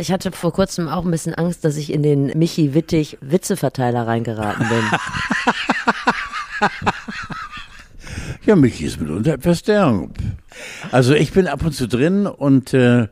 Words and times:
Ich 0.00 0.12
hatte 0.12 0.30
vor 0.30 0.52
kurzem 0.52 0.88
auch 0.88 1.04
ein 1.04 1.10
bisschen 1.10 1.34
Angst, 1.34 1.64
dass 1.64 1.76
ich 1.76 1.92
in 1.92 2.04
den 2.04 2.26
Michi 2.38 2.72
Wittig 2.72 3.18
Witzeverteiler 3.20 4.06
reingeraten 4.06 4.68
bin. 4.68 4.84
Ja, 8.46 8.56
Michi 8.56 8.86
ist 8.86 8.98
mitunter 8.98 9.34
etwas 9.34 9.62
derb. 9.62 10.08
Also 10.90 11.12
ich 11.12 11.32
bin 11.32 11.48
ab 11.48 11.62
und 11.64 11.72
zu 11.72 11.86
drin 11.86 12.26
und 12.26 12.72
äh, 12.72 13.08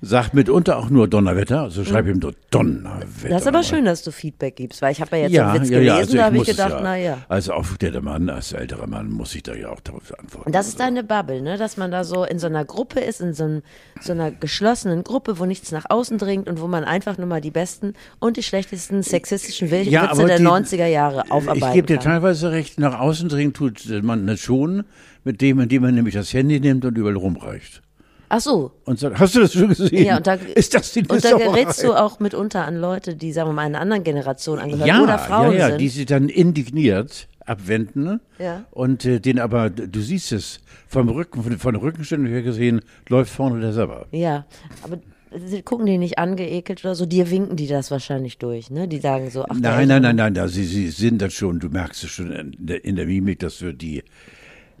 Sagt 0.00 0.32
mitunter 0.32 0.78
auch 0.78 0.90
nur 0.90 1.08
Donnerwetter, 1.08 1.62
also 1.62 1.84
schreib 1.84 2.06
ihm 2.06 2.20
nur 2.20 2.32
Donnerwetter. 2.52 3.30
Das 3.30 3.42
ist 3.42 3.48
aber 3.48 3.64
schön, 3.64 3.84
dass 3.84 4.04
du 4.04 4.12
Feedback 4.12 4.54
gibst, 4.54 4.80
weil 4.80 4.92
ich 4.92 5.00
habe 5.00 5.16
ja 5.16 5.22
jetzt 5.24 5.32
ja, 5.32 5.50
einen 5.50 5.62
Witz 5.62 5.70
ja, 5.70 5.78
gelesen, 5.78 5.98
also 5.98 6.16
da 6.16 6.24
habe 6.24 6.36
ich 6.36 6.44
gedacht, 6.44 6.70
ja, 6.70 6.80
na 6.80 6.96
ja. 6.96 7.18
Als 7.28 7.48
aufgeklärter 7.48 8.00
Mann, 8.00 8.30
als 8.30 8.52
älterer 8.52 8.86
Mann 8.86 9.10
muss 9.10 9.34
ich 9.34 9.42
da 9.42 9.54
ja 9.54 9.70
auch 9.70 9.80
darauf 9.80 10.16
antworten. 10.16 10.46
Und 10.46 10.54
das 10.54 10.68
ist 10.68 10.78
deine 10.78 11.02
Bubble, 11.02 11.42
ne? 11.42 11.58
dass 11.58 11.76
man 11.76 11.90
da 11.90 12.04
so 12.04 12.22
in 12.22 12.38
so 12.38 12.46
einer 12.46 12.64
Gruppe 12.64 13.00
ist, 13.00 13.20
in 13.20 13.34
so, 13.34 13.42
einem, 13.42 13.62
so 14.00 14.12
einer 14.12 14.30
geschlossenen 14.30 15.02
Gruppe, 15.02 15.40
wo 15.40 15.46
nichts 15.46 15.72
nach 15.72 15.86
außen 15.88 16.16
dringt 16.16 16.48
und 16.48 16.60
wo 16.60 16.68
man 16.68 16.84
einfach 16.84 17.18
nur 17.18 17.26
mal 17.26 17.40
die 17.40 17.50
besten 17.50 17.94
und 18.20 18.36
die 18.36 18.44
schlechtesten 18.44 19.02
sexistischen 19.02 19.72
Witze 19.72 19.90
ja, 19.90 20.14
der 20.14 20.38
die, 20.38 20.44
90er 20.44 20.86
Jahre 20.86 21.28
aufarbeiten 21.32 21.66
Ich 21.66 21.72
gebe 21.72 21.88
dir 21.88 21.98
teilweise 21.98 22.52
recht, 22.52 22.78
nach 22.78 23.00
außen 23.00 23.28
dringen 23.28 23.52
tut 23.52 23.84
man 24.02 24.28
das 24.28 24.38
schon, 24.38 24.84
mit 25.24 25.40
dem, 25.40 25.58
indem 25.58 25.82
man 25.82 25.96
nämlich 25.96 26.14
das 26.14 26.32
Handy 26.32 26.60
nimmt 26.60 26.84
und 26.84 26.96
überall 26.96 27.16
rumreicht. 27.16 27.82
Ach 28.28 28.40
so. 28.40 28.72
Und 28.84 28.98
sagt, 28.98 29.18
hast 29.18 29.34
du 29.34 29.40
das 29.40 29.52
schon 29.52 29.68
gesehen? 29.68 30.04
Ja, 30.04 30.18
und 30.18 30.26
da, 30.26 30.34
ist 30.34 30.74
das 30.74 30.92
die 30.92 31.06
Und 31.06 31.24
da 31.24 31.36
gerätst 31.36 31.82
du 31.82 31.94
auch 31.94 32.20
mitunter 32.20 32.64
an 32.64 32.76
Leute, 32.76 33.14
die, 33.16 33.32
sagen 33.32 33.50
wir 33.50 33.54
mal, 33.54 33.62
einer 33.62 33.80
anderen 33.80 34.04
Generation 34.04 34.58
angehören 34.58 34.86
ja, 34.86 35.02
oder 35.02 35.18
Frauen 35.18 35.52
ja, 35.52 35.58
ja, 35.58 35.68
sind. 35.68 35.80
die 35.80 35.88
sich 35.88 36.06
dann 36.06 36.28
indigniert 36.28 37.28
abwenden. 37.46 38.04
Ne? 38.04 38.20
Ja. 38.38 38.64
Und 38.70 39.04
äh, 39.04 39.20
den 39.20 39.38
aber, 39.38 39.70
du 39.70 40.00
siehst 40.00 40.32
es, 40.32 40.60
vom 40.86 41.08
Rücken, 41.08 41.42
von, 41.42 41.58
von 41.58 41.74
der 41.74 41.82
Rückenstellung 41.82 42.26
her 42.26 42.42
gesehen, 42.42 42.82
läuft 43.08 43.32
vorne 43.32 43.60
der 43.60 43.72
Sabber. 43.72 44.06
Ja, 44.12 44.44
aber 44.82 44.98
Sie 45.30 45.60
gucken 45.60 45.84
die 45.84 45.98
nicht 45.98 46.18
angeekelt 46.18 46.82
oder 46.84 46.94
so, 46.94 47.04
dir 47.04 47.30
winken 47.30 47.56
die 47.56 47.66
das 47.66 47.90
wahrscheinlich 47.90 48.38
durch, 48.38 48.70
ne? 48.70 48.88
Die 48.88 48.98
sagen 48.98 49.30
so, 49.30 49.44
ach 49.44 49.56
Nein, 49.60 49.88
nein, 49.88 50.00
nein, 50.00 50.16
nein, 50.16 50.32
nein, 50.32 50.48
sie, 50.48 50.64
sie 50.64 50.88
sind 50.88 51.20
das 51.20 51.34
schon, 51.34 51.58
du 51.58 51.68
merkst 51.68 52.04
es 52.04 52.10
schon 52.10 52.32
in 52.32 52.56
der, 52.58 52.82
in 52.82 52.96
der 52.96 53.04
Mimik, 53.04 53.40
dass 53.40 53.56
für 53.56 53.74
die 53.74 54.02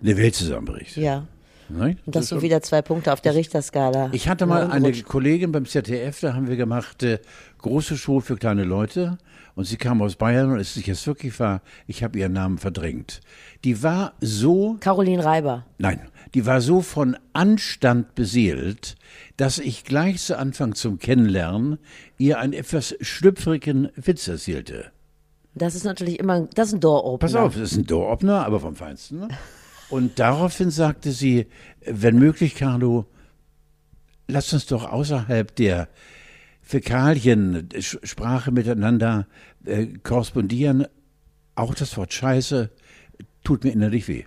eine 0.02 0.16
Welt 0.16 0.34
zusammenbricht. 0.34 0.96
Ja. 0.96 1.26
Nein? 1.68 1.98
Und 2.06 2.16
das 2.16 2.28
sind 2.28 2.42
wieder 2.42 2.62
zwei 2.62 2.82
Punkte 2.82 3.12
auf 3.12 3.20
der 3.20 3.34
Richterskala. 3.34 4.10
Ich 4.12 4.28
hatte 4.28 4.46
mal 4.46 4.70
eine 4.70 4.92
Kollegin 5.02 5.52
beim 5.52 5.66
ZDF, 5.66 6.20
da 6.20 6.34
haben 6.34 6.48
wir 6.48 6.56
gemacht, 6.56 7.02
äh, 7.02 7.18
große 7.58 7.96
Show 7.96 8.20
für 8.20 8.36
kleine 8.36 8.64
Leute. 8.64 9.18
Und 9.54 9.64
sie 9.64 9.76
kam 9.76 10.00
aus 10.02 10.14
Bayern 10.14 10.52
und 10.52 10.60
es 10.60 10.76
ist 10.76 10.86
jetzt 10.86 11.04
wirklich 11.08 11.38
wahr, 11.40 11.62
ich 11.88 12.04
habe 12.04 12.16
ihren 12.16 12.32
Namen 12.32 12.58
verdrängt. 12.58 13.20
Die 13.64 13.82
war 13.82 14.12
so. 14.20 14.76
Caroline 14.78 15.24
Reiber. 15.24 15.66
Nein, 15.78 16.00
die 16.34 16.46
war 16.46 16.60
so 16.60 16.80
von 16.80 17.16
Anstand 17.32 18.14
beseelt, 18.14 18.94
dass 19.36 19.58
ich 19.58 19.82
gleich 19.82 20.22
zu 20.22 20.38
Anfang 20.38 20.76
zum 20.76 21.00
Kennenlernen 21.00 21.78
ihr 22.18 22.38
einen 22.38 22.52
etwas 22.52 22.94
schlüpfrigen 23.00 23.88
Witz 23.96 24.28
erzählte. 24.28 24.92
Das 25.56 25.74
ist 25.74 25.84
natürlich 25.84 26.20
immer, 26.20 26.48
das 26.54 26.68
ist 26.68 26.74
ein 26.74 26.80
Door-Opener. 26.80 27.18
Pass 27.18 27.34
auf, 27.34 27.54
das 27.54 27.72
ist 27.72 27.78
ein 27.78 27.86
Door-Opener, 27.86 28.46
aber 28.46 28.60
vom 28.60 28.76
Feinsten. 28.76 29.26
Und 29.90 30.18
daraufhin 30.18 30.70
sagte 30.70 31.12
sie, 31.12 31.46
wenn 31.84 32.18
möglich, 32.18 32.54
Carlo, 32.54 33.06
lass 34.26 34.52
uns 34.52 34.66
doch 34.66 34.90
außerhalb 34.90 35.54
der 35.56 35.88
Fäkalien, 36.60 37.68
Sprache 37.80 38.52
miteinander 38.52 39.26
äh, 39.64 39.86
korrespondieren. 40.02 40.86
Auch 41.54 41.74
das 41.74 41.96
Wort 41.96 42.12
Scheiße 42.12 42.70
tut 43.42 43.64
mir 43.64 43.72
innerlich 43.72 44.06
weh. 44.08 44.24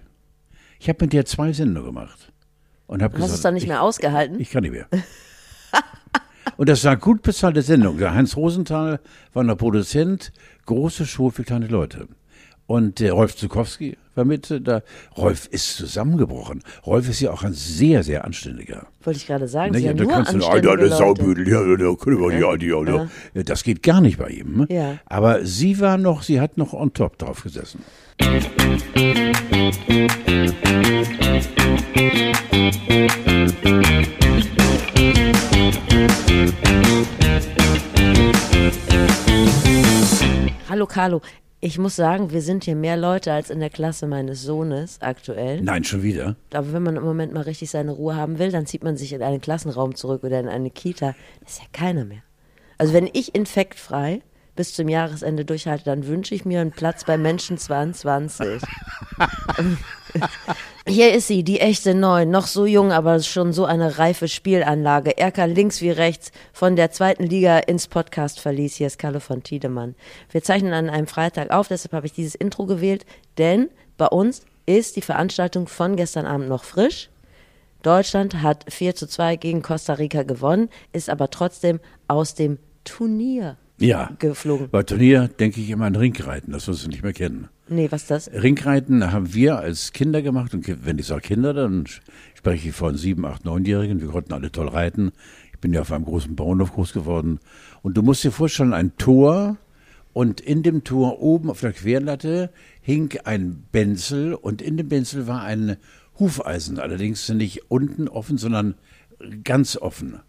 Ich 0.80 0.90
habe 0.90 1.06
mit 1.06 1.14
dir 1.14 1.26
zwei 1.26 1.54
Sendungen 1.54 1.94
gemacht. 1.94 2.32
Und 2.88 3.04
hab 3.04 3.14
Hast 3.14 3.30
du 3.30 3.36
es 3.36 3.42
dann 3.42 3.54
nicht 3.54 3.64
ich, 3.64 3.70
mehr 3.70 3.84
ausgehalten? 3.84 4.40
Ich 4.40 4.50
kann 4.50 4.64
nicht 4.64 4.72
mehr. 4.72 4.88
und 6.58 6.68
das 6.68 6.84
war 6.84 6.98
gut 6.98 7.22
bezahlte 7.22 7.62
Sendung. 7.62 8.00
Der 8.00 8.16
Heinz 8.16 8.36
Rosenthal 8.36 9.00
war 9.34 9.44
der 9.44 9.56
Produzent, 9.56 10.34
große 10.66 11.06
Show 11.06 11.30
für 11.30 11.44
kleine 11.44 11.68
Leute. 11.68 12.08
Und 12.66 13.00
äh, 13.00 13.10
Rolf 13.10 13.36
Zukowski 13.36 13.98
äh, 14.16 14.62
da. 14.62 14.82
Rolf 15.18 15.48
ist 15.48 15.78
zusammengebrochen. 15.78 16.64
Rolf 16.86 17.10
ist 17.10 17.22
ja 17.22 17.32
auch 17.32 17.44
ein 17.44 17.54
sehr, 17.54 18.04
sehr 18.04 18.26
anständiger. 18.26 18.88
Wollte 19.04 19.18
ich 19.18 19.28
gerade 19.28 19.48
sagen. 19.48 19.74
Ne, 19.74 19.80
ja, 19.80 19.94
da 19.94 20.04
nur 20.04 20.12
kannst 20.12 20.34
du, 20.34 20.46
Alter, 20.46 20.78
der 20.78 20.90
Saubüdel, 20.90 21.48
ja, 21.48 21.62
ja, 21.62 21.78
ja, 21.78 22.56
ja, 22.56 22.84
ja. 22.84 23.10
ja. 23.34 23.44
Das 23.44 23.64
geht 23.64 23.84
gar 23.84 24.02
nicht 24.02 24.18
bei 24.18 24.30
ihm. 24.30 24.58
Ne? 24.58 24.68
Ja. 24.70 24.98
Aber 25.06 25.46
sie 25.46 25.80
war 25.80 25.98
noch, 25.98 26.24
sie 26.24 26.40
hat 26.40 26.58
noch 26.58 26.74
on 26.74 26.94
top 26.94 27.18
drauf 27.18 27.44
gesessen. 27.44 27.84
Hallo 40.70 40.86
Carlo, 40.86 41.22
ich 41.64 41.78
muss 41.78 41.96
sagen, 41.96 42.32
wir 42.32 42.42
sind 42.42 42.64
hier 42.64 42.76
mehr 42.76 42.98
Leute 42.98 43.32
als 43.32 43.52
in 43.52 43.60
der 43.60 43.70
Klasse 43.70 44.08
meines 44.08 44.42
Sohnes 44.42 44.98
aktuell. 45.00 45.62
Nein, 45.62 45.84
schon 45.84 46.02
wieder. 46.02 46.36
Aber 46.52 46.74
wenn 46.74 46.82
man 46.82 46.96
im 46.96 47.04
Moment 47.04 47.34
mal 47.34 47.44
richtig 47.44 47.70
seine 47.70 47.92
Ruhe 47.92 48.16
haben 48.16 48.40
will, 48.40 48.52
dann 48.52 48.66
zieht 48.66 48.84
man 48.84 48.98
sich 48.98 49.14
in 49.14 49.22
einen 49.22 49.42
Klassenraum 49.42 49.94
zurück 49.94 50.24
oder 50.24 50.40
in 50.40 50.48
eine 50.48 50.72
Kita. 50.72 51.14
Das 51.42 51.54
ist 51.54 51.60
ja 51.60 51.68
keiner 51.72 52.04
mehr. 52.04 52.24
Also 52.80 52.94
wenn 52.94 53.08
ich 53.14 53.36
infektfrei 53.36 54.24
bis 54.56 54.74
zum 54.74 54.90
Jahresende 54.90 55.46
durchhalte, 55.46 55.86
dann 55.86 56.08
wünsche 56.08 56.34
ich 56.34 56.46
mir 56.46 56.62
einen 56.62 56.72
Platz 56.72 57.06
bei 57.06 57.16
Menschen 57.16 57.60
22. 57.60 58.62
Hier 60.88 61.14
ist 61.14 61.28
sie, 61.28 61.44
die 61.44 61.60
echte 61.60 61.94
Neun, 61.94 62.30
noch 62.30 62.48
so 62.48 62.66
jung, 62.66 62.92
aber 62.92 63.20
schon 63.22 63.54
so 63.54 63.66
eine 63.66 63.98
reife 63.98 64.28
Spielanlage. 64.28 65.18
Erker 65.18 65.48
links 65.48 65.82
wie 65.82 65.92
rechts 65.92 66.32
von 66.54 66.76
der 66.76 66.92
zweiten 66.92 67.24
Liga 67.24 67.60
ins 67.60 67.88
Podcast 67.88 68.40
verließ. 68.40 68.76
Hier 68.76 68.88
ist 68.88 69.00
Kalle 69.00 69.20
von 69.20 69.44
Tiedemann. 69.44 69.96
Wir 70.32 70.44
zeichnen 70.44 70.74
an 70.74 70.90
einem 70.90 71.08
Freitag 71.08 71.52
auf, 71.52 71.68
deshalb 71.68 71.94
habe 71.94 72.08
ich 72.08 72.14
dieses 72.14 72.36
Intro 72.36 72.66
gewählt, 72.66 73.06
denn 73.38 73.70
bei 73.98 74.08
uns 74.08 74.42
ist 74.66 74.96
die 74.96 75.02
Veranstaltung 75.02 75.68
von 75.68 75.96
gestern 75.96 76.26
Abend 76.26 76.50
noch 76.50 76.64
frisch. 76.64 77.10
Deutschland 77.84 78.42
hat 78.42 78.72
4 78.72 78.96
zu 78.96 79.08
2 79.08 79.36
gegen 79.38 79.62
Costa 79.62 79.94
Rica 79.94 80.24
gewonnen, 80.24 80.70
ist 80.94 81.10
aber 81.10 81.30
trotzdem 81.30 81.80
aus 82.08 82.36
dem 82.36 82.60
Turnier 82.84 83.58
ja, 83.82 84.12
geflogen. 84.20 84.70
Bei 84.70 84.84
Turnier 84.84 85.28
denke 85.28 85.60
ich 85.60 85.70
immer 85.70 85.86
an 85.86 85.96
Ringreiten, 85.96 86.54
das 86.54 86.68
wirst 86.68 86.86
du 86.86 86.90
nicht 86.90 87.04
mehr 87.04 87.14
kennen. 87.14 87.50
Nee, 87.74 87.90
was 87.90 88.02
ist 88.02 88.12
das? 88.12 88.30
Ringreiten 88.34 89.14
haben 89.14 89.34
wir 89.34 89.58
als 89.60 89.94
Kinder 89.94 90.22
gemacht 90.22 90.54
und 90.54 90.68
wenn 90.86 91.00
ich 91.00 91.06
sage 91.06 91.22
Kinder, 91.22 91.54
dann 91.54 91.86
spreche 92.34 92.68
ich 92.68 92.76
von 92.76 92.98
sieben, 92.98 93.26
acht, 93.26 93.46
neunjährigen. 93.46 94.02
Wir 94.02 94.10
konnten 94.10 94.34
alle 94.34 94.52
toll 94.52 94.68
reiten. 94.68 95.14
Ich 95.54 95.60
bin 95.60 95.72
ja 95.72 95.80
auf 95.80 95.92
einem 95.94 96.04
großen 96.04 96.36
Bauernhof 96.36 96.74
groß 96.74 96.92
geworden. 96.92 97.40
Und 97.82 97.96
du 97.96 98.02
musst 98.02 98.26
dir 98.26 98.34
vorstellen, 98.34 98.74
ein 98.74 98.98
Tor 98.98 99.56
und 100.12 100.42
in 100.42 100.64
dem 100.64 100.84
Tor 100.84 101.22
oben 101.22 101.50
auf 101.50 101.62
der 101.62 101.72
Querlatte 101.72 102.52
hing 102.82 103.18
ein 103.24 103.64
Benzel 103.72 104.34
und 104.34 104.62
in 104.62 104.76
dem 104.76 104.90
Benzel 104.90 105.28
war 105.28 105.44
ein 105.44 105.78
Hufeisen, 106.20 106.78
allerdings 106.78 107.30
nicht 107.30 107.72
unten 107.72 108.10
offen, 108.10 108.38
sondern 108.38 108.76
ganz 109.46 109.78
offen. 109.78 110.20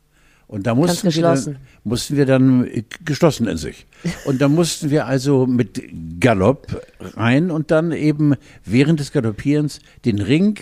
Und 0.47 0.67
da 0.67 0.75
mussten 0.75 1.15
wir, 1.15 1.23
dann, 1.23 1.57
mussten 1.85 2.17
wir 2.17 2.27
dann 2.27 2.67
äh, 2.67 2.85
geschlossen 3.05 3.47
in 3.47 3.57
sich. 3.57 3.87
Und 4.27 4.41
da 4.41 4.49
mussten 4.49 4.91
wir 4.91 5.07
also 5.07 5.47
mit 5.47 5.83
Galopp 6.21 6.83
rein 7.17 7.51
und 7.51 7.71
dann 7.71 7.93
eben 7.93 8.35
während 8.65 9.01
des 9.01 9.13
Galoppierens 9.13 9.81
den 10.05 10.21
Ring 10.21 10.59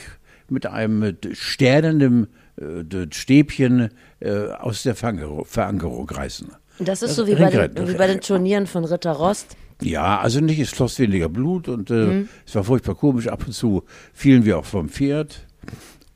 mit 0.49 0.67
einem 0.67 1.17
sternernden 1.33 2.29
äh, 2.57 3.07
Stäbchen 3.11 3.91
äh, 4.21 4.49
aus 4.49 4.83
der 4.83 4.95
Verankerung 4.95 6.09
reißen. 6.09 6.49
Das 6.79 7.03
ist 7.03 7.15
so 7.15 7.27
wie 7.27 7.35
bei, 7.35 7.51
den, 7.51 7.89
wie 7.89 7.95
bei, 7.95 8.07
den, 8.07 8.21
Turnieren 8.21 8.67
von 8.67 8.85
Ritter 8.85 9.13
Rost. 9.13 9.57
Ja, 9.83 10.19
also 10.21 10.41
nicht, 10.41 10.59
es 10.59 10.71
floss 10.71 10.99
weniger 10.99 11.29
Blut 11.29 11.69
und 11.69 11.91
äh, 11.91 11.95
mhm. 11.95 12.29
es 12.47 12.55
war 12.55 12.65
furchtbar 12.65 12.95
komisch. 12.95 13.29
Ab 13.29 13.45
und 13.47 13.53
zu 13.53 13.85
fielen 14.13 14.45
wir 14.45 14.59
auch 14.59 14.65
vom 14.65 14.89
Pferd. 14.89 15.47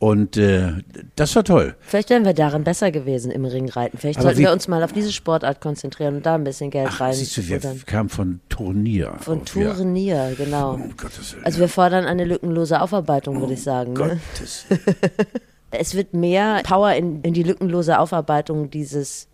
Und 0.04 0.37
äh, 0.37 0.70
das 1.16 1.34
war 1.34 1.44
toll. 1.44 1.76
Vielleicht 1.81 2.10
wären 2.10 2.26
wir 2.26 2.34
darin 2.34 2.62
besser 2.62 2.91
gewesen 2.91 3.31
im 3.31 3.47
Ringreiten. 3.47 3.97
Vielleicht 3.97 4.19
Aber 4.19 4.26
sollten 4.26 4.41
wir 4.41 4.53
uns 4.53 4.69
mal 4.69 4.82
auf 4.82 4.92
diese 4.92 5.10
Sportart 5.10 5.62
konzentrieren 5.62 6.17
und 6.17 6.26
da 6.26 6.34
ein 6.34 6.44
bisschen 6.44 6.69
Geld 6.69 6.90
Ach, 6.90 7.00
rein. 7.00 7.14
Siehst 7.14 7.38
du, 7.38 7.49
wir 7.49 7.58
kamen 7.87 8.11
von 8.11 8.40
Turnier. 8.50 9.14
Von 9.20 9.38
auf, 9.38 9.44
Turnier, 9.46 10.29
ja. 10.29 10.34
genau. 10.34 10.75
Um 10.75 10.94
Gottes 10.94 11.32
Willen, 11.32 11.46
also 11.46 11.58
wir 11.58 11.70
fordern 11.70 12.05
eine 12.05 12.26
lückenlose 12.26 12.82
Aufarbeitung, 12.82 13.40
würde 13.40 13.55
ich 13.55 13.62
sagen. 13.62 13.94
Ne? 13.94 14.20
Gottes. 14.34 14.67
es 15.70 15.94
wird 15.94 16.12
mehr 16.12 16.61
Power 16.64 16.93
in, 16.93 17.23
in 17.23 17.32
die 17.32 17.43
lückenlose 17.43 17.99
Aufarbeitung 17.99 18.69
dieses 18.69 19.29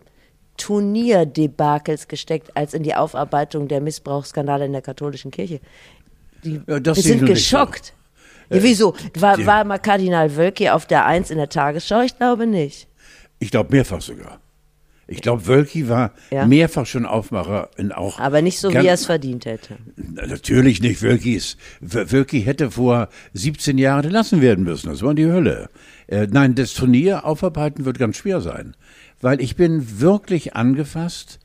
Turnierdebakels 0.55 2.07
gesteckt, 2.07 2.55
als 2.55 2.73
in 2.73 2.83
die 2.83 2.95
Aufarbeitung 2.95 3.67
der 3.67 3.81
Missbrauchsskandale 3.81 4.67
in 4.67 4.71
der 4.71 4.81
katholischen 4.81 5.31
Kirche. 5.31 5.59
Die, 6.45 6.61
ja, 6.65 6.85
wir 6.85 6.95
sind 6.95 7.25
geschockt. 7.25 7.91
Ja, 8.51 8.63
wieso? 8.63 8.95
War, 9.17 9.43
war 9.45 9.63
mal 9.63 9.79
Kardinal 9.79 10.35
Wölki 10.35 10.69
auf 10.69 10.85
der 10.85 11.05
Eins 11.05 11.31
in 11.31 11.37
der 11.37 11.49
Tagesschau? 11.49 12.01
Ich 12.01 12.17
glaube 12.17 12.47
nicht. 12.47 12.87
Ich 13.39 13.51
glaube 13.51 13.75
mehrfach 13.75 14.01
sogar. 14.01 14.39
Ich 15.07 15.21
glaube, 15.21 15.45
Wölki 15.45 15.89
war 15.89 16.13
ja. 16.29 16.45
mehrfach 16.45 16.85
schon 16.85 17.05
Aufmacher 17.05 17.69
in 17.75 17.91
auch. 17.91 18.17
Aber 18.17 18.41
nicht 18.41 18.59
so, 18.59 18.71
wie 18.71 18.87
er 18.87 18.93
es 18.93 19.05
verdient 19.05 19.45
hätte. 19.45 19.75
Natürlich 19.97 20.81
nicht. 20.81 21.01
Wölki, 21.01 21.33
ist, 21.33 21.57
Wölki 21.81 22.43
hätte 22.43 22.71
vor 22.71 23.09
17 23.33 23.77
Jahren 23.77 24.05
entlassen 24.05 24.41
werden 24.41 24.63
müssen. 24.63 24.87
Das 24.87 25.01
war 25.01 25.13
die 25.13 25.25
Hölle. 25.25 25.69
Äh, 26.07 26.27
nein, 26.31 26.55
das 26.55 26.73
Turnier 26.73 27.25
aufarbeiten 27.25 27.83
wird 27.83 27.99
ganz 27.99 28.15
schwer 28.15 28.39
sein. 28.39 28.73
weil 29.21 29.41
ich 29.41 29.55
bin 29.55 29.99
wirklich 29.99 30.55
angefasst 30.55 31.39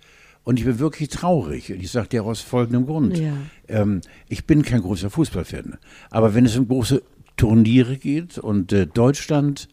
und 0.46 0.60
ich 0.60 0.64
bin 0.64 0.78
wirklich 0.78 1.08
traurig. 1.08 1.72
Und 1.72 1.80
ich 1.82 1.90
sage 1.90 2.08
dir 2.08 2.24
aus 2.24 2.40
folgendem 2.40 2.86
Grund. 2.86 3.18
Ja. 3.18 3.32
Ähm, 3.66 4.00
ich 4.28 4.46
bin 4.46 4.62
kein 4.62 4.80
großer 4.80 5.10
Fußballfan. 5.10 5.76
Aber 6.08 6.34
wenn 6.34 6.46
es 6.46 6.56
um 6.56 6.68
große 6.68 7.02
Turniere 7.36 7.96
geht 7.96 8.38
und 8.38 8.72
äh, 8.72 8.86
Deutschland 8.86 9.68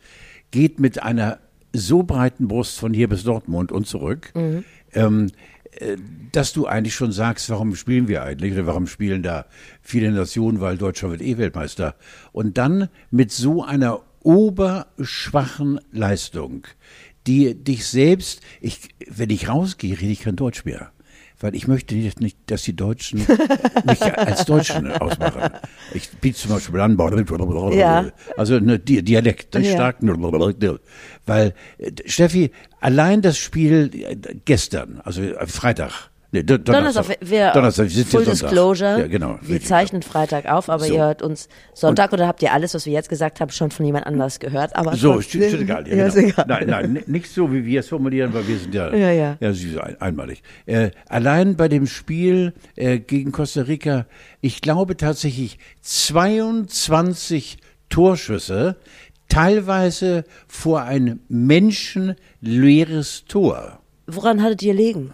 geht 0.49 0.79
mit 0.79 1.01
einer 1.03 1.37
so 1.73 2.01
breiten 2.01 2.47
Brust 2.47 2.79
von 2.79 2.91
hier 2.91 3.07
bis 3.07 3.23
Dortmund 3.23 3.71
und 3.71 3.85
zurück, 3.85 4.31
Mhm. 4.33 4.63
ähm, 4.93 5.31
äh, 5.79 5.95
dass 6.31 6.53
du 6.53 6.65
eigentlich 6.65 6.95
schon 6.95 7.11
sagst, 7.11 7.51
warum 7.51 7.75
spielen 7.75 8.07
wir 8.07 8.23
eigentlich 8.23 8.53
oder 8.53 8.65
warum 8.65 8.87
spielen 8.87 9.21
da 9.21 9.45
viele 9.83 10.11
Nationen, 10.11 10.59
weil 10.59 10.77
Deutschland 10.77 11.11
wird 11.11 11.21
eh 11.21 11.37
Weltmeister. 11.37 11.95
Und 12.31 12.57
dann 12.57 12.89
mit 13.11 13.31
so 13.31 13.63
einer 13.63 14.01
oberschwachen 14.23 15.79
Leistung, 15.91 16.65
die 17.27 17.55
dich 17.55 17.85
selbst, 17.87 18.41
ich, 18.61 18.79
wenn 19.07 19.29
ich 19.29 19.47
rausgehe, 19.49 19.99
rede 19.99 20.11
ich 20.11 20.21
kein 20.21 20.35
Deutsch 20.35 20.65
mehr. 20.65 20.91
Weil 21.39 21.55
ich 21.55 21.67
möchte 21.67 21.95
nicht, 22.21 22.37
dass 22.45 22.63
die 22.63 22.75
Deutschen 22.75 23.19
mich 23.85 24.01
als 24.01 24.45
Deutschen 24.45 24.89
ausmachen. 24.93 25.51
Ich 25.93 26.09
biete 26.09 26.37
zum 26.37 26.51
Beispiel 26.51 26.79
an, 26.79 26.95
Ja. 27.77 28.11
also 28.37 28.59
ne, 28.59 28.79
Di- 28.79 29.01
Dialekt, 29.03 29.53
Ja. 29.65 29.73
stark, 29.73 30.01
weil 31.25 31.53
äh, 31.79 31.91
Steffi, 32.05 32.51
allein 32.79 33.21
das 33.21 33.37
Spiel 33.37 33.89
äh, 33.93 34.15
gestern, 34.45 35.01
also 35.03 35.21
äh, 35.21 35.45
Freitag, 35.47 36.11
nee, 36.33 36.43
Don- 36.43 36.61
Donnerstag, 36.63 37.03
Donnerstag, 37.05 37.17
wir, 37.29 37.51
Donnerstag, 37.51 37.89
wir 37.95 38.05
Full. 38.05 38.25
Disclosure, 38.25 38.99
Ja, 38.99 39.07
genau. 39.07 39.37
wir 39.41 39.55
richtig. 39.55 39.67
zeichnen 39.69 40.01
Freitag 40.01 40.45
auf, 40.51 40.67
aber 40.69 40.83
So. 40.83 40.93
ihr 40.93 40.99
hört 41.05 41.21
uns 41.21 41.47
Sonntag 41.73 42.11
oder 42.11 42.27
habt 42.27 42.41
ihr 42.43 42.51
alles, 42.51 42.73
was 42.73 42.85
wir 42.85 42.91
jetzt 42.93 43.07
gesagt 43.07 43.39
haben, 43.39 43.51
schon 43.51 43.71
von 43.71 43.85
jemand 43.85 44.05
anders 44.05 44.39
gehört? 44.39 44.75
Aber 44.75 44.95
So, 44.97 45.17
ist, 45.19 45.33
ist 45.33 45.53
egal. 45.53 45.87
Ja, 45.87 45.95
Ja, 45.95 46.09
genau. 46.09 46.27
egal. 46.27 46.45
Nein, 46.47 46.67
nein, 46.67 47.03
nicht 47.07 47.31
so, 47.31 47.51
wie 47.53 47.65
wir 47.65 47.79
es 47.79 47.87
formulieren, 47.87 48.33
weil 48.33 48.45
wir 48.47 48.57
sind 48.57 48.73
ja, 48.75 48.93
Ja, 48.93 49.11
ja. 49.11 49.37
ja 49.39 49.53
sie 49.53 49.69
sind 49.69 49.79
ein, 49.81 50.01
einmalig. 50.01 50.43
Äh, 50.65 50.91
allein 51.07 51.55
bei 51.55 51.67
dem 51.69 51.87
Spiel 51.87 52.53
äh, 52.75 52.99
gegen 52.99 53.31
Costa 53.31 53.61
Rica, 53.61 54.05
ich 54.41 54.59
glaube 54.61 54.97
tatsächlich 54.97 55.57
22 55.81 57.57
Torschüsse, 57.89 58.75
teilweise 59.29 60.23
vor 60.47 60.81
ein 60.81 61.19
menschenleeres 61.29 63.25
Tor. 63.27 63.79
Woran 64.07 64.41
hattet 64.41 64.61
ihr 64.63 64.73
liegen? 64.73 65.11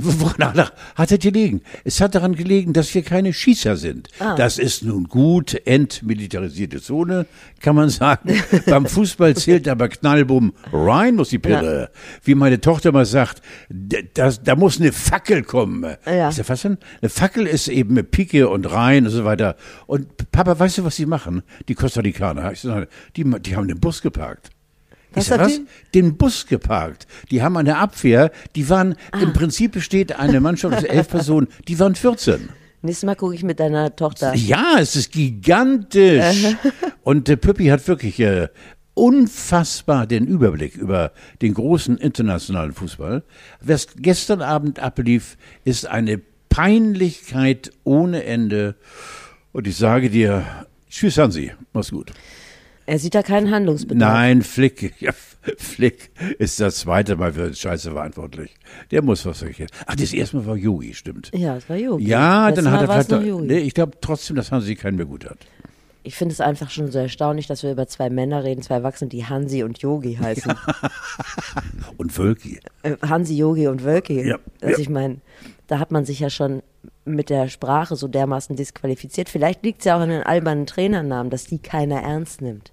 Woran 0.00 0.54
hat- 0.54 1.10
es 1.10 1.18
gelegen? 1.18 1.60
Es 1.84 2.00
hat 2.00 2.14
daran 2.14 2.34
gelegen, 2.34 2.72
dass 2.72 2.94
wir 2.94 3.02
keine 3.02 3.32
Schießer 3.32 3.76
sind. 3.76 4.08
Ah. 4.20 4.34
Das 4.36 4.58
ist 4.58 4.82
nun 4.84 5.04
gut, 5.04 5.54
entmilitarisierte 5.66 6.80
Zone, 6.80 7.26
kann 7.60 7.74
man 7.76 7.90
sagen. 7.90 8.40
Beim 8.66 8.86
Fußball 8.86 9.36
zählt 9.36 9.68
aber 9.68 9.88
Knallbumm 9.88 10.52
rein, 10.72 11.16
muss 11.16 11.30
die 11.30 11.38
Pille. 11.38 11.90
Wie 12.22 12.34
meine 12.34 12.60
Tochter 12.60 12.92
mal 12.92 13.06
sagt, 13.06 13.42
d- 13.68 14.08
das, 14.14 14.42
da 14.42 14.54
muss 14.56 14.80
eine 14.80 14.92
Fackel 14.92 15.42
kommen. 15.42 15.84
Ja. 16.06 16.28
Ist 16.28 16.38
ja 16.38 16.48
was 16.48 16.62
denn? 16.62 16.78
Eine 17.02 17.08
Fackel 17.08 17.46
ist 17.46 17.68
eben 17.68 17.90
eine 17.90 18.04
Pike 18.04 18.48
und 18.48 18.70
rein 18.70 19.04
und 19.06 19.12
so 19.12 19.24
weiter. 19.24 19.56
Und 19.86 20.30
Papa, 20.30 20.58
weißt 20.58 20.78
du, 20.78 20.84
was 20.84 20.96
sie 20.96 21.06
machen? 21.06 21.42
Die 21.68 21.74
Costa 21.74 22.00
Ricaner, 22.00 22.52
die, 23.16 23.24
die 23.40 23.56
haben 23.56 23.68
den 23.68 23.80
Bus 23.80 24.00
geparkt. 24.02 24.50
Was 25.14 25.30
ich 25.30 25.38
was? 25.38 25.60
Den 25.94 26.16
Bus 26.16 26.46
geparkt. 26.46 27.06
Die 27.30 27.42
haben 27.42 27.56
eine 27.56 27.78
Abwehr, 27.78 28.30
die 28.56 28.68
waren, 28.68 28.94
Ah. 29.12 29.20
im 29.20 29.32
Prinzip 29.32 29.72
besteht 29.72 30.12
eine 30.18 30.40
Mannschaft 30.40 30.76
aus 30.76 30.84
elf 30.84 31.08
Personen, 31.10 31.48
die 31.66 31.78
waren 31.78 31.94
14. 31.94 32.50
Nächstes 32.82 33.06
Mal 33.06 33.16
gucke 33.16 33.34
ich 33.34 33.42
mit 33.42 33.58
deiner 33.58 33.96
Tochter. 33.96 34.34
Ja, 34.34 34.76
es 34.78 34.94
ist 34.94 35.10
gigantisch. 35.12 36.44
Und 37.02 37.26
der 37.26 37.36
Püppi 37.36 37.66
hat 37.66 37.86
wirklich 37.88 38.20
äh, 38.20 38.48
unfassbar 38.94 40.06
den 40.06 40.26
Überblick 40.26 40.76
über 40.76 41.12
den 41.42 41.54
großen 41.54 41.96
internationalen 41.98 42.72
Fußball. 42.72 43.24
Was 43.60 43.88
gestern 43.96 44.42
Abend 44.42 44.78
ablief, 44.78 45.36
ist 45.64 45.86
eine 45.86 46.20
Peinlichkeit 46.50 47.72
ohne 47.84 48.24
Ende. 48.24 48.76
Und 49.52 49.66
ich 49.66 49.76
sage 49.76 50.10
dir, 50.10 50.44
tschüss 50.90 51.18
Hansi, 51.18 51.52
mach's 51.72 51.90
gut. 51.90 52.12
Er 52.88 52.98
sieht 52.98 53.14
da 53.14 53.22
keinen 53.22 53.50
Handlungsbedarf. 53.50 54.12
Nein, 54.12 54.40
Flick, 54.40 54.94
ja, 54.98 55.12
Flick 55.58 56.10
ist 56.38 56.58
das 56.58 56.78
zweite 56.78 57.16
Mal 57.16 57.34
für 57.34 57.52
Scheiße 57.52 57.90
verantwortlich. 57.90 58.54
Der 58.90 59.02
muss 59.02 59.26
was 59.26 59.42
erkennen. 59.42 59.68
Ach, 59.84 59.94
das 59.94 60.14
erste 60.14 60.38
Mal 60.38 60.46
war 60.46 60.56
Yogi, 60.56 60.94
stimmt. 60.94 61.30
Ja, 61.34 61.56
das 61.56 61.68
war 61.68 61.76
Yogi. 61.76 62.08
Ja, 62.08 62.48
Letztes 62.48 62.64
dann 62.64 62.72
hat 62.72 62.86
Mal 62.86 62.94
er 62.94 63.00
es 63.00 63.06
vielleicht. 63.06 63.40
Nee, 63.40 63.58
ich 63.58 63.74
glaube 63.74 63.98
trotzdem, 64.00 64.36
dass 64.36 64.50
Hansi 64.52 64.74
keinen 64.74 64.96
mehr 64.96 65.04
gut 65.04 65.26
hat. 65.26 65.36
Ich 66.02 66.14
finde 66.14 66.32
es 66.32 66.40
einfach 66.40 66.70
schon 66.70 66.90
so 66.90 66.98
erstaunlich, 66.98 67.46
dass 67.46 67.62
wir 67.62 67.72
über 67.72 67.86
zwei 67.88 68.08
Männer 68.08 68.42
reden, 68.42 68.62
zwei 68.62 68.76
Erwachsene, 68.76 69.10
die 69.10 69.26
Hansi 69.26 69.64
und 69.64 69.78
Yogi 69.80 70.14
heißen. 70.14 70.54
Und 71.98 72.10
Völki. 72.10 72.58
Äh, 72.84 72.96
Hansi, 73.06 73.36
Yogi 73.36 73.66
und 73.66 73.84
Wölki. 73.84 74.26
Ja, 74.26 74.38
Also 74.62 74.76
ja. 74.76 74.78
ich 74.78 74.88
meine, 74.88 75.16
da 75.66 75.78
hat 75.78 75.90
man 75.90 76.06
sich 76.06 76.20
ja 76.20 76.30
schon 76.30 76.62
mit 77.04 77.28
der 77.28 77.48
Sprache 77.48 77.96
so 77.96 78.08
dermaßen 78.08 78.56
disqualifiziert. 78.56 79.28
Vielleicht 79.28 79.62
liegt 79.62 79.80
es 79.80 79.84
ja 79.84 79.96
auch 79.96 80.00
an 80.00 80.08
den 80.08 80.22
albernen 80.22 80.64
Trainernamen, 80.64 81.28
dass 81.28 81.44
die 81.44 81.58
keiner 81.58 82.00
ernst 82.00 82.40
nimmt. 82.40 82.72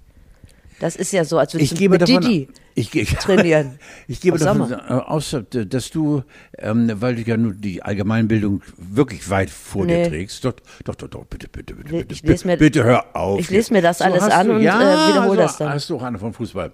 Das 0.80 0.96
ist 0.96 1.14
ja 1.14 1.24
so, 1.24 1.38
als 1.38 1.54
würdest 1.54 1.72
Ich 1.72 1.80
du 1.80 1.90
mit 1.90 2.02
davon, 2.02 2.22
Didi 2.22 2.48
ich, 2.76 2.92
ge- 2.92 3.06
trainieren. 3.06 3.80
ich 4.08 4.20
gebe 4.20 4.38
davon 4.38 4.74
aus, 4.74 5.36
dass 5.50 5.90
du, 5.90 6.24
ähm, 6.58 6.92
weil 6.96 7.16
du 7.16 7.22
ja 7.22 7.38
nur 7.38 7.54
die 7.54 7.82
Allgemeinbildung 7.82 8.62
wirklich 8.78 9.30
weit 9.30 9.50
vor 9.50 9.86
Nee. 9.86 10.04
dir 10.04 10.10
trägst. 10.10 10.44
Doch, 10.44 10.54
doch, 10.84 10.96
doch, 10.96 11.08
doch 11.08 11.26
bitte, 11.26 11.48
bitte, 11.48 11.76
bitte, 11.76 11.92
bitte, 11.92 12.14
ich 12.14 12.22
lese 12.24 12.46
mir- 12.48 12.58
bitte 12.58 12.84
hör 12.84 13.16
auf. 13.16 13.40
ich 13.40 13.50
lese 13.50 13.72
mir 13.72 13.82
das 13.82 14.02
alles 14.02 14.24
hast 14.24 14.34
an 14.34 14.48
du, 14.48 14.56
und, 14.56 14.62
ja, 14.64 15.08
äh, 15.08 15.12
wiederhole 15.14 15.36
so 15.38 15.42
das 15.44 15.58
dann. 15.58 15.70
Hast 15.70 15.90
du 15.90 15.96
auch 15.96 16.04
eine 16.04 16.20
vom 16.20 16.34
Fußball. 16.34 16.74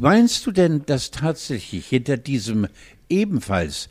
Meinst 0.00 0.46
du 0.46 0.52
denn, 0.52 0.82
dass 0.86 1.10
tatsächlich 1.10 1.86
hinter 1.86 2.16
diesem 2.18 2.68
ebenfalls 3.08 3.88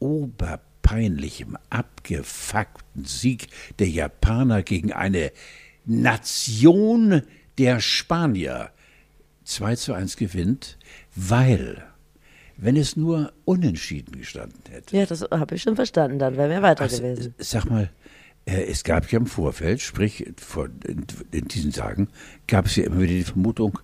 oberpeinlichem, 0.00 1.56
abgefuckten 1.70 3.04
Sieg 3.04 3.48
der 3.78 3.88
Japaner 3.88 4.62
gegen 4.62 4.92
eine 4.92 5.30
Nation 5.84 7.22
der 7.58 7.80
Spanier 7.80 8.70
2 9.44 9.76
zu 9.76 9.92
1 9.94 10.16
gewinnt, 10.16 10.76
weil, 11.14 11.82
wenn 12.56 12.76
es 12.76 12.96
nur 12.96 13.32
unentschieden 13.44 14.18
gestanden 14.18 14.60
hätte, 14.70 14.96
Ja, 14.96 15.06
das 15.06 15.22
habe 15.22 15.54
ich 15.54 15.62
schon 15.62 15.76
verstanden, 15.76 16.18
dann 16.18 16.36
wären 16.36 16.50
wir 16.50 16.62
weiter 16.62 16.82
also, 16.82 16.98
gewesen. 16.98 17.34
Sag 17.38 17.66
mal, 17.66 17.90
äh, 18.44 18.64
es 18.64 18.84
gab 18.84 19.10
ja 19.10 19.18
im 19.18 19.26
Vorfeld, 19.26 19.80
sprich 19.80 20.26
vor, 20.36 20.68
in, 20.84 21.48
diesen 21.48 21.72
Tagen, 21.72 22.08
gab 22.46 22.66
es 22.66 22.76
ja 22.76 22.84
immer 22.84 23.00
wieder 23.00 23.14
die 23.14 23.24
Vermutung, 23.24 23.78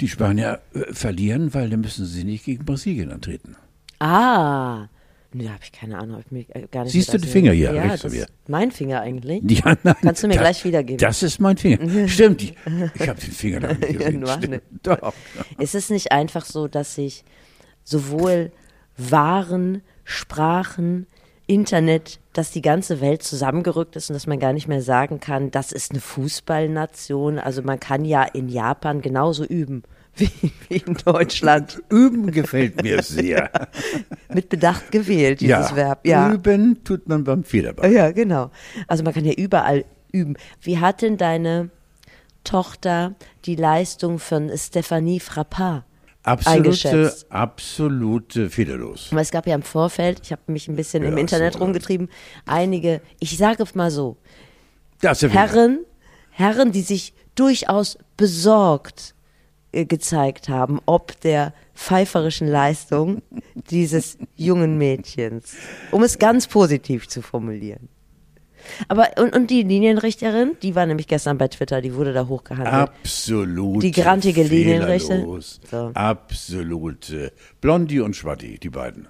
die 0.00 0.08
Spanier 0.08 0.60
äh, 0.74 0.92
verlieren, 0.92 1.54
weil 1.54 1.70
dann 1.70 1.80
müssen 1.80 2.06
sie 2.06 2.24
nicht 2.24 2.44
gegen 2.44 2.64
Brasilien 2.64 3.12
antreten. 3.12 3.56
Ah, 3.98 4.88
da 5.44 5.50
habe 5.50 5.62
ich 5.62 5.72
keine 5.72 5.98
Ahnung. 5.98 6.16
Hab 6.16 6.26
ich 6.26 6.30
mir 6.30 6.44
äh, 6.54 6.66
gar 6.70 6.84
nicht 6.84 6.92
Siehst 6.92 7.12
du 7.12 7.18
die 7.18 7.28
Finger 7.28 7.52
hier 7.52 7.72
Ja, 7.72 7.82
rechts 7.82 8.02
das 8.02 8.12
mir? 8.12 8.22
ist 8.22 8.32
mein 8.48 8.70
Finger 8.70 9.00
eigentlich. 9.00 9.42
Ja, 9.50 9.76
nein, 9.82 9.96
Kannst 10.02 10.22
du 10.22 10.28
mir 10.28 10.34
das, 10.34 10.42
gleich 10.42 10.64
wiedergeben. 10.64 10.98
Das 10.98 11.22
ist 11.22 11.40
mein 11.40 11.56
Finger. 11.56 12.08
Stimmt, 12.08 12.42
ich, 12.42 12.54
ich 12.94 13.08
habe 13.08 13.20
den 13.20 13.32
Finger 13.32 13.60
noch 13.60 13.78
nicht 13.78 13.98
gesehen. 13.98 14.26
Stimmt, 14.38 14.62
doch. 14.82 15.12
Ist 15.58 15.74
es 15.74 15.90
nicht 15.90 16.12
einfach 16.12 16.44
so, 16.44 16.68
dass 16.68 16.94
sich 16.94 17.24
sowohl 17.84 18.52
Waren, 18.96 19.82
Sprachen, 20.04 21.06
Internet, 21.46 22.18
dass 22.32 22.50
die 22.50 22.62
ganze 22.62 23.00
Welt 23.00 23.22
zusammengerückt 23.22 23.96
ist 23.96 24.10
und 24.10 24.14
dass 24.14 24.26
man 24.26 24.38
gar 24.38 24.52
nicht 24.52 24.68
mehr 24.68 24.82
sagen 24.82 25.20
kann, 25.20 25.50
das 25.50 25.72
ist 25.72 25.92
eine 25.92 26.00
Fußballnation. 26.00 27.38
Also 27.38 27.62
man 27.62 27.78
kann 27.78 28.04
ja 28.04 28.24
in 28.24 28.48
Japan 28.48 29.00
genauso 29.00 29.44
üben 29.44 29.82
wie, 30.40 30.52
wie 30.68 30.76
in 30.76 30.94
Deutschland. 31.04 31.82
Üben 31.90 32.30
gefällt 32.30 32.82
mir 32.82 33.02
sehr. 33.02 33.50
Mit 34.32 34.48
Bedacht 34.48 34.90
gewählt, 34.90 35.40
dieses 35.40 35.70
ja, 35.70 35.76
Verb. 35.76 36.06
Ja. 36.06 36.32
üben 36.32 36.82
tut 36.84 37.08
man 37.08 37.24
beim 37.24 37.44
Federball. 37.44 37.92
Ja, 37.92 38.10
genau. 38.12 38.50
Also 38.86 39.04
man 39.04 39.12
kann 39.12 39.24
ja 39.24 39.32
überall 39.32 39.84
üben. 40.12 40.36
Wie 40.60 40.78
hat 40.78 41.02
denn 41.02 41.16
deine 41.16 41.70
Tochter 42.44 43.14
die 43.44 43.56
Leistung 43.56 44.18
von 44.18 44.50
Stephanie 44.56 45.20
Frappard 45.20 45.84
Absolute, 46.26 47.14
absolute 47.28 48.50
fehlerlos. 48.50 49.10
Weil 49.12 49.22
es 49.22 49.30
gab 49.30 49.46
ja 49.46 49.54
im 49.54 49.62
Vorfeld, 49.62 50.22
ich 50.24 50.32
habe 50.32 50.42
mich 50.48 50.66
ein 50.66 50.74
bisschen 50.74 51.04
im 51.04 51.14
Ja, 51.14 51.20
Internet 51.20 51.52
so, 51.52 51.60
rumgetrieben, 51.60 52.08
einige, 52.46 53.00
ich 53.20 53.38
sage 53.38 53.62
es 53.62 53.76
mal 53.76 53.92
so, 53.92 54.16
Herren, 55.00 55.84
Herren, 56.30 56.72
die 56.72 56.80
sich 56.80 57.14
durchaus 57.36 57.96
besorgt 58.16 59.14
gezeigt 59.84 60.48
haben, 60.48 60.80
ob 60.86 61.20
der 61.20 61.52
pfeiferischen 61.74 62.48
Leistung 62.48 63.22
dieses 63.70 64.16
jungen 64.36 64.78
Mädchens, 64.78 65.54
um 65.90 66.02
es 66.02 66.18
ganz 66.18 66.46
positiv 66.46 67.08
zu 67.08 67.22
formulieren. 67.22 67.88
Aber 68.88 69.10
und, 69.18 69.34
und 69.34 69.50
die 69.50 69.62
Linienrichterin, 69.62 70.56
die 70.62 70.74
war 70.74 70.86
nämlich 70.86 71.06
gestern 71.06 71.38
bei 71.38 71.48
Twitter, 71.48 71.80
die 71.80 71.94
wurde 71.94 72.12
da 72.12 72.26
hochgehandelt. 72.26 72.74
Absolut. 72.74 73.82
Die 73.82 73.92
grantige 73.92 74.42
Linienrichter. 74.42 75.14
fehlerlos. 75.14 75.60
So. 75.70 75.90
Absolute. 75.94 77.32
Blondie 77.60 78.00
und 78.00 78.16
Schwatti, 78.16 78.58
die 78.58 78.70
beiden. 78.70 79.08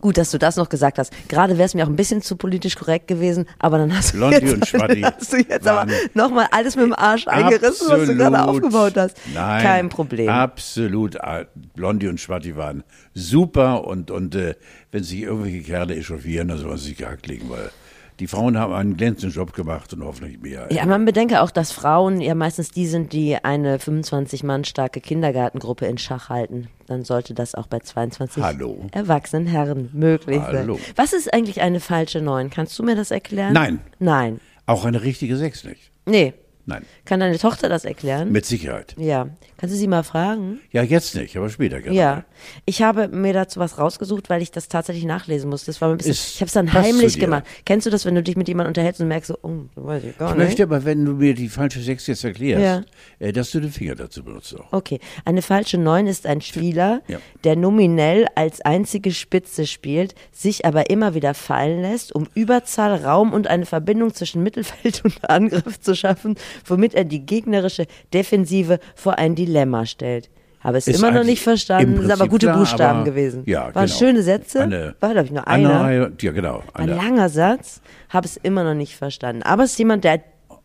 Gut, 0.00 0.18
dass 0.18 0.30
du 0.30 0.38
das 0.38 0.56
noch 0.56 0.68
gesagt 0.68 0.98
hast. 0.98 1.12
Gerade 1.28 1.58
wäre 1.58 1.66
es 1.66 1.74
mir 1.74 1.84
auch 1.84 1.88
ein 1.88 1.96
bisschen 1.96 2.22
zu 2.22 2.36
politisch 2.36 2.76
korrekt 2.76 3.08
gewesen, 3.08 3.46
aber 3.58 3.78
dann 3.78 3.96
hast 3.96 4.12
du 4.12 4.18
Blondie 4.18 4.46
jetzt, 4.46 4.74
und 4.74 4.82
hast 5.04 5.32
du 5.32 5.36
jetzt 5.38 5.66
aber 5.66 5.90
nochmal 6.14 6.48
alles 6.50 6.76
mit 6.76 6.84
dem 6.84 6.94
Arsch 6.94 7.26
eingerissen, 7.26 7.88
was 7.88 8.06
du 8.06 8.16
gerade 8.16 8.42
aufgebaut 8.44 8.96
hast. 8.96 9.16
Nein, 9.34 9.62
Kein 9.62 9.88
Problem. 9.88 10.28
Absolut. 10.28 11.20
Ah, 11.20 11.44
Blondie 11.74 12.08
und 12.08 12.20
Schwatti 12.20 12.56
waren 12.56 12.84
super 13.14 13.84
und, 13.84 14.10
und 14.10 14.34
äh, 14.34 14.54
wenn 14.92 15.02
sich 15.02 15.22
irgendwelche 15.22 15.62
Kerle 15.62 15.96
echauffieren, 15.96 16.48
dann 16.48 16.58
sollen 16.58 16.76
sie 16.78 16.88
sich 16.88 16.96
gehackt 16.96 17.26
legen, 17.26 17.48
weil 17.50 17.70
die 18.20 18.26
Frauen 18.26 18.56
haben 18.58 18.72
einen 18.72 18.96
glänzenden 18.96 19.36
Job 19.36 19.52
gemacht 19.52 19.92
und 19.92 20.02
hoffentlich 20.04 20.40
mehr. 20.40 20.68
Ja, 20.70 20.86
man 20.86 21.04
bedenke 21.04 21.42
auch, 21.42 21.50
dass 21.50 21.72
Frauen 21.72 22.20
ja 22.20 22.34
meistens 22.34 22.70
die 22.70 22.86
sind, 22.86 23.12
die 23.12 23.36
eine 23.44 23.78
25 23.78 24.42
Mann 24.42 24.64
starke 24.64 25.00
Kindergartengruppe 25.00 25.86
in 25.86 25.98
Schach 25.98 26.28
halten. 26.28 26.68
Dann 26.86 27.04
sollte 27.04 27.34
das 27.34 27.54
auch 27.54 27.66
bei 27.66 27.80
22 27.80 28.42
Hallo. 28.42 28.86
erwachsenen 28.92 29.46
Herren 29.46 29.90
möglich 29.92 30.40
Hallo. 30.40 30.74
sein. 30.76 30.84
Was 30.96 31.12
ist 31.12 31.32
eigentlich 31.34 31.60
eine 31.60 31.80
falsche 31.80 32.20
Neun? 32.22 32.48
Kannst 32.50 32.78
du 32.78 32.82
mir 32.82 32.96
das 32.96 33.10
erklären? 33.10 33.52
Nein. 33.52 33.80
Nein. 33.98 34.40
Auch 34.66 34.84
eine 34.84 35.02
richtige 35.02 35.36
Sechs 35.36 35.64
nicht. 35.64 35.90
Nee. 36.06 36.32
Nein, 36.68 36.82
Kann 37.04 37.20
deine 37.20 37.38
Tochter 37.38 37.68
das 37.68 37.84
erklären? 37.84 38.32
mit 38.32 38.44
Sicherheit. 38.44 38.96
ja. 38.98 39.28
Kannst 39.58 39.74
du 39.74 39.78
sie 39.78 39.86
mal 39.88 40.02
fragen? 40.02 40.60
Ja, 40.70 40.82
jetzt 40.82 41.14
nicht, 41.14 41.36
aber 41.36 41.48
später 41.48 41.80
gerne. 41.80 41.96
Ja, 41.96 42.24
ich 42.66 42.82
habe 42.82 43.08
mir 43.08 43.32
dazu 43.32 43.58
was 43.58 43.78
rausgesucht, 43.78 44.28
weil 44.28 44.42
ich 44.42 44.50
das 44.50 44.68
tatsächlich 44.68 45.04
nachlesen 45.06 45.48
musste. 45.48 45.66
Das 45.66 45.80
war 45.80 45.90
ein 45.90 45.96
bisschen, 45.96 46.12
Ist- 46.12 46.34
ich 46.34 46.40
habe 46.40 46.46
es 46.48 46.52
dann 46.52 46.72
heimlich 46.72 47.18
gemacht. 47.18 47.44
Kennst 47.64 47.86
du 47.86 47.90
das, 47.90 48.04
wenn 48.04 48.14
du 48.14 48.22
dich 48.22 48.36
mit 48.36 48.48
jemandem 48.48 48.68
unterhältst 48.70 49.00
und 49.00 49.08
merkst 49.08 49.28
so, 49.28 49.38
oh, 49.42 49.52
weiß 49.76 50.04
ich 50.04 50.18
gar 50.18 50.30
Ich 50.32 50.36
nicht. 50.36 50.46
möchte 50.46 50.62
aber, 50.64 50.84
wenn 50.84 51.04
du 51.04 51.12
mir 51.12 51.34
die 51.34 51.48
falsche 51.48 51.80
Sechs 51.80 52.06
jetzt 52.06 52.22
erklärst, 52.24 52.62
Ja. 52.62 53.26
äh, 53.26 53.32
dass 53.32 53.50
du 53.50 53.60
den 53.60 53.70
Finger 53.70 53.94
dazu 53.94 54.22
benutzt 54.22 54.54
auch. 54.58 54.72
Okay, 54.72 55.00
eine 55.24 55.40
falsche 55.42 55.78
Neun 55.78 56.06
ist 56.06 56.26
ein 56.26 56.40
Spieler, 56.42 57.00
Ja. 57.08 57.18
der 57.44 57.56
nominell 57.56 58.26
als 58.34 58.60
einzige 58.60 59.10
Spitze 59.12 59.66
spielt, 59.66 60.14
sich 60.32 60.66
aber 60.66 60.90
immer 60.90 61.14
wieder 61.14 61.32
fallen 61.34 61.80
lässt, 61.80 62.14
um 62.14 62.28
Überzahl, 62.34 62.94
Raum 63.04 63.32
und 63.32 63.46
eine 63.46 63.64
Verbindung 63.66 64.12
zwischen 64.12 64.42
Mittelfeld 64.42 65.00
und 65.04 65.30
Angriff 65.30 65.80
zu 65.80 65.94
schaffen, 65.96 66.34
womit 66.66 66.94
er 66.94 67.04
die 67.04 67.24
gegnerische 67.24 67.86
Defensive 68.12 68.80
vor 68.94 69.18
ein 69.18 69.34
Dilemma 69.46 69.86
stellt. 69.86 70.28
Habe 70.60 70.78
es 70.78 70.88
Ist 70.88 70.98
immer 70.98 71.12
noch 71.12 71.22
nicht 71.24 71.42
verstanden, 71.42 72.00
sind 72.00 72.10
aber 72.10 72.26
gute 72.28 72.46
klar, 72.46 72.58
Buchstaben 72.58 72.98
aber- 73.00 73.04
gewesen. 73.10 73.42
Ja, 73.46 73.72
Waren 73.74 73.86
genau. 73.86 73.98
schöne 73.98 74.22
Sätze, 74.22 74.62
Eine- 74.62 74.94
war 75.00 75.10
glaube 75.12 75.26
ich 75.26 75.32
nur 75.32 75.46
Eine 75.46 75.68
einer. 75.70 75.80
Reihe, 75.80 76.12
ja 76.20 76.32
genau. 76.32 76.62
Ein 76.74 76.90
Eine, 76.90 76.96
langer 76.96 77.28
Satz, 77.28 77.80
habe 78.08 78.26
es 78.26 78.36
immer 78.36 78.64
noch 78.64 78.74
nicht 78.74 78.96
verstanden. 78.96 79.42
Aber 79.44 79.62
es 79.64 79.72
ist 79.72 79.78
jemand, 79.78 80.02
der 80.04 80.22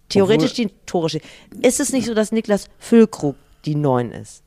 theoretisch 0.10 0.52
Obwohl- 0.54 0.66
die 0.66 0.74
Tore 0.88 1.10
steht. 1.10 1.24
Ist 1.62 1.80
es 1.80 1.92
nicht 1.94 2.08
so, 2.08 2.14
dass 2.16 2.32
Niklas 2.32 2.66
Füllkrug 2.80 3.36
die 3.66 3.76
Neun 3.76 4.12
ist? 4.12 4.44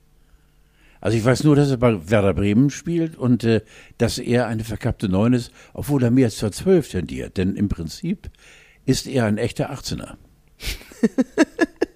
Also 1.00 1.16
ich 1.18 1.24
weiß 1.24 1.44
nur, 1.44 1.54
dass 1.54 1.70
er 1.70 1.76
bei 1.76 2.10
Werder 2.10 2.32
Bremen 2.34 2.70
spielt 2.70 3.16
und 3.16 3.44
äh, 3.44 3.60
dass 3.98 4.18
er 4.18 4.46
eine 4.48 4.64
verkappte 4.64 5.08
Neun 5.08 5.34
ist, 5.34 5.52
obwohl 5.74 6.02
er 6.02 6.10
mehr 6.10 6.30
zur 6.30 6.50
Zwölf 6.50 6.88
tendiert. 6.88 7.36
Denn 7.36 7.54
im 7.56 7.68
Prinzip 7.68 8.30
ist 8.86 9.06
er 9.06 9.26
ein 9.26 9.36
echter 9.38 9.70
18er. 9.70 10.14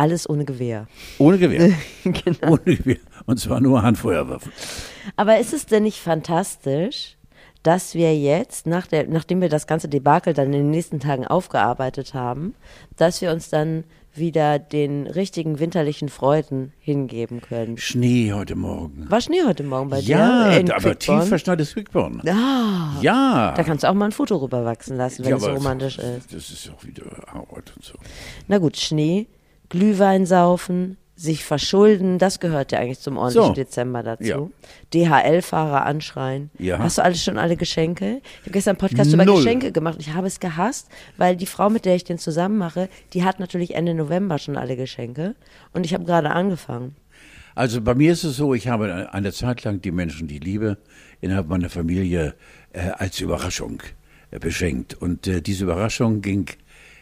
Alles 0.00 0.28
ohne 0.30 0.46
Gewehr. 0.46 0.86
Ohne 1.18 1.36
Gewehr. 1.36 1.72
genau. 2.04 2.52
Ohne 2.54 2.76
Gewehr. 2.76 2.96
Und 3.26 3.38
zwar 3.38 3.60
nur 3.60 3.82
Handfeuerwaffen. 3.82 4.50
Aber 5.16 5.38
ist 5.38 5.52
es 5.52 5.66
denn 5.66 5.82
nicht 5.82 5.98
fantastisch, 6.00 7.18
dass 7.62 7.94
wir 7.94 8.16
jetzt, 8.18 8.66
nach 8.66 8.86
der, 8.86 9.06
nachdem 9.08 9.42
wir 9.42 9.50
das 9.50 9.66
ganze 9.66 9.88
Debakel 9.90 10.32
dann 10.32 10.46
in 10.46 10.52
den 10.52 10.70
nächsten 10.70 11.00
Tagen 11.00 11.26
aufgearbeitet 11.26 12.14
haben, 12.14 12.54
dass 12.96 13.20
wir 13.20 13.30
uns 13.30 13.50
dann 13.50 13.84
wieder 14.14 14.58
den 14.58 15.06
richtigen 15.06 15.58
winterlichen 15.58 16.08
Freuden 16.08 16.72
hingeben 16.80 17.42
können? 17.42 17.76
Schnee 17.76 18.32
heute 18.32 18.56
Morgen. 18.56 19.04
War 19.10 19.20
Schnee 19.20 19.42
heute 19.46 19.64
Morgen 19.64 19.90
bei 19.90 19.98
Ja, 19.98 20.48
dir? 20.48 20.60
in 20.60 20.70
aber 20.70 20.94
Quickborn? 20.94 21.20
tief 21.20 21.28
verschneites 21.28 21.74
Quickborn. 21.74 22.22
Ah, 22.26 22.96
Ja. 23.02 23.52
da 23.54 23.62
kannst 23.64 23.84
du 23.84 23.88
auch 23.90 23.94
mal 23.94 24.06
ein 24.06 24.12
Foto 24.12 24.36
rüberwachsen 24.38 24.96
lassen, 24.96 25.24
wenn 25.24 25.32
ja, 25.32 25.36
es 25.36 25.42
so 25.42 25.50
romantisch 25.50 25.98
ist. 25.98 26.32
Das 26.32 26.48
ist 26.50 26.70
auch 26.74 26.82
wieder 26.86 27.04
Arbeit 27.28 27.70
und 27.76 27.84
so. 27.84 27.92
Na 28.48 28.56
gut, 28.56 28.78
Schnee, 28.78 29.26
Glühwein 29.70 30.26
saufen, 30.26 30.98
sich 31.16 31.44
verschulden, 31.44 32.18
das 32.18 32.40
gehört 32.40 32.72
ja 32.72 32.78
eigentlich 32.78 33.00
zum 33.00 33.18
ordentlichen 33.18 33.48
So. 33.48 33.54
Dezember 33.54 34.02
dazu. 34.02 34.52
Ja. 34.94 35.20
DHL-Fahrer 35.22 35.84
anschreien. 35.84 36.50
Ja. 36.58 36.78
Hast 36.78 36.96
du 36.98 37.02
alles 37.02 37.22
schon 37.22 37.36
alle 37.36 37.56
Geschenke? 37.56 38.22
Ich 38.24 38.40
habe 38.42 38.52
gestern 38.52 38.70
einen 38.72 38.78
Podcast 38.78 39.12
über 39.12 39.24
Null. 39.24 39.36
Geschenke 39.36 39.70
gemacht 39.70 39.98
ich 40.00 40.14
habe 40.14 40.26
es 40.26 40.40
gehasst, 40.40 40.88
weil 41.18 41.36
die 41.36 41.46
Frau, 41.46 41.68
mit 41.68 41.84
der 41.84 41.94
ich 41.94 42.04
den 42.04 42.18
zusammen 42.18 42.56
mache, 42.56 42.88
die 43.12 43.22
hat 43.22 43.38
natürlich 43.38 43.74
Ende 43.74 43.94
November 43.94 44.38
schon 44.38 44.56
alle 44.56 44.76
Geschenke 44.76 45.34
und 45.72 45.84
ich 45.84 45.92
habe 45.92 46.04
gerade 46.04 46.30
angefangen. 46.30 46.96
Also 47.54 47.82
bei 47.82 47.94
mir 47.94 48.12
ist 48.12 48.24
es 48.24 48.36
so, 48.36 48.54
ich 48.54 48.68
habe 48.68 49.12
eine 49.12 49.32
Zeit 49.32 49.64
lang 49.64 49.82
die 49.82 49.90
Menschen, 49.90 50.26
die 50.26 50.36
ich 50.36 50.44
liebe, 50.44 50.78
innerhalb 51.20 51.48
meiner 51.48 51.68
Familie 51.68 52.34
äh, 52.72 52.90
als 52.96 53.20
Überraschung 53.20 53.82
äh, 54.30 54.38
beschenkt. 54.38 54.94
Und 54.94 55.26
äh, 55.26 55.42
diese 55.42 55.64
Überraschung 55.64 56.22
ging 56.22 56.46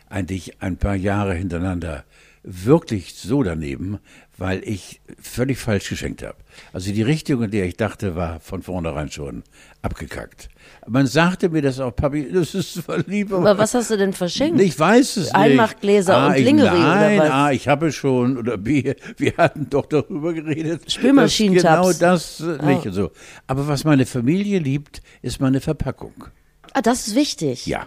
eigentlich 0.09 0.61
ein 0.61 0.77
paar 0.77 0.97
Jahre 0.97 1.35
hintereinander 1.35 2.05
wirklich 2.43 3.15
so 3.15 3.43
daneben, 3.43 3.99
weil 4.37 4.63
ich 4.65 5.01
völlig 5.21 5.59
falsch 5.59 5.89
geschenkt 5.89 6.23
habe. 6.23 6.37
Also 6.73 6.93
die 6.93 7.03
Richtung, 7.03 7.43
in 7.43 7.51
der 7.51 7.67
ich 7.67 7.77
dachte, 7.77 8.15
war 8.17 8.39
von 8.41 8.63
vornherein 8.63 9.11
schon 9.11 9.43
abgekackt. 9.83 10.49
Man 10.87 11.07
sagte 11.07 11.49
mir 11.49 11.63
das 11.63 11.81
auch, 11.81 11.95
Papi, 11.95 12.31
das 12.33 12.55
ist 12.55 12.75
zwar 12.75 12.99
lieb, 13.07 13.33
Aber 13.33 13.59
was 13.59 13.75
hast 13.75 13.91
du 13.91 13.97
denn 13.97 14.13
verschenkt? 14.13 14.61
ich 14.61 14.79
weiß 14.79 15.17
es 15.17 15.25
nicht. 15.27 15.35
Einmachgläser 15.35 16.17
A, 16.17 16.27
und 16.29 16.37
ich- 16.37 16.45
Lingerie 16.45 16.69
oder 16.77 16.95
Nein, 16.95 17.19
was? 17.19 17.31
A, 17.31 17.51
ich 17.53 17.69
habe 17.69 17.91
schon, 17.93 18.39
oder 18.39 18.57
B, 18.57 18.95
wir 19.17 19.37
hatten 19.37 19.69
doch 19.69 19.87
darüber 19.87 20.33
geredet. 20.33 20.91
Spülmaschinentabs. 20.91 21.99
Genau 21.99 22.13
das 22.13 22.41
nicht 22.41 22.63
Oh. 22.85 22.89
und 22.89 22.93
so. 22.93 23.11
Aber 23.47 23.67
was 23.67 23.85
meine 23.85 24.07
Familie 24.07 24.61
liebt, 24.61 25.03
ist 25.23 25.41
meine 25.41 25.61
Verpackung. 25.61 26.25
Ah, 26.73 26.83
das 26.83 27.09
ist 27.09 27.15
wichtig. 27.17 27.67
Ja. 27.67 27.87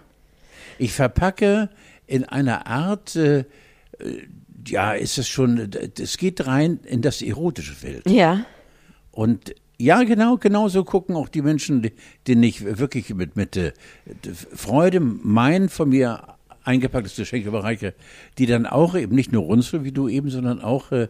Ich 0.77 0.91
verpacke 0.93 1.70
in 2.08 2.25
einer 2.25 2.67
Art, 2.67 3.15
äh, 3.15 3.46
ja, 4.68 4.94
ist 4.94 5.18
es 5.18 5.27
schon, 5.27 5.72
es 6.00 6.18
geht 6.18 6.46
rein 6.46 6.80
in 6.86 7.01
das 7.01 7.22
erotische 7.22 7.74
Feld. 7.74 8.10
Ja. 8.10 8.46
Und 9.12 9.56
ja, 9.77 10.03
genau, 10.03 10.38
genau 10.38 10.68
so 10.68 10.84
gucken 10.84 11.15
auch 11.15 11.27
die 11.27 11.41
Menschen, 11.41 11.89
denen 12.27 12.44
ich 12.44 12.63
wirklich 12.63 13.13
mit, 13.13 13.36
mit 13.36 13.58
äh, 13.58 13.74
Freude 14.53 15.00
mein 15.00 15.70
von 15.70 15.89
mir 15.89 16.36
eingepacktes 16.63 17.15
Geschenk 17.15 17.46
überreiche, 17.46 17.96
die 18.38 18.46
dann 18.46 18.68
auch 18.68 18.96
eben 18.96 19.15
nicht 19.15 19.32
nur 19.32 19.44
runzeln 19.44 19.84
wie 19.84 19.91
du 19.91 20.08
eben, 20.08 20.30
sondern 20.30 20.62
auch 20.62 20.91
äh, 20.91 21.08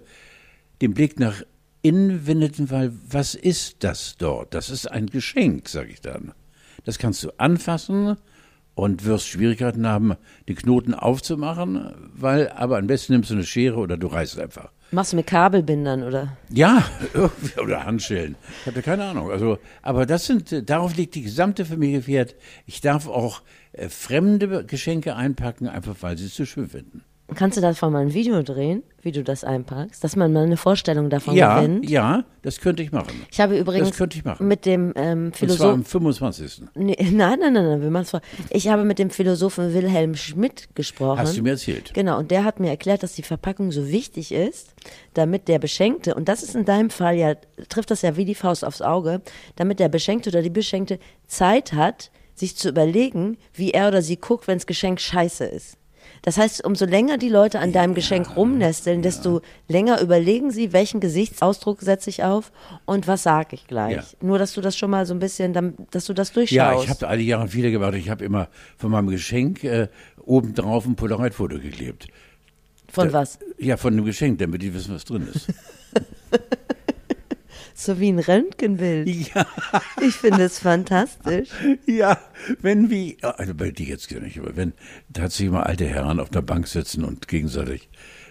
den 0.81 0.93
Blick 0.93 1.19
nach 1.19 1.43
innen 1.81 2.27
wendeten, 2.27 2.69
weil 2.69 2.93
was 3.09 3.35
ist 3.35 3.83
das 3.83 4.15
dort? 4.17 4.53
Das 4.53 4.69
ist 4.69 4.89
ein 4.89 5.07
Geschenk, 5.07 5.67
sage 5.67 5.91
ich 5.91 6.01
dann. 6.01 6.33
Das 6.85 6.97
kannst 6.97 7.23
du 7.23 7.31
anfassen 7.37 8.15
und 8.75 9.05
wirst 9.05 9.27
Schwierigkeiten 9.27 9.87
haben, 9.87 10.15
die 10.47 10.55
Knoten 10.55 10.93
aufzumachen, 10.93 11.93
weil 12.13 12.49
aber 12.49 12.77
am 12.77 12.87
besten 12.87 13.13
nimmst 13.13 13.29
du 13.29 13.35
eine 13.35 13.43
Schere 13.43 13.77
oder 13.77 13.97
du 13.97 14.07
reißt 14.07 14.39
einfach. 14.39 14.71
Machst 14.93 15.13
du 15.13 15.17
mit 15.17 15.27
Kabelbindern 15.27 16.03
oder? 16.03 16.37
Ja, 16.49 16.83
irgendwie, 17.13 17.59
oder 17.59 17.85
Handschellen. 17.85 18.35
Ich 18.61 18.67
habe 18.67 18.81
keine 18.81 19.05
Ahnung. 19.05 19.31
Also, 19.31 19.57
aber 19.81 20.05
das 20.05 20.25
sind, 20.25 20.69
darauf 20.69 20.97
liegt 20.97 21.15
die 21.15 21.21
gesamte 21.21 21.63
Familie 21.63 22.05
Wert. 22.07 22.35
Ich 22.65 22.81
darf 22.81 23.07
auch 23.07 23.41
äh, 23.71 23.87
fremde 23.87 24.65
Geschenke 24.65 25.15
einpacken, 25.15 25.69
einfach 25.69 25.95
weil 26.01 26.17
sie 26.17 26.25
es 26.25 26.35
zu 26.35 26.45
schön 26.45 26.67
finden. 26.67 27.03
Kannst 27.35 27.57
du 27.57 27.61
davon 27.61 27.93
mal 27.93 27.99
ein 28.01 28.13
Video 28.13 28.41
drehen, 28.43 28.83
wie 29.01 29.11
du 29.11 29.23
das 29.23 29.43
einpackst, 29.43 30.03
dass 30.03 30.15
man 30.15 30.33
mal 30.33 30.43
eine 30.43 30.57
Vorstellung 30.57 31.09
davon 31.09 31.33
Ja, 31.35 31.61
gewinnt? 31.61 31.89
ja, 31.89 32.25
das 32.41 32.59
könnte 32.59 32.83
ich 32.83 32.91
machen. 32.91 33.25
Ich 33.31 33.39
habe 33.39 33.57
übrigens 33.57 33.89
Das 33.89 33.97
könnte 33.97 34.17
ich 34.17 34.25
machen. 34.25 34.47
mit 34.47 34.65
dem 34.65 34.91
ähm, 34.95 35.31
Philosophen. 35.31 35.73
am 35.75 35.85
25. 35.85 36.63
Nee, 36.75 36.95
nein, 37.11 37.39
nein, 37.39 37.53
nein, 37.53 37.65
nein, 37.65 37.81
wir 37.81 37.89
machen's 37.89 38.11
vor. 38.11 38.21
Ich 38.49 38.67
habe 38.67 38.83
mit 38.83 38.99
dem 38.99 39.09
Philosophen 39.09 39.73
Wilhelm 39.73 40.15
Schmidt 40.15 40.69
gesprochen. 40.75 41.19
Hast 41.19 41.37
du 41.37 41.41
mir 41.41 41.51
erzählt. 41.51 41.93
Genau, 41.93 42.19
und 42.19 42.31
der 42.31 42.43
hat 42.43 42.59
mir 42.59 42.69
erklärt, 42.69 43.01
dass 43.03 43.13
die 43.13 43.23
Verpackung 43.23 43.71
so 43.71 43.87
wichtig 43.89 44.31
ist, 44.31 44.73
damit 45.13 45.47
der 45.47 45.59
Beschenkte, 45.59 46.15
und 46.15 46.27
das 46.27 46.43
ist 46.43 46.55
in 46.55 46.65
deinem 46.65 46.89
Fall 46.89 47.15
ja, 47.15 47.35
trifft 47.69 47.91
das 47.91 48.01
ja 48.01 48.17
wie 48.17 48.25
die 48.25 48.35
Faust 48.35 48.65
aufs 48.65 48.81
Auge, 48.81 49.21
damit 49.55 49.79
der 49.79 49.89
Beschenkte 49.89 50.29
oder 50.29 50.41
die 50.41 50.49
Beschenkte 50.49 50.99
Zeit 51.27 51.73
hat, 51.73 52.11
sich 52.35 52.55
zu 52.57 52.69
überlegen, 52.69 53.37
wie 53.53 53.71
er 53.71 53.87
oder 53.87 54.01
sie 54.01 54.17
guckt, 54.17 54.47
wenns 54.47 54.65
Geschenk 54.65 54.99
scheiße 54.99 55.45
ist. 55.45 55.77
Das 56.23 56.37
heißt, 56.37 56.63
umso 56.63 56.85
länger 56.85 57.17
die 57.17 57.29
Leute 57.29 57.59
an 57.59 57.71
deinem 57.71 57.95
Geschenk 57.95 58.35
rumnesteln, 58.35 59.01
desto 59.01 59.41
länger 59.67 60.01
überlegen 60.01 60.51
sie, 60.51 60.71
welchen 60.71 60.99
Gesichtsausdruck 60.99 61.81
setze 61.81 62.09
ich 62.09 62.23
auf 62.23 62.51
und 62.85 63.07
was 63.07 63.23
sage 63.23 63.55
ich 63.55 63.65
gleich. 63.65 63.95
Ja. 63.95 64.03
Nur, 64.21 64.37
dass 64.37 64.53
du 64.53 64.61
das 64.61 64.77
schon 64.77 64.91
mal 64.91 65.05
so 65.05 65.15
ein 65.15 65.19
bisschen, 65.19 65.53
dass 65.89 66.05
du 66.05 66.13
das 66.13 66.31
durchschaust. 66.31 66.53
Ja, 66.55 66.83
ich 66.83 66.89
habe 66.89 67.07
alle 67.07 67.21
Jahre 67.21 67.47
viele 67.47 67.71
gemacht. 67.71 67.95
Ich 67.95 68.09
habe 68.09 68.23
immer 68.23 68.49
von 68.77 68.91
meinem 68.91 69.07
Geschenk 69.07 69.63
äh, 69.63 69.87
obendrauf 70.23 70.85
ein 70.85 70.95
Polaroid-Foto 70.95 71.57
geklebt. 71.59 72.07
Von 72.91 73.11
was? 73.13 73.39
Ja, 73.57 73.77
von 73.77 73.95
dem 73.95 74.05
Geschenk, 74.05 74.37
damit 74.39 74.61
die 74.61 74.73
wissen, 74.73 74.93
was 74.93 75.05
drin 75.05 75.27
ist. 75.33 75.47
So 77.81 77.99
wie 77.99 78.11
ein 78.11 78.19
Röntgenbild. 78.19 79.09
ja. 79.33 79.43
Ich 80.01 80.13
finde 80.13 80.43
es 80.43 80.59
fantastisch. 80.59 81.49
Ja, 81.87 82.19
wenn 82.61 82.91
wie, 82.91 83.17
also 83.23 83.55
bei 83.55 83.71
dir 83.71 83.87
jetzt 83.87 84.07
gar 84.07 84.19
nicht, 84.19 84.37
aber 84.37 84.55
wenn 84.55 84.73
tatsächlich 85.11 85.51
mal 85.51 85.63
alte 85.63 85.85
Herren 85.85 86.19
auf 86.19 86.29
der 86.29 86.43
Bank 86.43 86.67
sitzen 86.67 87.03
und 87.03 87.27
gegenseitig 87.27 87.89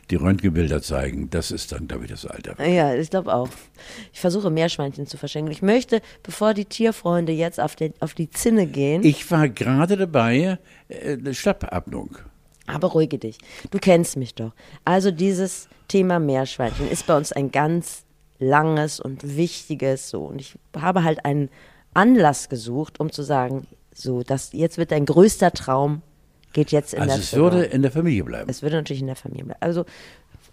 die 0.08 0.14
Röntgenbilder 0.14 0.82
zeigen, 0.82 1.30
das 1.30 1.50
ist 1.50 1.72
dann, 1.72 1.88
glaube 1.88 2.04
ich, 2.04 2.12
das 2.12 2.26
Alter. 2.26 2.64
Ja, 2.64 2.94
ich 2.94 3.10
glaube 3.10 3.34
auch. 3.34 3.48
Ich 4.12 4.20
versuche 4.20 4.50
Meerschweinchen 4.50 5.08
zu 5.08 5.16
verschenken. 5.16 5.50
Ich 5.50 5.62
möchte, 5.62 6.00
bevor 6.22 6.54
die 6.54 6.66
Tierfreunde 6.66 7.32
jetzt 7.32 7.58
auf, 7.58 7.74
den, 7.74 7.92
auf 7.98 8.14
die 8.14 8.30
Zinne 8.30 8.68
gehen. 8.68 9.02
Ich 9.02 9.28
war 9.32 9.48
gerade 9.48 9.96
dabei, 9.96 10.60
äh, 10.86 11.34
Schnappatmung. 11.34 12.18
Aber 12.68 12.86
ruhige 12.86 13.18
dich. 13.18 13.38
Du 13.72 13.80
kennst 13.80 14.16
mich 14.16 14.32
doch. 14.36 14.52
Also 14.84 15.10
dieses 15.10 15.68
Thema 15.88 16.20
Meerschweinchen 16.20 16.88
ist 16.88 17.08
bei 17.08 17.16
uns 17.16 17.32
ein 17.32 17.50
ganz 17.50 18.04
langes 18.40 18.98
und 18.98 19.36
wichtiges 19.36 20.10
so. 20.10 20.24
Und 20.24 20.40
ich 20.40 20.58
habe 20.76 21.04
halt 21.04 21.24
einen 21.24 21.50
Anlass 21.94 22.48
gesucht, 22.48 22.98
um 22.98 23.12
zu 23.12 23.22
sagen, 23.22 23.66
so, 23.94 24.22
das 24.22 24.52
jetzt 24.52 24.78
wird 24.78 24.90
dein 24.90 25.06
größter 25.06 25.52
Traum 25.52 26.02
geht 26.52 26.72
jetzt 26.72 26.94
in 26.94 27.02
also 27.02 27.14
der 27.14 27.20
es 27.20 27.32
würde 27.34 27.64
in 27.64 27.82
der 27.82 27.92
Familie 27.92 28.24
bleiben. 28.24 28.50
Es 28.50 28.62
würde 28.62 28.76
natürlich 28.76 29.00
in 29.00 29.06
der 29.06 29.16
Familie 29.16 29.44
bleiben. 29.44 29.60
Also 29.60 29.84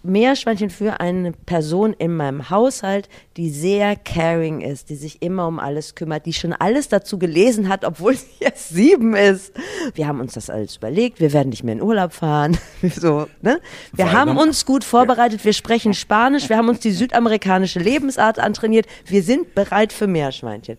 Meerschweinchen 0.08 0.70
für 0.70 1.00
eine 1.00 1.32
Person 1.32 1.94
in 1.94 2.16
meinem 2.16 2.50
Haushalt, 2.50 3.10
die 3.38 3.50
sehr 3.50 3.96
caring 3.96 4.62
ist, 4.62 4.90
die 4.90 4.96
sich 4.96 5.22
immer 5.22 5.48
um 5.48 5.60
alles 5.60 5.96
kümmert, 5.96 6.26
die 6.26 6.34
schon 6.34 6.54
alles 6.54 6.90
dazu 6.90 7.20
gelesen 7.20 7.70
hat, 7.70 7.86
obwohl 7.86 8.16
sie 8.16 8.28
erst 8.40 8.70
sieben 8.70 9.16
ist. 9.16 9.54
Wir 9.94 10.08
haben 10.08 10.20
uns 10.20 10.34
das 10.34 10.50
alles 10.50 10.78
überlegt, 10.78 11.20
wir 11.20 11.34
werden 11.34 11.50
nicht 11.50 11.64
mehr 11.64 11.74
in 11.74 11.82
Urlaub 11.82 12.14
fahren. 12.14 12.58
so, 12.96 13.28
ne? 13.42 13.62
Wir 13.94 14.12
haben 14.12 14.38
uns 14.38 14.66
gut 14.66 14.84
vorbereitet, 14.84 15.46
wir 15.46 15.54
sprechen 15.54 15.94
Spanisch, 15.94 16.50
wir 16.50 16.58
haben 16.58 16.70
uns 16.70 16.80
die 16.80 16.92
südamerikanische 16.92 17.80
Lebensart 17.80 18.40
antrainiert, 18.40 18.88
wir 19.06 19.24
sind 19.24 19.54
bereit 19.56 19.94
für 19.94 20.08
Meerschweinchen. 20.08 20.78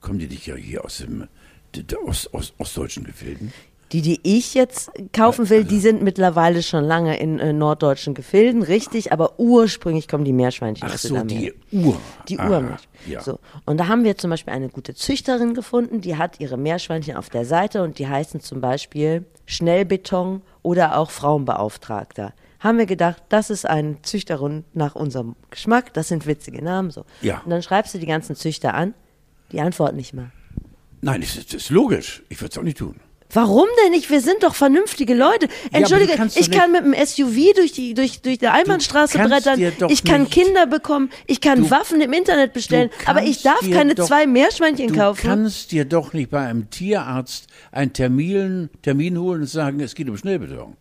Kommen 0.00 0.18
die 0.18 0.28
nicht 0.28 0.46
ja 0.46 0.54
hier 0.54 0.84
aus 0.84 0.98
dem 0.98 1.28
Ost, 2.04 2.34
Ost, 2.34 2.54
ostdeutschen 2.58 3.04
Gefilden? 3.04 3.52
Die, 3.92 4.02
die 4.02 4.20
ich 4.22 4.54
jetzt 4.54 4.92
kaufen 5.12 5.48
will, 5.48 5.64
die 5.64 5.80
sind 5.80 6.00
mittlerweile 6.00 6.62
schon 6.62 6.84
lange 6.84 7.18
in 7.18 7.40
äh, 7.40 7.52
norddeutschen 7.52 8.14
Gefilden, 8.14 8.62
richtig, 8.62 9.12
aber 9.12 9.40
ursprünglich 9.40 10.06
kommen 10.06 10.24
die 10.24 10.32
Meerschweinchen 10.32 10.86
Ach 10.88 10.94
aus 10.94 11.02
so, 11.02 11.08
Südamerika. 11.08 11.56
die 11.72 11.76
Ur. 11.76 12.00
Die 12.28 12.38
Aha, 12.38 12.48
Urmilch. 12.48 12.88
Ja. 13.06 13.20
So. 13.20 13.40
Und 13.66 13.78
da 13.78 13.88
haben 13.88 14.04
wir 14.04 14.16
zum 14.16 14.30
Beispiel 14.30 14.54
eine 14.54 14.68
gute 14.68 14.94
Züchterin 14.94 15.54
gefunden, 15.54 16.00
die 16.00 16.16
hat 16.16 16.38
ihre 16.38 16.56
Meerschweinchen 16.56 17.16
auf 17.16 17.30
der 17.30 17.44
Seite 17.44 17.82
und 17.82 17.98
die 17.98 18.06
heißen 18.06 18.40
zum 18.40 18.60
Beispiel 18.60 19.24
Schnellbeton 19.46 20.42
oder 20.62 20.96
auch 20.96 21.10
Frauenbeauftragter. 21.10 22.32
Haben 22.60 22.78
wir 22.78 22.86
gedacht, 22.86 23.22
das 23.28 23.50
ist 23.50 23.66
eine 23.66 24.00
Züchterin 24.02 24.64
nach 24.72 24.94
unserem 24.94 25.34
Geschmack, 25.50 25.94
das 25.94 26.08
sind 26.08 26.26
witzige 26.26 26.62
Namen 26.62 26.90
so. 26.90 27.04
Ja. 27.22 27.40
Und 27.44 27.50
dann 27.50 27.62
schreibst 27.62 27.94
du 27.94 27.98
die 27.98 28.06
ganzen 28.06 28.36
Züchter 28.36 28.74
an, 28.74 28.94
die 29.50 29.60
antworten 29.60 29.96
nicht 29.96 30.14
mal. 30.14 30.30
Nein, 31.00 31.22
das 31.22 31.36
ist, 31.36 31.54
das 31.54 31.62
ist 31.62 31.70
logisch. 31.70 32.22
Ich 32.28 32.40
würde 32.40 32.52
es 32.52 32.58
auch 32.58 32.62
nicht 32.62 32.78
tun. 32.78 33.00
Warum 33.32 33.66
denn 33.84 33.92
nicht? 33.92 34.10
Wir 34.10 34.20
sind 34.20 34.42
doch 34.42 34.54
vernünftige 34.54 35.14
Leute. 35.14 35.48
Entschuldige, 35.72 36.16
du 36.16 36.26
doch 36.26 36.36
ich 36.36 36.50
kann 36.50 36.72
mit 36.72 36.84
dem 36.84 36.94
SUV 36.94 37.54
durch 37.54 37.72
die, 37.72 37.94
durch, 37.94 38.22
durch 38.22 38.38
die 38.38 38.48
Einbahnstraße 38.48 39.18
brettern. 39.18 39.60
Ich 39.88 40.04
kann 40.04 40.22
nicht- 40.22 40.32
Kinder 40.32 40.66
bekommen. 40.66 41.10
Ich 41.26 41.40
kann 41.40 41.62
Du- 41.62 41.70
Waffen 41.70 42.00
im 42.00 42.12
Internet 42.12 42.52
bestellen. 42.52 42.90
Du 43.04 43.08
Aber 43.08 43.22
ich 43.22 43.42
darf 43.42 43.60
keine 43.70 43.94
doch- 43.94 44.06
zwei 44.06 44.26
Meerschweinchen 44.26 44.88
Du 44.88 44.94
kaufen. 44.96 45.20
kannst 45.28 45.70
dir 45.72 45.84
doch 45.84 46.12
nicht 46.12 46.30
bei 46.30 46.40
einem 46.46 46.70
Tierarzt 46.70 47.46
einen 47.72 47.92
Termin, 47.92 48.68
Termin 48.82 49.16
holen 49.18 49.42
und 49.42 49.46
sagen, 49.48 49.80
es 49.80 49.94
geht 49.94 50.08
um 50.08 50.16
Schnellbeton. 50.16 50.76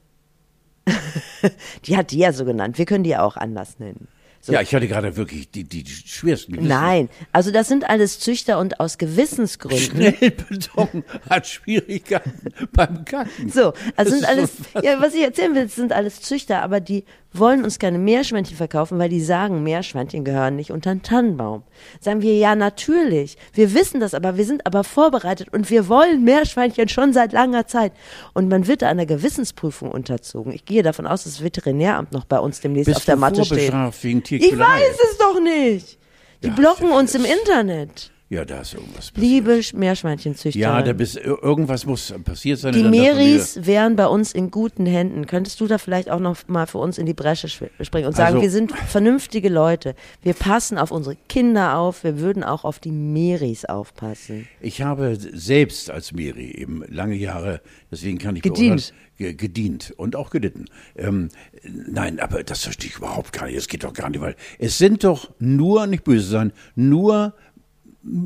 Die 1.86 1.96
hat 1.98 2.12
die 2.12 2.18
ja 2.18 2.34
so 2.34 2.46
genannt. 2.46 2.78
Wir 2.78 2.86
können 2.86 3.04
die 3.04 3.12
ja 3.12 3.22
auch 3.22 3.38
anders 3.38 3.78
nennen. 3.80 4.08
So. 4.42 4.54
Ja, 4.54 4.62
ich 4.62 4.74
hatte 4.74 4.88
gerade 4.88 5.18
wirklich 5.18 5.52
die, 5.52 5.64
die, 5.66 5.86
schwersten 5.86 6.54
Gewissen. 6.54 6.70
Nein, 6.70 7.10
also 7.34 7.52
das 7.52 7.68
sind 7.68 7.90
alles 7.90 8.20
Züchter 8.20 8.58
und 8.60 8.80
aus 8.80 8.98
Gewissensgründen. 8.98 9.80
Schnellbeton 9.80 11.04
hat 11.30 11.46
Schwierigkeiten 11.48 12.54
beim 12.72 13.04
Kacken. 13.04 13.50
So, 13.50 13.74
also 13.96 14.12
Das 14.12 14.20
sind 14.20 14.26
alles, 14.26 14.52
so- 14.74 14.80
ja, 14.82 15.02
was 15.02 15.14
ich 15.14 15.24
erzählen 15.24 15.54
will, 15.56 15.68
sind 15.68 15.92
alles 15.92 16.22
Züchter, 16.22 16.62
aber 16.62 16.80
die 16.80 17.04
wollen 17.32 17.64
uns 17.64 17.78
keine 17.80 18.00
Meerschweinchen 18.00 18.58
verkaufen, 18.58 18.98
weil 18.98 19.10
die 19.10 19.22
sagen, 19.22 19.64
Meerschweinchen 19.64 20.24
gehören 20.24 20.56
nicht 20.56 20.72
unter 20.72 20.94
den 20.94 21.04
Tannenbaum. 21.04 21.64
Sagen 22.00 22.22
wir, 22.22 22.36
ja, 22.36 22.56
natürlich. 22.56 23.38
Wir 23.54 23.74
wissen 23.74 24.00
das, 24.00 24.14
aber 24.14 24.38
wir 24.38 24.46
sind 24.46 24.66
aber 24.66 24.84
vorbereitet 24.84 25.50
und 25.52 25.70
wir 25.70 25.88
wollen 25.88 26.24
Meerschweinchen 26.24 26.90
schon 26.90 27.14
seit 27.14 27.32
langer 27.32 27.68
Zeit. 27.68 27.94
Und 28.34 28.50
man 28.50 28.68
wird 28.68 28.82
da 28.82 28.90
einer 28.90 29.06
Gewissensprüfung 29.06 29.92
unterzogen. 29.92 30.52
Ich 30.54 30.66
gehe 30.66 30.84
davon 30.84 31.06
aus, 31.06 31.24
dass 31.24 31.34
das 31.34 31.44
Veterinäramt 31.44 32.12
noch 32.12 32.26
bei 32.26 32.40
uns 32.40 32.62
demnächst 32.62 32.88
Bist 32.88 32.98
auf 32.98 33.06
der 33.06 33.16
Matte 33.16 33.46
steht. 33.46 33.72
wegen 34.02 34.24
Ich 34.30 34.58
weiß 34.58 34.98
es 35.12 35.18
doch 35.18 35.40
nicht. 35.40 36.00
Die 36.44 36.48
Ja, 36.48 36.54
blocken 36.54 36.92
uns 36.92 37.16
im 37.16 37.26
Internet. 37.26 38.12
Ja, 38.32 38.46
da 38.46 38.62
ist 38.62 38.76
irgendwas 38.76 39.10
passiert. 39.10 39.18
Liebe 39.18 39.60
Meerschweinchenzüchter. 39.74 40.60
Ja, 40.60 40.84
da 40.84 40.94
bist, 40.94 41.18
irgendwas 41.18 41.88
muss 41.88 42.14
passiert 42.24 42.60
sein. 42.60 42.74
Die 42.74 42.84
Meris 42.84 43.66
wären 43.66 43.96
bei 43.96 44.06
uns 44.06 44.34
in 44.34 44.52
guten 44.52 44.86
Händen. 44.86 45.26
Könntest 45.26 45.60
du 45.60 45.66
da 45.66 45.80
vielleicht 45.80 46.12
auch 46.12 46.20
noch 46.20 46.38
mal 46.48 46.68
für 46.68 46.78
uns 46.78 47.00
in 47.00 47.08
die 47.08 47.16
Bresche 47.16 47.50
springen 47.50 48.06
und 48.06 48.16
sagen, 48.16 48.36
Also- 48.36 48.42
wir 48.44 48.52
sind 48.52 48.72
vernünftige 48.72 49.50
Leute. 49.50 49.96
Wir 50.22 50.34
passen 50.36 50.78
auf 50.78 50.92
unsere 50.92 51.18
Kinder 51.28 51.78
auf. 51.78 52.04
Wir 52.04 52.20
würden 52.20 52.44
auch 52.44 52.66
auf 52.66 52.78
die 52.78 52.92
Meris 52.92 53.66
aufpassen. 53.66 54.48
Ich 54.62 54.84
habe 54.84 55.18
selbst 55.20 55.90
als 55.90 56.12
Miri 56.12 56.52
eben 56.52 56.84
lange 56.88 57.16
Jahre, 57.16 57.62
deswegen 57.92 58.20
kann 58.20 58.36
ich 58.36 58.44
Gedient. 58.44 58.94
gedient 59.18 59.92
und 59.98 60.16
auch 60.16 60.30
gelitten. 60.30 60.66
Ähm, 60.96 61.30
nein, 61.64 62.20
aber 62.20 62.44
das 62.44 62.64
verstehe 62.64 62.90
ich 62.92 62.98
überhaupt 62.98 63.34
gar 63.34 63.48
nicht. 63.48 63.56
Es 63.58 63.68
geht 63.68 63.84
doch 63.84 63.94
gar 63.94 64.10
nicht, 64.10 64.22
weil 64.22 64.36
es 64.60 64.78
sind 64.78 65.04
doch 65.04 65.32
nur, 65.40 65.88
nicht 65.88 66.04
böse 66.06 66.28
sein, 66.30 66.54
nur 66.76 67.34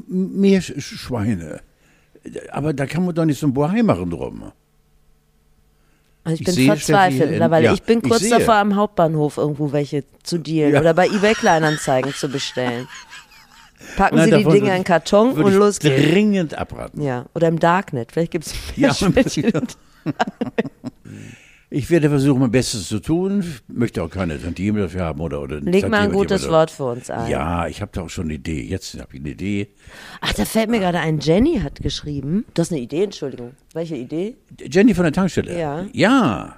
Meerschweine. 0.07 1.59
Aber 2.51 2.73
da 2.73 2.85
kann 2.85 3.05
man 3.05 3.13
doch 3.15 3.25
nicht 3.25 3.39
so 3.39 3.47
ein 3.47 3.53
Bohai 3.53 3.83
machen 3.83 4.09
drum. 4.09 4.51
Also 6.23 6.35
ich, 6.35 6.39
Ich 6.41 6.45
bin 6.45 6.55
sehe, 6.55 6.67
verzweifelt 6.67 7.31
mittlerweile. 7.31 7.65
ja, 7.65 7.73
ich 7.73 7.83
bin 7.83 7.99
ich 8.01 8.09
kurz 8.09 8.21
sehe. 8.21 8.29
davor, 8.29 8.55
am 8.55 8.75
Hauptbahnhof 8.77 9.37
irgendwo 9.37 9.73
welche 9.73 10.05
zu 10.23 10.37
dealen 10.37 10.73
Ja. 10.75 10.79
oder 10.79 10.93
bei 10.93 11.07
eBay 11.07 11.33
Kleinanzeigen 11.33 12.13
zu 12.13 12.29
bestellen. 12.29 12.87
Packen 13.97 14.15
Nein, 14.15 14.25
Sie 14.29 14.31
die 14.31 14.37
Dinger 14.37 14.53
würde 14.53 14.67
in 14.69 14.75
ich- 14.77 14.83
Karton 14.85 15.35
würde 15.35 15.43
und 15.47 15.51
ich 15.51 15.57
los 15.59 15.79
geht's. 15.79 16.01
Dringend 16.01 16.57
abraten. 16.57 17.01
Ja, 17.01 17.25
oder 17.35 17.49
im 17.49 17.59
Darknet. 17.59 18.13
Vielleicht 18.13 18.31
gibt 18.31 18.45
es 18.45 18.53
Ja, 18.77 18.93
Ich 21.75 21.89
werde 21.89 22.07
versuchen, 22.07 22.39
mein 22.39 22.51
Bestes 22.51 22.87
zu 22.87 22.99
tun. 22.99 23.43
Möchte 23.67 24.03
auch 24.03 24.09
keine 24.09 24.39
Tantiemen 24.39 24.79
dafür 24.79 25.05
haben 25.05 25.19
oder 25.21 25.41
oder 25.41 25.59
Leg 25.59 25.89
mal 25.89 26.01
ein 26.01 26.11
gutes 26.11 26.47
Wort 26.47 26.69
für 26.69 26.83
uns 26.85 27.09
ein. 27.09 27.27
Ja, 27.31 27.65
ich 27.67 27.81
habe 27.81 27.89
da 27.91 28.03
auch 28.03 28.09
schon 28.11 28.25
eine 28.25 28.35
Idee. 28.35 28.61
Jetzt 28.61 28.93
habe 28.99 29.15
ich 29.15 29.19
eine 29.19 29.31
Idee. 29.31 29.69
Ach, 30.21 30.31
da 30.33 30.45
fällt 30.45 30.69
mir 30.69 30.77
gerade 30.79 30.99
ein, 30.99 31.17
Jenny 31.19 31.59
hat 31.61 31.81
geschrieben. 31.81 32.45
Du 32.53 32.61
hast 32.61 32.71
eine 32.71 32.79
Idee, 32.79 33.05
Entschuldigung. 33.05 33.53
Welche 33.73 33.95
Idee? 33.95 34.37
Jenny 34.59 34.93
von 34.93 35.03
der 35.05 35.13
Tankstelle. 35.13 35.59
Ja. 35.59 35.87
Ja. 35.93 36.57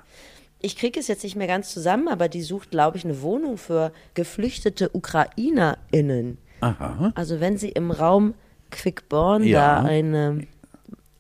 Ich 0.59 0.75
kriege 0.75 0.99
es 0.99 1.07
jetzt 1.07 1.23
nicht 1.23 1.37
mehr 1.37 1.47
ganz 1.47 1.71
zusammen, 1.71 2.09
aber 2.09 2.27
die 2.27 2.41
sucht, 2.41 2.71
glaube 2.71 2.97
ich, 2.97 3.05
eine 3.05 3.21
Wohnung 3.21 3.57
für 3.57 3.93
geflüchtete 4.15 4.89
UkrainerInnen. 4.93 6.39
Aha. 6.59 7.13
Also 7.15 7.39
wenn 7.39 7.57
sie 7.57 7.69
im 7.69 7.91
Raum 7.91 8.33
Quickborn 8.69 9.43
Ja. 9.43 9.81
da 9.81 9.87
eine, 9.87 10.45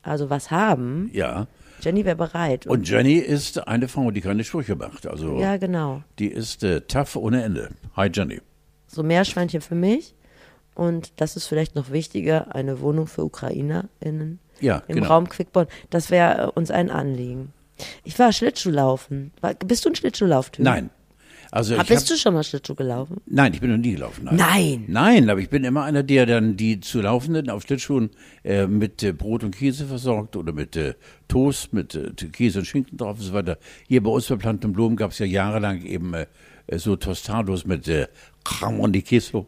also 0.01 0.29
was 0.29 0.51
haben, 0.51 1.09
Ja. 1.13 1.47
Jenny 1.85 2.03
wäre 2.03 2.15
bereit. 2.15 2.65
Und 2.65 2.89
Jenny 2.89 3.13
ist 3.13 3.67
eine 3.67 3.87
Frau, 3.87 4.09
die 4.09 4.21
keine 4.21 4.43
Sprüche 4.43 4.75
macht. 4.75 5.05
Also 5.05 5.39
ja, 5.39 5.57
genau. 5.57 6.01
die 6.17 6.29
ist 6.29 6.63
äh, 6.63 6.81
tough 6.81 7.15
ohne 7.15 7.43
Ende. 7.43 7.69
Hi 7.95 8.09
Jenny. 8.11 8.41
So 8.87 9.03
Meerschweinchen 9.03 9.61
für 9.61 9.75
mich. 9.75 10.15
Und 10.73 11.13
das 11.17 11.35
ist 11.37 11.45
vielleicht 11.45 11.75
noch 11.75 11.91
wichtiger, 11.91 12.55
eine 12.55 12.81
Wohnung 12.81 13.05
für 13.07 13.23
UkrainerInnen 13.23 14.39
Ja, 14.59 14.81
im 14.87 14.95
genau. 14.95 15.07
Raum 15.07 15.29
Quickborn. 15.29 15.67
Das 15.91 16.09
wäre 16.09 16.47
äh, 16.47 16.47
uns 16.47 16.71
ein 16.71 16.89
Anliegen. 16.89 17.53
Ich 18.03 18.17
war 18.17 18.33
Schlittschuhlaufen. 18.33 19.31
Bist 19.65 19.85
du 19.85 19.89
ein 19.89 19.95
Schlittschuhlauftyp? 19.95 20.65
Nein. 20.65 20.89
Also 21.55 21.73
ich 21.77 21.87
bist 21.87 22.01
hab, 22.01 22.07
du 22.09 22.17
schon 22.17 22.33
mal 22.33 22.43
Schlittschuh 22.43 22.75
gelaufen? 22.75 23.21
Nein, 23.27 23.53
ich 23.53 23.61
bin 23.61 23.71
noch 23.71 23.77
nie 23.77 23.93
gelaufen. 23.93 24.25
Nein. 24.25 24.35
Nein. 24.35 24.85
Nein, 24.87 25.29
aber 25.29 25.39
ich 25.39 25.49
bin 25.49 25.63
immer 25.63 25.85
einer, 25.85 26.03
der 26.03 26.25
dann 26.25 26.57
die 26.57 26.81
zu 26.81 26.99
Laufenden 26.99 27.49
auf 27.49 27.63
Schlittschuhen 27.63 28.09
äh, 28.43 28.67
mit 28.67 29.01
äh, 29.03 29.13
Brot 29.13 29.41
und 29.45 29.55
Käse 29.55 29.85
versorgt 29.85 30.35
oder 30.35 30.51
mit 30.51 30.75
äh, 30.75 30.95
Toast, 31.29 31.71
mit 31.71 31.95
äh, 31.95 32.11
Käse 32.11 32.59
und 32.59 32.65
Schinken 32.65 32.97
drauf 32.97 33.19
und 33.19 33.23
so 33.23 33.31
weiter. 33.31 33.57
Hier 33.87 34.03
bei 34.03 34.09
uns 34.11 34.27
bei 34.27 34.35
Planten 34.35 34.65
und 34.65 34.73
Blumen 34.73 34.97
gab 34.97 35.11
es 35.11 35.19
ja 35.19 35.25
jahrelang 35.25 35.81
eben 35.83 36.13
äh, 36.13 36.25
so 36.75 36.97
Tostados 36.97 37.65
mit 37.65 37.87
äh, 37.87 38.07
Jamon 38.59 38.91
de 38.91 39.01
Queso. 39.01 39.47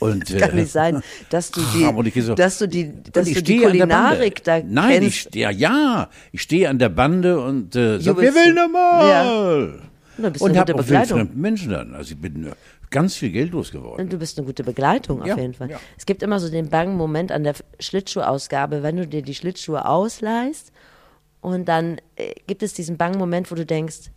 Und, 0.00 0.28
äh, 0.32 0.38
Kann 0.38 0.56
nicht 0.56 0.72
sein, 0.72 1.00
dass 1.30 1.52
du 1.52 1.60
die, 1.74 2.34
dass 2.34 2.58
du 2.58 2.66
die, 2.66 2.92
dass 3.12 3.24
Und 3.24 3.30
ich 3.30 3.36
du 3.38 3.42
die 3.44 3.58
Kulinarik 3.58 4.42
da. 4.42 4.60
Nein, 4.64 4.94
ich 4.94 4.98
kennst. 5.00 5.18
stehe, 5.28 5.52
ja, 5.52 6.10
ich 6.32 6.42
stehe 6.42 6.68
an 6.68 6.80
der 6.80 6.88
Bande 6.88 7.38
und 7.38 7.76
äh, 7.76 8.00
sag, 8.00 8.16
Jubelst 8.16 8.34
will 8.34 8.52
nochmal? 8.52 9.66
Bist 9.68 9.95
Und 10.18 10.56
habe 10.56 10.74
auch 10.74 10.88
wildfremden 10.88 11.40
Menschen 11.40 11.70
dann. 11.70 11.94
Also 11.94 12.12
ich 12.12 12.20
bin 12.20 12.46
äh, 12.46 12.52
ganz 12.90 13.14
viel 13.16 13.30
Geld 13.30 13.52
losgeworden. 13.52 14.04
Und 14.04 14.12
du 14.12 14.18
bist 14.18 14.38
eine 14.38 14.46
gute 14.46 14.64
Begleitung 14.64 15.20
auf 15.20 15.26
Ja, 15.26 15.36
jeden 15.36 15.54
Fall. 15.54 15.70
ja. 15.70 15.80
Es 15.98 16.06
gibt 16.06 16.22
immer 16.22 16.40
so 16.40 16.48
den 16.50 16.68
bangen 16.68 16.96
Moment 16.96 17.32
an 17.32 17.44
der 17.44 17.54
Schlittschuhausgabe, 17.80 18.82
wenn 18.82 18.96
du 18.96 19.06
dir 19.06 19.22
die 19.22 19.34
Schlittschuhe 19.34 19.86
ausleihst 19.86 20.72
und 21.40 21.66
dann 21.68 21.98
äh, 22.16 22.34
gibt 22.46 22.62
es 22.62 22.72
diesen 22.74 22.96
bangen 22.96 23.18
Moment, 23.18 23.50
wo 23.50 23.54
du 23.54 23.66
denkst, 23.66 24.10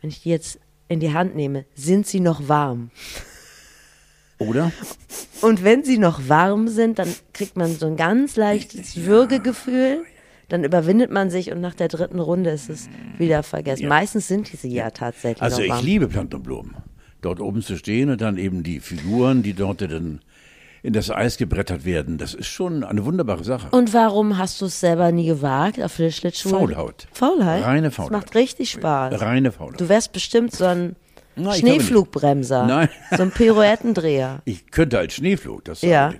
wenn 0.00 0.10
ich 0.10 0.22
die 0.22 0.30
jetzt 0.30 0.58
in 0.88 1.00
die 1.00 1.12
Hand 1.12 1.34
nehme, 1.36 1.64
sind 1.74 2.06
sie 2.06 2.20
noch 2.20 2.48
warm? 2.48 2.90
Oder? 4.38 4.72
Und 5.40 5.62
wenn 5.62 5.84
sie 5.84 5.98
noch 5.98 6.28
warm 6.28 6.68
sind, 6.68 6.98
dann 6.98 7.08
kriegt 7.32 7.56
man 7.56 7.74
so 7.74 7.86
ein 7.86 7.96
ganz 7.96 8.36
leichtes 8.36 8.96
Würgegefühl. 9.04 10.04
Dann 10.52 10.64
überwindet 10.64 11.10
man 11.10 11.30
sich 11.30 11.50
und 11.50 11.60
nach 11.62 11.74
der 11.74 11.88
dritten 11.88 12.20
Runde 12.20 12.50
ist 12.50 12.68
es 12.68 12.88
wieder 13.18 13.42
vergessen. 13.42 13.84
Ja. 13.84 13.88
Meistens 13.88 14.28
sind 14.28 14.46
sie 14.48 14.68
ja 14.72 14.90
tatsächlich 14.90 15.42
Also 15.42 15.62
ich 15.62 15.70
warm. 15.70 15.84
liebe 15.84 16.08
Planten 16.08 16.36
und 16.36 16.42
Blumen. 16.42 16.76
Dort 17.22 17.40
oben 17.40 17.62
zu 17.62 17.76
stehen 17.76 18.10
und 18.10 18.20
dann 18.20 18.36
eben 18.36 18.62
die 18.62 18.80
Figuren, 18.80 19.42
die 19.42 19.54
dort 19.54 19.80
dann 19.80 20.20
in 20.82 20.92
das 20.92 21.10
Eis 21.10 21.36
gebrettert 21.38 21.84
werden. 21.84 22.18
Das 22.18 22.34
ist 22.34 22.48
schon 22.48 22.84
eine 22.84 23.04
wunderbare 23.04 23.44
Sache. 23.44 23.68
Und 23.70 23.94
warum 23.94 24.36
hast 24.36 24.60
du 24.60 24.66
es 24.66 24.80
selber 24.80 25.10
nie 25.12 25.26
gewagt 25.26 25.80
auf 25.80 25.96
der 25.96 26.10
Schlittschuhe? 26.10 26.50
Faulhaut. 26.52 27.06
Faulheit? 27.12 27.64
Reine 27.64 27.86
Das 27.86 27.94
Faulhaut. 27.94 28.12
macht 28.12 28.34
richtig 28.34 28.72
Spaß. 28.72 29.20
Reine 29.20 29.52
Faulheit. 29.52 29.80
Du 29.80 29.88
wärst 29.88 30.12
bestimmt 30.12 30.52
so 30.54 30.64
ein 30.66 30.96
ich 31.36 31.54
Schneeflugbremser. 31.60 32.66
Nein. 32.66 32.88
So 33.16 33.22
ein 33.22 33.30
Pirouettendreher. 33.30 34.42
Ich 34.44 34.70
könnte 34.70 34.98
als 34.98 35.14
Schneeflug, 35.14 35.64
das 35.64 35.80
Ja. 35.82 36.12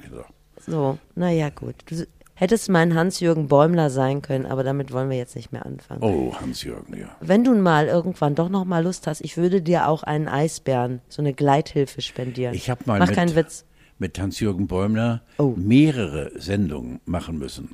So, 0.64 0.98
naja, 1.16 1.50
gut. 1.50 1.74
Du 1.86 2.06
hättest 2.42 2.68
mein 2.68 2.94
Hans-Jürgen 2.94 3.46
Bäumler 3.46 3.88
sein 3.88 4.20
können, 4.20 4.46
aber 4.46 4.64
damit 4.64 4.92
wollen 4.92 5.08
wir 5.10 5.16
jetzt 5.16 5.36
nicht 5.36 5.52
mehr 5.52 5.64
anfangen. 5.64 6.02
Oh, 6.02 6.34
Hans-Jürgen, 6.40 6.98
ja. 6.98 7.16
Wenn 7.20 7.44
du 7.44 7.54
mal 7.54 7.86
irgendwann 7.86 8.34
doch 8.34 8.48
noch 8.48 8.64
mal 8.64 8.82
Lust 8.82 9.06
hast, 9.06 9.20
ich 9.20 9.36
würde 9.36 9.62
dir 9.62 9.86
auch 9.88 10.02
einen 10.02 10.26
Eisbären, 10.28 11.00
so 11.08 11.22
eine 11.22 11.34
Gleithilfe 11.34 12.02
spendieren. 12.02 12.54
Ich 12.54 12.68
habe 12.68 12.82
mal 12.86 12.98
Mach 12.98 13.06
mit, 13.06 13.16
keinen 13.16 13.36
Witz. 13.36 13.64
mit 13.98 14.18
Hans-Jürgen 14.18 14.66
Bäumler 14.66 15.22
Oh. 15.38 15.54
mehrere 15.56 16.32
Sendungen 16.38 17.00
machen 17.04 17.38
müssen. 17.38 17.70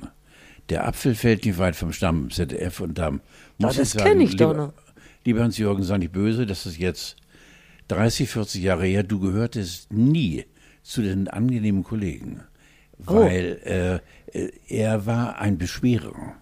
Der 0.69 0.87
Apfel 0.87 1.15
fällt 1.15 1.45
nicht 1.45 1.57
weit 1.57 1.75
vom 1.75 1.91
Stamm, 1.91 2.29
ZDF 2.29 2.79
und 2.79 2.97
Damm. 2.99 3.21
Muss 3.57 3.77
das 3.77 3.95
ich 3.95 3.97
kenn 3.99 4.07
sagen, 4.07 4.21
ich 4.21 4.35
doch 4.35 4.51
lieber, 4.51 4.65
noch. 4.67 4.73
Lieber 5.25 5.41
Hans-Jürgen, 5.41 5.83
sei 5.83 5.97
nicht 5.97 6.11
böse, 6.11 6.45
das 6.45 6.67
ist 6.67 6.77
jetzt 6.77 7.15
30, 7.87 8.29
40 8.29 8.61
Jahre 8.61 8.85
her. 8.85 9.01
Du 9.01 9.19
gehörtest 9.19 9.91
nie 9.91 10.45
zu 10.83 11.01
den 11.01 11.27
angenehmen 11.27 11.83
Kollegen, 11.83 12.41
Oh. 13.07 13.15
weil 13.15 14.01
äh, 14.33 14.49
er 14.67 15.05
war 15.05 15.39
ein 15.39 15.57
Beschwerer. 15.57 16.35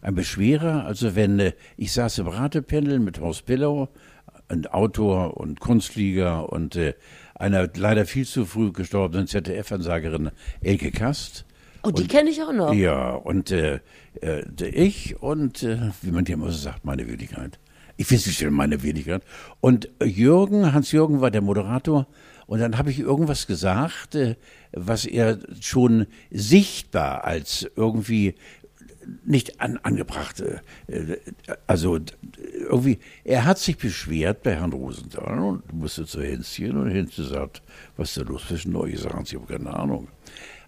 Ein 0.00 0.14
Beschwerer, 0.14 0.84
also 0.84 1.16
wenn 1.16 1.38
äh, 1.40 1.52
ich 1.76 1.92
saß 1.92 2.18
im 2.18 2.28
Ratependel 2.28 2.98
mit 2.98 3.20
Horst 3.20 3.46
Pillow, 3.46 3.88
ein 4.48 4.66
Autor 4.66 5.36
und 5.36 5.60
Kunstflieger 5.60 6.50
und 6.50 6.76
äh, 6.76 6.94
einer 7.34 7.68
leider 7.76 8.06
viel 8.06 8.26
zu 8.26 8.44
früh 8.44 8.72
gestorbenen 8.72 9.26
ZDF-Ansagerin 9.26 10.30
Elke 10.60 10.90
Kast. 10.90 11.44
Oh, 11.82 11.90
die 11.90 12.08
kenne 12.08 12.30
ich 12.30 12.42
auch 12.42 12.52
noch. 12.52 12.72
Ja, 12.72 13.14
und 13.14 13.50
äh, 13.50 13.80
äh, 14.20 14.42
ich 14.64 15.22
und, 15.22 15.62
äh, 15.62 15.90
wie 16.02 16.10
man 16.10 16.24
dir 16.24 16.34
immer 16.34 16.50
so 16.50 16.58
sagt, 16.58 16.84
meine 16.84 17.06
Wenigkeit. 17.06 17.58
Ich 17.96 18.10
weiß 18.10 18.26
nicht, 18.26 18.50
meine 18.50 18.82
Wenigkeit. 18.82 19.22
Und 19.60 19.88
Jürgen, 20.02 20.72
Hans-Jürgen 20.72 21.20
war 21.20 21.30
der 21.30 21.40
Moderator. 21.40 22.06
Und 22.48 22.60
dann 22.60 22.78
habe 22.78 22.90
ich 22.90 22.98
irgendwas 22.98 23.46
gesagt, 23.46 24.16
äh, 24.16 24.34
was 24.72 25.04
er 25.04 25.38
schon 25.60 26.06
sichtbar 26.30 27.24
als 27.24 27.70
irgendwie 27.76 28.34
nicht 29.24 29.60
an, 29.60 29.78
angebracht. 29.82 30.40
äh, 30.40 31.18
Also 31.66 31.98
irgendwie, 32.68 32.98
er 33.24 33.44
hat 33.44 33.58
sich 33.58 33.76
beschwert 33.76 34.42
bei 34.42 34.54
Herrn 34.56 34.72
Rosenthal 34.72 35.38
und 35.38 35.72
musste 35.72 36.06
zu 36.06 36.22
Hänschen 36.22 36.76
und 36.76 36.90
Hänschen 36.90 37.26
sagt, 37.26 37.62
was 37.96 38.08
ist 38.08 38.16
da 38.16 38.22
los 38.22 38.48
zwischen 38.48 38.74
euch? 38.76 38.94
Ich 38.94 39.00
sage, 39.00 39.14
Hans, 39.14 39.30
ich 39.30 39.38
habe 39.38 39.46
keine 39.46 39.72
Ahnung. 39.72 40.08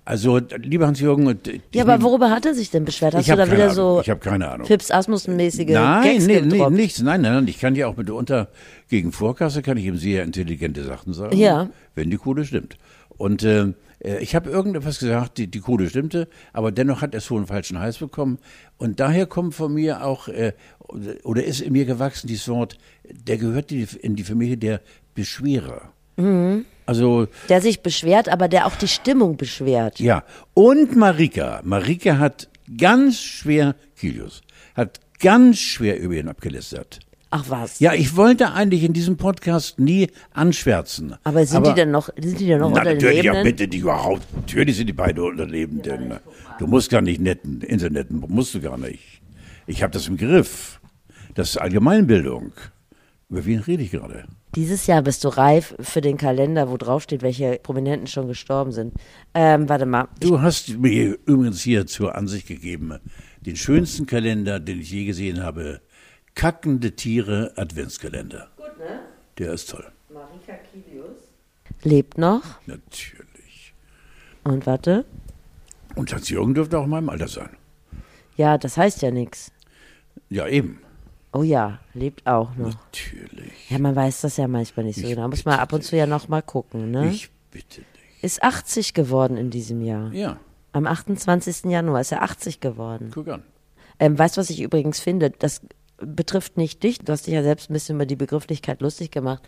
Also, 0.04 0.40
lieber 0.56 0.86
Hans-Jürgen, 0.86 1.38
Ja, 1.74 1.82
aber 1.84 2.02
worüber 2.02 2.30
hat 2.30 2.46
er 2.46 2.54
sich 2.54 2.70
denn 2.70 2.84
beschwert? 2.84 3.14
Hast 3.14 3.22
Ich 3.22 3.28
du 3.28 3.36
da 3.36 3.44
keine 3.44 3.52
wieder 3.52 3.64
Ahnung. 3.64 3.76
so 3.76 4.00
Ich 4.02 4.10
hab 4.10 4.20
keine 4.20 4.48
Ahnung. 4.50 4.66
Fips 4.66 4.90
Asmussen-mäßige 4.90 5.68
Nein, 5.68 6.24
nee, 6.26 6.40
nee, 6.40 6.70
nichts. 6.70 7.00
Nein, 7.02 7.20
nein, 7.20 7.34
nein. 7.34 7.48
Ich 7.48 7.58
kann 7.60 7.74
ja 7.76 7.86
auch 7.86 7.96
mitunter 7.96 8.48
gegen 8.88 9.12
Vorkasse 9.12 9.62
kann 9.62 9.76
ich 9.76 9.84
ihm 9.84 9.96
sehr 9.98 10.24
intelligente 10.24 10.82
Sachen 10.84 11.12
sagen. 11.12 11.36
Ja. 11.36 11.68
Wenn 11.94 12.10
die 12.10 12.16
Kohle 12.16 12.44
stimmt. 12.44 12.76
Und 13.18 13.42
äh, 13.44 13.66
äh, 14.02 14.18
ich 14.20 14.34
habe 14.34 14.50
irgendetwas 14.50 14.98
gesagt, 14.98 15.38
die, 15.38 15.46
die 15.48 15.60
Kohle 15.60 15.88
stimmte, 15.88 16.28
aber 16.52 16.72
dennoch 16.72 17.02
hat 17.02 17.14
er 17.14 17.20
so 17.20 17.36
einen 17.36 17.46
falschen 17.46 17.78
Hals 17.78 17.98
bekommen. 17.98 18.38
Und 18.78 19.00
daher 19.00 19.26
kommt 19.26 19.54
von 19.54 19.72
mir 19.74 20.04
auch, 20.04 20.28
äh, 20.28 20.52
oder 21.22 21.44
ist 21.44 21.60
in 21.60 21.72
mir 21.72 21.84
gewachsen 21.84 22.26
dieses 22.26 22.48
Wort, 22.48 22.78
der 23.04 23.36
gehört 23.36 23.70
in 23.70 23.86
die, 23.86 23.96
in 23.98 24.16
die 24.16 24.24
Familie 24.24 24.56
der 24.56 24.80
Beschwerer. 25.14 25.92
Mhm. 26.16 26.64
Also 26.90 27.28
Der 27.48 27.60
sich 27.60 27.82
beschwert, 27.82 28.28
aber 28.28 28.48
der 28.48 28.66
auch 28.66 28.74
die 28.74 28.88
Stimmung 28.88 29.36
beschwert. 29.36 30.00
ja, 30.00 30.24
und 30.54 30.96
Marika. 30.96 31.60
Marika 31.62 32.18
hat 32.18 32.48
ganz 32.78 33.20
schwer, 33.20 33.76
Kilius, 33.96 34.40
hat 34.74 34.98
ganz 35.20 35.58
schwer 35.60 36.00
über 36.00 36.14
ihn 36.14 36.26
abgelästert. 36.26 36.98
Ach 37.30 37.44
was. 37.46 37.78
Ja, 37.78 37.94
ich 37.94 38.16
wollte 38.16 38.54
eigentlich 38.54 38.82
in 38.82 38.92
diesem 38.92 39.16
Podcast 39.16 39.78
nie 39.78 40.08
anschwärzen. 40.32 41.14
Aber 41.22 41.46
sind 41.46 41.64
die 41.64 41.74
denn 41.74 41.92
noch, 41.92 42.08
sind 42.20 42.40
die 42.40 42.46
denn 42.48 42.58
noch 42.58 42.70
Na, 42.72 42.78
unter 42.80 42.90
den 42.90 42.96
natürlich, 42.98 43.22
ja, 43.24 43.40
bitte, 43.40 43.68
die 43.68 43.78
überhaupt. 43.78 44.26
Natürlich 44.34 44.76
sind 44.76 44.88
die 44.88 44.92
beide 44.92 45.22
unter 45.22 45.46
Lebenden. 45.46 46.14
Du 46.58 46.66
musst 46.66 46.90
gar 46.90 47.02
nicht 47.02 47.20
netten, 47.20 47.60
Internetten, 47.60 48.20
musst 48.26 48.52
du 48.56 48.60
gar 48.60 48.78
nicht. 48.78 49.22
Ich 49.68 49.84
habe 49.84 49.92
das 49.92 50.08
im 50.08 50.16
Griff. 50.16 50.80
Das 51.34 51.50
ist 51.50 51.58
Allgemeinbildung. 51.58 52.50
Über 53.30 53.44
wen 53.46 53.60
rede 53.60 53.84
ich 53.84 53.92
gerade? 53.92 54.24
Dieses 54.56 54.88
Jahr 54.88 55.02
bist 55.02 55.22
du 55.22 55.28
reif 55.28 55.74
für 55.78 56.00
den 56.00 56.16
Kalender, 56.16 56.68
wo 56.68 56.76
draufsteht, 56.76 57.22
welche 57.22 57.60
Prominenten 57.62 58.08
schon 58.08 58.26
gestorben 58.26 58.72
sind. 58.72 58.94
Ähm, 59.34 59.68
warte 59.68 59.86
mal. 59.86 60.08
Du 60.18 60.40
hast 60.40 60.76
mir 60.76 61.16
übrigens 61.26 61.62
hier 61.62 61.86
zur 61.86 62.16
Ansicht 62.16 62.48
gegeben, 62.48 62.98
den 63.40 63.54
schönsten 63.54 64.06
Kalender, 64.06 64.58
den 64.58 64.80
ich 64.80 64.90
je 64.90 65.04
gesehen 65.04 65.42
habe. 65.44 65.80
Kackende 66.34 66.96
Tiere 66.96 67.52
Adventskalender. 67.56 68.48
Gut, 68.56 68.78
ne? 68.78 69.00
Der 69.38 69.52
ist 69.52 69.70
toll. 69.70 69.86
Lebt 71.82 72.18
noch. 72.18 72.42
Natürlich. 72.66 73.74
Und 74.44 74.66
warte. 74.66 75.04
Und 75.94 76.12
Hans-Jürgen 76.12 76.54
dürfte 76.54 76.78
auch 76.78 76.84
in 76.84 76.90
meinem 76.90 77.08
Alter 77.08 77.28
sein. 77.28 77.50
Ja, 78.36 78.58
das 78.58 78.76
heißt 78.76 79.02
ja 79.02 79.10
nichts. 79.10 79.52
Ja, 80.28 80.46
eben. 80.46 80.80
Oh 81.32 81.42
ja, 81.42 81.78
lebt 81.94 82.26
auch 82.26 82.54
noch. 82.56 82.74
Natürlich. 82.74 83.70
Ja, 83.70 83.78
man 83.78 83.94
weiß 83.94 84.22
das 84.22 84.36
ja 84.36 84.48
manchmal 84.48 84.86
nicht 84.86 84.96
so 85.00 85.06
Ich 85.06 85.14
genau. 85.14 85.28
Muss 85.28 85.44
man 85.44 85.58
ab 85.60 85.72
und 85.72 85.82
zu 85.84 85.96
ja 85.96 86.06
noch 86.06 86.28
mal 86.28 86.42
gucken, 86.42 86.90
ne? 86.90 87.08
Ich 87.10 87.30
bitte 87.50 87.80
dich. 87.82 88.22
Ist 88.24 88.42
80 88.42 88.94
geworden 88.94 89.36
in 89.36 89.50
diesem 89.50 89.80
Jahr. 89.82 90.12
Ja, 90.12 90.38
Am 90.72 90.86
28. 90.86 91.64
Januar 91.70 92.00
ist 92.00 92.12
er 92.12 92.22
80 92.22 92.60
geworden. 92.60 93.10
guck 93.14 93.28
an. 93.28 93.42
Ähm, 93.98 94.18
weißt 94.18 94.36
du, 94.36 94.40
was 94.40 94.50
ich 94.50 94.60
übrigens 94.60 94.98
finde? 95.00 95.30
Das 95.30 95.60
betrifft 95.98 96.56
nicht 96.56 96.82
dich. 96.82 96.98
Du 96.98 97.12
hast 97.12 97.26
dich 97.26 97.34
ja 97.34 97.42
selbst 97.42 97.70
ein 97.70 97.74
bisschen 97.74 97.96
über 97.96 98.06
die 98.06 98.16
Begrifflichkeit 98.16 98.80
lustig 98.80 99.10
gemacht. 99.10 99.42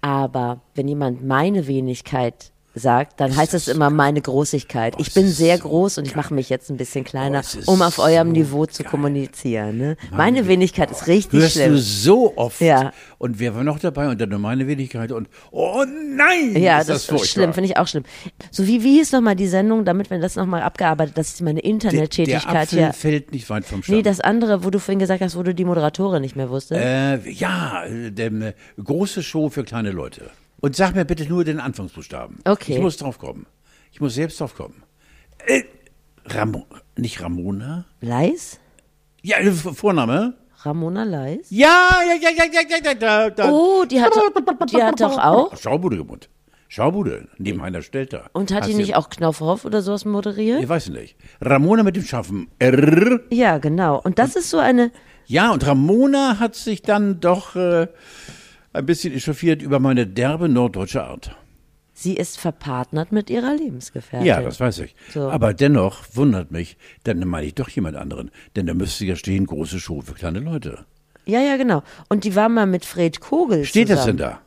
Aber 0.00 0.60
wenn 0.74 0.88
jemand 0.88 1.24
meine 1.24 1.66
Wenigkeit 1.66 2.52
sagt, 2.74 3.20
dann 3.20 3.36
heißt 3.36 3.54
es 3.54 3.68
immer 3.68 3.90
meine 3.90 4.20
Großigkeit. 4.20 4.94
Ich 4.98 5.12
bin 5.12 5.26
ist 5.26 5.38
sehr 5.38 5.58
groß 5.58 5.98
und 5.98 6.06
ich 6.06 6.14
mache 6.14 6.32
mich 6.32 6.48
jetzt 6.48 6.70
ein 6.70 6.76
bisschen 6.76 7.04
kleiner, 7.04 7.40
ist 7.40 7.66
um 7.66 7.82
auf 7.82 7.98
eurem 7.98 8.32
Niveau 8.32 8.66
zu 8.66 8.84
kommunizieren. 8.84 9.76
Ne? 9.76 9.96
Meine 10.12 10.46
Wenigkeit 10.46 10.90
ist 10.90 11.06
richtig 11.06 11.40
Hörst 11.40 11.54
schlimm. 11.54 11.72
du 11.72 11.78
so 11.78 12.36
oft. 12.36 12.60
Ja. 12.60 12.92
Und 13.18 13.38
wer 13.40 13.54
war 13.54 13.64
noch 13.64 13.78
dabei? 13.78 14.08
Und 14.08 14.20
dann 14.20 14.28
nur 14.28 14.38
meine 14.38 14.66
Wenigkeit 14.66 15.10
und 15.12 15.28
oh 15.50 15.84
nein! 15.84 16.56
Ja, 16.56 16.80
ist 16.80 16.88
das, 16.88 16.98
ist 16.98 17.06
furchtbar. 17.06 17.26
schlimm, 17.26 17.52
finde 17.52 17.70
ich 17.70 17.76
auch 17.76 17.88
schlimm. 17.88 18.04
So 18.50 18.66
wie, 18.66 18.82
wie 18.82 18.98
hieß 18.98 19.12
nochmal 19.12 19.36
die 19.36 19.48
Sendung, 19.48 19.84
damit 19.84 20.10
wir 20.10 20.20
das 20.20 20.36
nochmal 20.36 20.62
abgearbeitet, 20.62 21.18
das 21.18 21.30
ist 21.30 21.40
meine 21.40 21.60
der, 21.60 21.62
der 21.62 21.70
Internettätigkeit 21.70 22.68
Apfel 22.68 22.78
hier. 22.78 22.92
fällt 22.92 23.32
nicht 23.32 23.50
weit 23.50 23.64
vom 23.64 23.82
Stamm. 23.82 23.96
Nee, 23.96 24.02
das 24.02 24.20
andere, 24.20 24.64
wo 24.64 24.70
du 24.70 24.78
vorhin 24.78 25.00
gesagt 25.00 25.22
hast, 25.22 25.36
wo 25.36 25.42
du 25.42 25.54
die 25.54 25.64
Moderatorin 25.64 26.22
nicht 26.22 26.36
mehr 26.36 26.50
wusstest. 26.50 26.80
Äh, 26.80 27.28
ja, 27.30 27.84
äh, 27.84 28.10
der 28.10 28.32
äh, 28.32 28.52
große 28.82 29.22
Show 29.22 29.48
für 29.50 29.64
kleine 29.64 29.90
Leute. 29.90 30.30
Und 30.60 30.76
sag 30.76 30.94
mir 30.94 31.04
bitte 31.04 31.24
nur 31.24 31.44
den 31.44 31.60
Anfangsbuchstaben. 31.60 32.38
Okay. 32.44 32.74
Ich 32.74 32.80
muss 32.80 32.96
drauf 32.96 33.18
kommen. 33.18 33.46
Ich 33.92 34.00
muss 34.00 34.14
selbst 34.14 34.40
drauf 34.40 34.54
kommen. 34.54 34.82
Äh, 35.46 35.62
Ramo 36.26 36.66
nicht 36.96 37.20
Ramona? 37.22 37.86
Leis? 38.00 38.60
Ja, 39.22 39.38
äh, 39.38 39.50
Vorname? 39.52 40.34
Ramona 40.62 41.04
Leis? 41.04 41.46
Ja, 41.48 41.88
ja, 42.06 42.14
ja, 42.20 42.30
ja, 42.36 42.44
ja, 42.52 42.60
ja, 42.68 42.76
ja, 42.84 42.94
da, 42.94 43.30
da. 43.30 43.50
Oh, 43.50 43.84
die 43.84 44.00
hat, 44.00 44.12
die 44.70 44.82
hat 44.82 45.00
doch 45.00 45.18
auch. 45.18 45.56
Schaubude 45.56 45.96
gewohnt. 45.96 46.28
Schaubude, 46.68 47.26
neben 47.38 47.62
einer 47.62 47.82
Stelter. 47.82 48.26
Und 48.32 48.52
hat 48.52 48.68
die 48.68 48.74
nicht 48.74 48.94
auch 48.94 49.08
Knopfhoff 49.08 49.64
oder 49.64 49.82
sowas 49.82 50.04
moderiert? 50.04 50.62
Ich 50.62 50.68
weiß 50.68 50.90
nicht. 50.90 51.16
Ramona 51.40 51.82
mit 51.82 51.96
dem 51.96 52.04
scharfen 52.04 52.48
R. 52.60 53.20
Ja, 53.30 53.58
genau. 53.58 54.00
Und 54.00 54.20
das 54.20 54.36
ist 54.36 54.50
so 54.50 54.58
eine, 54.58 54.92
Ja, 55.26 55.50
und 55.50 55.66
Ramona 55.66 56.38
hat 56.38 56.54
sich 56.54 56.82
dann 56.82 57.18
doch 57.18 57.56
äh, 57.56 57.88
ein 58.72 58.86
bisschen 58.86 59.12
echauffiert 59.14 59.62
über 59.62 59.78
meine 59.80 60.06
derbe 60.06 60.48
norddeutsche 60.48 61.02
Art. 61.04 61.36
sie 61.92 62.16
ist 62.16 62.38
verpartnert 62.38 63.12
mit 63.12 63.28
ihrer 63.30 63.54
Lebensgefährtin. 63.54 64.26
Ja, 64.26 64.40
das 64.40 64.58
weiß 64.60 64.78
ich. 64.80 64.94
So. 65.12 65.28
Aber 65.30 65.52
dennoch 65.52 66.04
wundert 66.14 66.50
mich, 66.50 66.76
dann 67.04 67.18
meine 67.28 67.46
ich 67.46 67.54
doch 67.54 67.68
jemand 67.68 67.96
anderen. 67.96 68.30
Denn 68.56 68.66
da 68.66 68.74
müsste 68.74 69.04
ja 69.04 69.16
stehen, 69.16 69.44
große 69.46 69.80
Show 69.80 70.00
für 70.00 70.14
kleine 70.14 70.40
Leute. 70.40 70.84
Ja, 71.26 71.40
ja, 71.40 71.56
genau. 71.58 71.82
Und 72.08 72.24
die 72.24 72.34
war 72.34 72.48
mal 72.48 72.66
mit 72.66 72.84
Fred 72.86 73.20
Kogel 73.20 73.64
Steht 73.66 73.88
zusammen. 73.88 73.96
das 73.98 74.06
denn 74.06 74.16
da? 74.16 74.40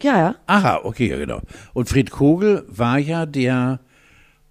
Ja, 0.00 0.18
ja. 0.18 0.34
Aha, 0.46 0.80
okay, 0.84 1.08
ja, 1.10 1.16
genau. 1.16 1.40
Und 1.74 1.88
Fred 1.88 2.10
Kogel 2.12 2.64
war 2.68 2.98
ja 2.98 3.26
der 3.26 3.80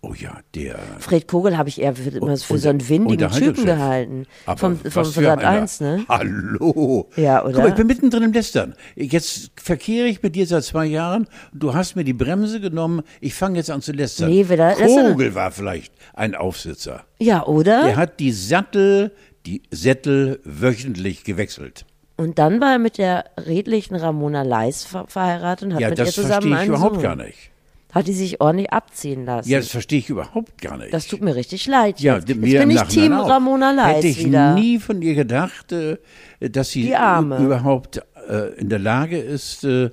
Oh 0.02 0.14
ja, 0.14 0.38
der. 0.54 0.78
Fred 1.00 1.28
Kogel 1.28 1.58
habe 1.58 1.70
ich 1.70 1.82
eher 1.82 1.96
für, 1.96 2.10
immer 2.12 2.38
für 2.38 2.58
so 2.60 2.70
einen 2.70 2.88
windigen 2.88 3.32
Typen 3.32 3.66
gehalten. 3.66 4.26
Aber 4.46 4.58
vom 4.58 4.78
vom 4.78 5.04
Sat 5.06 5.40
einer. 5.40 5.62
1, 5.62 5.82
ne? 5.82 6.06
Hallo. 6.08 7.10
Ja, 7.16 7.40
Guck 7.40 7.50
oder? 7.50 7.60
mal, 7.62 7.70
ich 7.70 7.76
bin 7.76 7.88
mittendrin 7.88 8.24
im 8.24 8.32
Lästern. 8.32 8.76
Jetzt 8.96 9.52
verkehre 9.56 10.08
ich 10.08 10.22
mit 10.22 10.36
dir 10.36 10.46
seit 10.46 10.64
zwei 10.66 10.86
Jahren. 10.86 11.28
Du 11.52 11.74
hast 11.74 11.96
mir 11.96 12.04
die 12.04 12.14
Bremse 12.14 12.60
genommen. 12.62 13.02
Ich 13.22 13.34
fange 13.34 13.58
jetzt 13.58 13.72
an 13.72 13.82
zu 13.82 13.92
lästern. 13.92 14.30
Nee, 14.30 14.44
lästern- 14.44 15.12
Kogel 15.14 15.34
war 15.34 15.52
vielleicht 15.52 15.92
ein 16.14 16.36
Aufsitzer. 16.36 17.04
Ja, 17.20 17.44
oder? 17.46 17.84
Der 17.86 17.96
hat 17.96 18.20
die 18.20 18.32
Sattel, 18.32 19.12
die 19.48 19.64
Sättel 19.72 20.40
wöchentlich 20.44 21.24
gewechselt. 21.24 21.86
Und 22.18 22.40
dann 22.40 22.62
war 22.62 22.74
er 22.74 22.80
mit 22.80 22.98
der 22.98 23.26
redlichen 23.38 23.96
Ramona 23.96 24.44
Leis 24.44 24.84
ver 24.86 25.06
verheiratet 25.08 25.68
und 25.68 25.74
hat 25.76 25.82
Ja, 25.82 25.90
mit 25.90 26.00
ihr 26.00 26.06
das 26.06 26.16
zusammen 26.16 26.50
verstehe 26.50 26.62
ich 26.64 26.68
überhaupt 26.70 26.96
Sohn. 26.96 27.04
gar 27.04 27.16
nicht. 27.16 27.52
Hat 27.98 28.06
die 28.06 28.14
sich 28.14 28.40
ordentlich 28.42 28.72
abziehen 28.72 29.26
lassen. 29.26 29.50
Ja, 29.50 29.58
das 29.58 29.70
verstehe 29.70 29.98
ich 29.98 30.10
überhaupt 30.12 30.62
gar 30.62 30.78
nicht. 30.78 30.94
das 30.94 31.08
tut 31.08 31.22
mir 31.22 31.36
richtig 31.36 31.66
leid. 31.66 32.00
ja, 32.00 32.18
jetzt. 32.18 32.28
mir 32.36 32.48
jetzt 32.48 32.60
bin 32.60 32.70
ich 32.70 32.82
Team 32.84 33.14
auch. 33.14 33.28
Ramona 33.28 33.72
Leis 33.72 33.96
Hätte 33.98 34.08
ich 34.08 34.26
wieder. 34.26 34.54
nie 34.54 34.78
von 34.78 35.02
ihr 35.02 35.16
gedacht, 35.16 35.72
äh, 35.72 35.98
dass 36.40 36.70
sie 36.70 36.90
überhaupt 36.90 38.04
äh, 38.30 38.54
in 38.60 38.70
der 38.70 38.78
Lage 38.78 39.18
ist, 39.18 39.64
äh, 39.64 39.90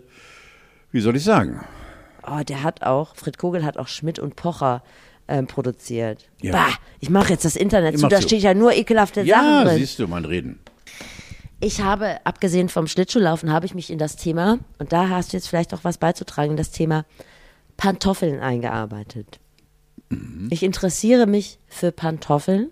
wie 0.93 1.01
soll 1.01 1.17
ich 1.17 1.25
sagen? 1.25 1.65
Oh, 2.27 2.43
der 2.47 2.63
hat 2.63 2.83
auch, 2.83 3.17
Fred 3.17 3.39
Kogel 3.39 3.65
hat 3.65 3.79
auch 3.79 3.89
Schmidt 3.89 4.19
und 4.19 4.37
Pocher 4.37 4.83
ähm, 5.27 5.47
produziert. 5.47 6.29
Ja. 6.43 6.53
Bah, 6.53 6.75
ich 7.01 7.09
mache 7.09 7.31
jetzt 7.33 7.47
das 7.47 7.57
Internet 7.57 7.95
Ich 7.95 8.01
zu, 8.03 8.09
da 8.09 8.21
steht 8.21 8.43
ja 8.43 8.53
nur 8.53 8.75
ekelhafte 8.75 9.23
Ja, 9.23 9.41
Sachen 9.41 9.69
drin. 9.69 9.79
siehst 9.79 9.99
du, 9.99 10.09
man 10.09 10.27
reden. 10.27 10.59
Ich 11.61 11.81
habe, 11.81 12.19
abgesehen 12.25 12.69
vom 12.69 12.87
Schlittschuhlaufen, 12.87 13.51
habe 13.51 13.65
ich 13.65 13.75
mich 13.75 13.89
in 13.89 13.97
das 13.99 14.17
Thema, 14.17 14.59
und 14.79 14.93
da 14.93 15.09
hast 15.09 15.33
du 15.33 15.39
jetzt 15.39 15.49
vielleicht 15.49 15.73
auch 15.73 15.85
was 15.85 15.97
beizutragen, 15.97 16.59
das 16.59 16.71
Thema 16.71 17.07
Pantoffeln 17.77 18.41
eingearbeitet. 18.41 19.41
Mhm. 20.09 20.49
Ich 20.51 20.63
interessiere 20.63 21.27
mich 21.27 21.59
für 21.67 21.93
Pantoffeln. 21.93 22.71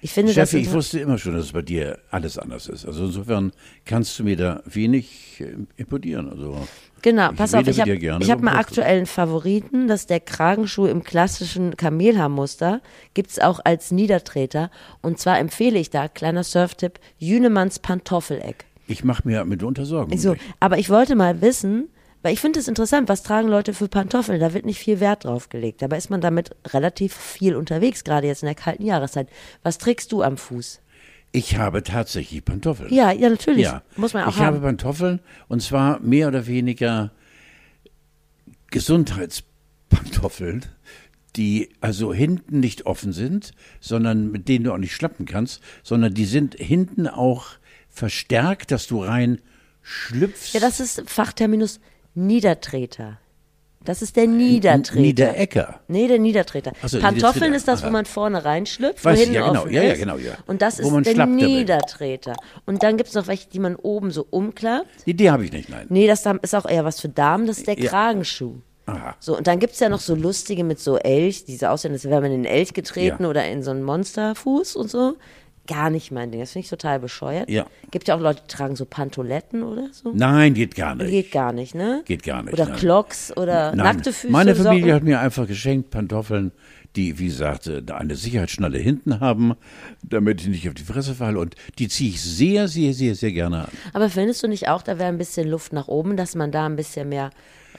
Ich 0.00 0.12
finde 0.12 0.32
das 0.32 0.50
Steffi, 0.50 0.62
ich 0.62 0.72
wusste 0.72 1.00
immer 1.00 1.18
schon, 1.18 1.34
dass 1.34 1.46
es 1.46 1.52
bei 1.52 1.62
dir 1.62 1.98
alles 2.10 2.38
anders 2.38 2.68
ist. 2.68 2.86
Also 2.86 3.06
insofern 3.06 3.52
kannst 3.84 4.16
du 4.18 4.24
mir 4.24 4.36
da 4.36 4.62
wenig 4.64 5.40
äh, 5.40 5.56
imponieren. 5.76 6.28
Also 6.30 6.56
Genau, 7.02 7.30
pass 7.32 7.54
auf, 7.54 7.66
ich 7.66 7.80
habe 7.80 8.18
hab 8.28 8.42
mal 8.42 8.56
aktuellen 8.56 9.06
Favoriten, 9.06 9.86
das 9.86 10.00
ist 10.00 10.10
der 10.10 10.20
Kragenschuh 10.20 10.86
im 10.86 11.04
klassischen 11.04 11.76
Kamelhaarmuster, 11.76 12.80
gibt's 13.14 13.38
auch 13.38 13.60
als 13.62 13.92
Niedertreter 13.92 14.70
und 15.00 15.18
zwar 15.18 15.38
empfehle 15.38 15.78
ich 15.78 15.90
da, 15.90 16.08
kleiner 16.08 16.42
Surftipp, 16.42 16.98
Jünemanns 17.18 17.78
Pantoffeleck. 17.78 18.64
ich 18.88 19.04
mache 19.04 19.22
mir 19.28 19.44
mitunter 19.44 19.84
Sorgen. 19.84 20.16
So, 20.18 20.34
aber 20.58 20.78
ich 20.78 20.90
wollte 20.90 21.14
mal 21.14 21.40
wissen, 21.40 21.88
weil 22.22 22.32
ich 22.32 22.40
finde 22.40 22.58
es 22.58 22.68
interessant, 22.68 23.08
was 23.08 23.22
tragen 23.22 23.48
Leute 23.48 23.74
für 23.74 23.88
Pantoffeln? 23.88 24.40
Da 24.40 24.52
wird 24.54 24.66
nicht 24.66 24.78
viel 24.80 25.00
Wert 25.00 25.24
drauf 25.24 25.48
gelegt. 25.48 25.82
Dabei 25.82 25.98
ist 25.98 26.10
man 26.10 26.20
damit 26.20 26.50
relativ 26.66 27.14
viel 27.14 27.54
unterwegs, 27.54 28.04
gerade 28.04 28.26
jetzt 28.26 28.42
in 28.42 28.46
der 28.46 28.54
kalten 28.54 28.84
Jahreszeit. 28.84 29.28
Was 29.62 29.78
trägst 29.78 30.10
du 30.12 30.22
am 30.22 30.36
Fuß? 30.36 30.80
Ich 31.30 31.56
habe 31.56 31.82
tatsächlich 31.82 32.44
Pantoffeln. 32.44 32.92
Ja, 32.92 33.12
ja, 33.12 33.28
natürlich. 33.28 33.64
Ja, 33.64 33.82
Muss 33.96 34.14
man 34.14 34.24
auch 34.24 34.30
ich 34.30 34.38
habe 34.38 34.56
haben. 34.56 34.62
Pantoffeln 34.62 35.20
und 35.46 35.62
zwar 35.62 36.00
mehr 36.00 36.28
oder 36.28 36.46
weniger 36.46 37.12
Gesundheitspantoffeln, 38.70 40.64
die 41.36 41.70
also 41.80 42.12
hinten 42.12 42.60
nicht 42.60 42.86
offen 42.86 43.12
sind, 43.12 43.52
sondern 43.80 44.30
mit 44.30 44.48
denen 44.48 44.64
du 44.64 44.72
auch 44.72 44.78
nicht 44.78 44.94
schlappen 44.94 45.26
kannst, 45.26 45.62
sondern 45.82 46.14
die 46.14 46.24
sind 46.24 46.54
hinten 46.54 47.06
auch 47.06 47.46
verstärkt, 47.88 48.70
dass 48.70 48.86
du 48.86 49.02
rein 49.04 49.40
schlüpfst. 49.82 50.54
Ja, 50.54 50.60
das 50.60 50.80
ist 50.80 51.02
Fachterminus 51.06 51.80
Niedertreter. 52.26 53.18
Das 53.84 54.02
ist 54.02 54.16
der 54.16 54.26
Niedertreter. 54.26 55.00
Niederecker. 55.00 55.80
Nee, 55.88 56.08
der 56.08 56.18
Niedertreter. 56.18 56.72
So, 56.84 56.98
Pantoffeln 56.98 57.54
ist 57.54 57.68
das, 57.68 57.80
wo 57.82 57.86
Aha. 57.86 57.92
man 57.92 58.04
vorne 58.04 58.44
reinschlüpft, 58.44 59.04
Weiß 59.04 59.16
wo 59.16 59.22
ich, 59.22 59.28
hinten 59.28 59.34
ja, 59.36 59.46
genau. 59.48 59.60
offen 59.62 59.72
Ja, 59.72 59.82
ja, 59.82 59.94
genau, 59.94 60.16
ja. 60.16 60.32
Und 60.46 60.60
das 60.60 60.82
Wo 60.82 60.98
ist 60.98 61.06
der 61.06 61.14
damit. 61.14 61.46
Niedertreter. 61.46 62.34
Und 62.66 62.82
dann 62.82 62.96
gibt 62.96 63.08
es 63.08 63.14
noch 63.14 63.28
welche, 63.28 63.48
die 63.48 63.60
man 63.60 63.76
oben 63.76 64.10
so 64.10 64.26
umklappt. 64.28 65.06
Die, 65.06 65.14
die 65.14 65.30
habe 65.30 65.44
ich 65.44 65.52
nicht, 65.52 65.70
nein. 65.70 65.86
Nee, 65.88 66.06
das 66.06 66.24
ist 66.42 66.54
auch 66.54 66.66
eher 66.68 66.84
was 66.84 67.00
für 67.00 67.08
Damen, 67.08 67.46
das 67.46 67.58
ist 67.58 67.66
der 67.68 67.78
Ja. 67.78 67.88
Kragenschuh. 67.88 68.56
Aha. 68.86 69.14
So, 69.20 69.36
und 69.36 69.46
dann 69.46 69.58
gibt's 69.58 69.80
ja 69.80 69.88
noch 69.88 70.00
so 70.00 70.14
lustige 70.14 70.64
mit 70.64 70.80
so 70.80 70.96
Elch, 70.96 71.44
die 71.44 71.56
so 71.56 71.66
aussehen, 71.66 71.92
als 71.92 72.04
wäre 72.04 72.20
man 72.20 72.30
in 72.32 72.36
einen 72.38 72.44
Elch 72.46 72.74
getreten 72.74 73.22
Ja. 73.24 73.30
oder 73.30 73.46
in 73.46 73.62
so 73.62 73.70
einen 73.70 73.84
Monsterfuß 73.84 74.76
und 74.76 74.90
so. 74.90 75.14
Gar 75.68 75.90
nicht 75.90 76.10
mein 76.10 76.30
Ding. 76.30 76.40
Das 76.40 76.52
finde 76.52 76.64
ich 76.64 76.70
total 76.70 76.98
bescheuert. 76.98 77.50
Ja. 77.50 77.66
Gibt 77.90 78.08
ja 78.08 78.16
auch 78.16 78.20
Leute, 78.20 78.42
die 78.42 78.48
tragen 78.48 78.74
so 78.74 78.86
Pantoletten 78.86 79.62
oder 79.62 79.88
so. 79.92 80.12
Nein, 80.14 80.54
geht 80.54 80.74
gar 80.74 80.94
nicht. 80.94 81.10
Geht 81.10 81.30
gar 81.30 81.52
nicht, 81.52 81.74
ne? 81.74 82.02
Geht 82.06 82.22
gar 82.22 82.42
nicht, 82.42 82.54
Oder 82.54 82.66
nein. 82.66 82.76
Clocks 82.76 83.36
oder 83.36 83.74
Nein. 83.74 83.84
nackte 83.84 84.12
Füße. 84.14 84.32
Meine 84.32 84.54
Familie 84.54 84.80
Socken. 84.80 84.94
hat 84.94 85.02
mir 85.04 85.20
einfach 85.20 85.46
geschenkt 85.46 85.90
Pantoffeln, 85.90 86.52
die, 86.96 87.18
wie 87.18 87.26
gesagt, 87.26 87.70
eine 87.90 88.16
Sicherheitsschnalle 88.16 88.78
hinten 88.78 89.20
haben, 89.20 89.54
damit 90.02 90.40
ich 90.40 90.48
nicht 90.48 90.68
auf 90.68 90.74
die 90.74 90.84
Fresse 90.84 91.14
falle. 91.14 91.38
Und 91.38 91.54
die 91.78 91.88
ziehe 91.88 92.10
ich 92.10 92.22
sehr, 92.22 92.66
sehr, 92.66 92.94
sehr, 92.94 93.14
sehr 93.14 93.32
gerne 93.32 93.64
an. 93.64 93.68
Aber 93.92 94.08
findest 94.08 94.42
du 94.42 94.48
nicht 94.48 94.68
auch, 94.68 94.80
da 94.80 94.98
wäre 94.98 95.08
ein 95.08 95.18
bisschen 95.18 95.48
Luft 95.48 95.74
nach 95.74 95.88
oben, 95.88 96.16
dass 96.16 96.34
man 96.34 96.50
da 96.50 96.64
ein 96.64 96.76
bisschen 96.76 97.10
mehr 97.10 97.30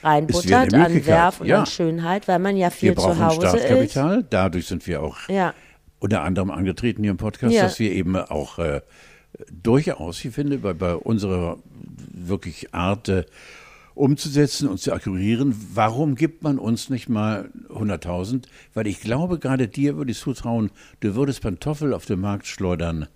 reinbuttert 0.03 0.73
an 0.73 1.05
Werf 1.05 1.41
und 1.41 1.47
ja. 1.47 1.61
an 1.61 1.65
Schönheit, 1.65 2.27
weil 2.27 2.39
man 2.39 2.55
ja 2.55 2.67
Wir 2.67 2.71
viel 2.71 2.93
brauchen 2.93 3.17
zu 3.17 3.25
Hause 3.25 3.47
ist. 3.47 3.63
Startkapital. 3.63 4.25
Dadurch 4.29 4.67
sind 4.67 4.85
wir 4.87 5.01
auch 5.01 5.17
Ja. 5.27 5.53
Unter 5.99 6.23
anderem 6.23 6.51
angetreten 6.51 7.03
hier 7.03 7.11
im 7.11 7.17
Podcast, 7.17 7.53
Ja. 7.53 7.63
dass 7.63 7.79
wir 7.79 7.91
eben 7.91 8.15
auch 8.15 8.57
äh, 8.59 8.81
durchaus, 9.51 10.23
ich 10.23 10.33
finde, 10.33 10.57
bei, 10.59 10.73
bei 10.73 10.95
unserer 10.95 11.57
wirklich 12.11 12.73
Art 12.73 13.09
äh, 13.09 13.25
umzusetzen 13.95 14.67
und 14.69 14.79
zu 14.79 14.93
akquirieren, 14.93 15.53
warum 15.73 16.15
gibt 16.15 16.41
man 16.41 16.57
uns 16.57 16.89
nicht 16.89 17.09
mal 17.09 17.49
100.000? 17.69 18.43
Weil 18.73 18.87
ich 18.87 19.01
glaube, 19.01 19.39
gerade 19.39 19.67
dir 19.67 19.97
würde 19.97 20.11
ich 20.11 20.19
zutrauen, 20.19 20.71
du 21.01 21.15
würdest 21.15 21.41
Pantoffel 21.41 21.93
auf 21.93 22.05
den 22.05 22.21
Markt 22.21 22.47
schleudern. 22.47 23.07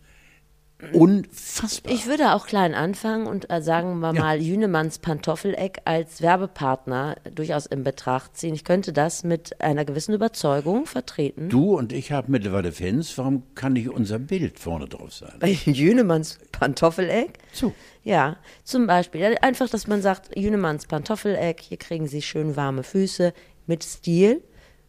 Unfassbar. 0.91 1.93
Ich 1.93 2.08
würde 2.08 2.34
auch 2.34 2.46
klein 2.46 2.74
anfangen 2.74 3.28
und 3.28 3.50
äh, 3.50 3.62
sagen 3.62 4.00
wir 4.00 4.13
Ja. 4.13 4.22
mal 4.22 4.41
Jünemanns 4.41 5.00
Pantoffeleck 5.00 5.82
als 5.86 6.22
Werbepartner 6.22 7.15
durchaus 7.34 7.65
in 7.65 7.84
Betracht 7.84 8.36
ziehen. 8.38 8.54
Ich 8.54 8.63
könnte 8.63 8.93
das 8.93 9.24
mit 9.24 9.62
einer 9.62 9.86
gewissen 9.86 10.13
Überzeugung 10.13 10.86
vertreten. 10.86 11.50
du 11.50 11.78
und 11.78 11.93
ich 11.93 12.12
haben 12.12 12.32
mittlerweile 12.32 12.72
Fans, 12.72 13.17
warum 13.17 13.43
kann 13.56 13.74
nicht 13.74 13.89
unser 13.89 14.19
Bild 14.19 14.60
vorne 14.60 14.88
drauf 14.88 15.13
sein? 15.13 15.34
Bei 15.39 15.50
Jünemanns 15.50 16.39
Pantoffeleck? 16.52 17.39
So. 17.54 17.74
Ja, 18.04 18.38
zum 18.63 18.88
Beispiel. 18.88 19.22
Ja, 19.22 19.30
Einfach, 19.41 19.69
dass 19.69 19.88
man 19.88 20.02
sagt, 20.02 20.38
Jünemanns 20.38 20.88
Pantoffeleck, 20.88 21.62
hier 21.62 21.78
kriegen 21.78 22.08
Sie 22.08 22.22
schön 22.22 22.56
warme 22.56 22.84
Füße 22.84 23.34
mit 23.65 23.84
Stil. 23.84 24.41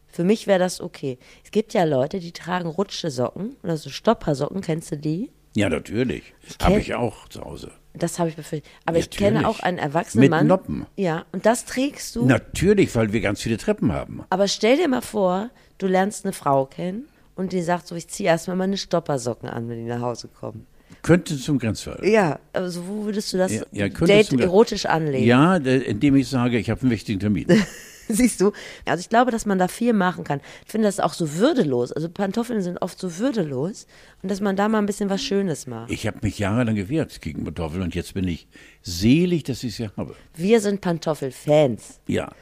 Für 0.07 0.25
mich 0.25 0.47
wäre 0.47 0.59
das 0.61 0.81
okay. 0.81 1.19
Es 1.45 1.51
gibt 1.51 1.75
ja 1.75 1.83
Leute, 1.85 2.21
die 2.21 2.33
tragen 2.33 2.69
rutsche 2.69 3.11
Socken 3.11 3.57
oder 3.65 3.77
so 3.77 3.91
Stoppersocken, 3.91 4.61
kennst 4.61 4.93
du 4.93 4.97
die? 4.97 5.31
Ja, 5.57 5.69
natürlich. 5.69 6.35
Habe 6.62 6.81
ich 6.81 6.95
auch 6.95 7.29
zu 7.29 7.40
Hause. 7.45 7.71
Das 7.97 8.19
habe 8.19 8.29
ich 8.29 8.35
befürchtet. 8.37 8.69
Aber 8.87 8.99
ich 8.99 9.09
kenne 9.11 9.43
Natürlich. 9.43 9.47
auch 9.57 9.61
einen 9.62 9.79
erwachsenen 9.79 10.23
Mit 10.23 10.31
Mann. 10.31 10.47
Noppen. 10.49 10.87
Ja, 10.97 11.27
und 11.31 11.47
das 11.47 11.64
trägst 11.64 12.17
du. 12.17 12.27
Natürlich, 12.27 12.93
weil 12.97 13.12
wir 13.12 13.21
ganz 13.21 13.40
viele 13.40 13.57
Treppen 13.57 13.93
haben. 13.93 14.25
Aber 14.31 14.49
stell 14.49 14.77
dir 14.77 14.88
mal 14.88 15.01
vor, 15.01 15.51
du 15.79 15.87
lernst 15.87 16.25
eine 16.25 16.33
Frau 16.33 16.67
kennen 16.67 17.05
und 17.37 17.53
die 17.53 17.62
sagt 17.62 17.87
so, 17.87 17.95
ich 17.95 18.09
ziehe 18.09 18.29
erstmal 18.29 18.57
meine 18.57 18.77
Stoppersocken 18.77 19.49
an, 19.49 19.69
wenn 19.69 19.77
die 19.79 19.85
nach 19.88 20.01
Hause 20.01 20.27
kommen. 20.29 20.67
Könnte 21.03 21.37
zum 21.38 21.59
Grenzfall. 21.59 22.01
Ja, 22.05 22.40
also 22.53 22.87
wo 22.88 23.05
würdest 23.05 23.33
du 23.33 23.37
das 23.37 23.53
Ja, 23.53 23.62
ja, 23.71 23.88
Date 23.88 24.33
erotisch 24.40 24.87
anlegen? 24.87 25.25
Ja, 25.25 25.59
de- 25.61 25.83
indem 25.85 26.17
ich 26.17 26.29
sage, 26.29 26.59
ich 26.59 26.71
habe 26.71 26.81
einen 26.83 26.90
wichtigen 26.90 27.21
Termin. 27.21 27.47
Siehst 28.09 28.40
du? 28.40 28.53
Also 28.85 29.01
ich 29.01 29.09
glaube, 29.09 29.31
dass 29.31 29.47
man 29.47 29.59
da 29.59 29.69
viel 29.69 29.93
machen 29.93 30.25
kann. 30.25 30.40
Ich 30.67 30.71
finde 30.73 30.88
das 30.88 31.01
auch 31.01 31.14
so 31.14 31.35
würdelos. 31.35 31.93
Also 31.93 32.09
Pantoffeln 32.09 32.62
sind 32.62 32.81
oft 32.83 32.99
so 32.99 33.19
würdelos 33.19 33.87
und 34.23 34.31
dass 34.31 34.40
man 34.40 34.57
da 34.57 34.69
mal 34.69 34.79
ein 34.79 34.87
bisschen 34.87 35.11
was 35.11 35.23
Schönes 35.23 35.67
macht. 35.67 35.90
Ich 35.90 36.07
habe 36.07 36.19
mich 36.23 36.38
jahrelang 36.38 36.75
gewehrt 36.75 37.21
gegen 37.21 37.45
Pantoffeln 37.45 37.83
und 37.83 37.95
jetzt 37.95 38.14
bin 38.14 38.29
ich 38.29 38.47
selig, 38.83 39.45
dass 39.45 39.62
ich 39.64 39.75
sie 39.77 39.88
habe. 39.97 40.14
Wir 40.35 40.61
sind 40.61 40.81
Pantoffel-Fans. 40.81 42.01
Ja. 42.07 42.33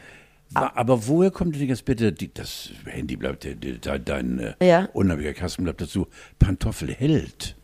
Aber 0.54 1.06
woher 1.08 1.30
kommt 1.30 1.56
denn 1.56 1.68
jetzt 1.68 1.86
bitte, 1.86 2.12
die, 2.12 2.32
das 2.32 2.68
Handy 2.84 3.16
bleibt, 3.16 3.44
de- 3.44 3.54
de- 3.54 3.78
de- 3.78 3.98
dein 3.98 4.38
äh, 4.38 4.54
Ja. 4.62 4.88
unheimlicher 4.92 5.32
Kasten 5.32 5.64
bleibt 5.64 5.80
dazu, 5.80 6.08
Pantoffelheld. 6.38 7.56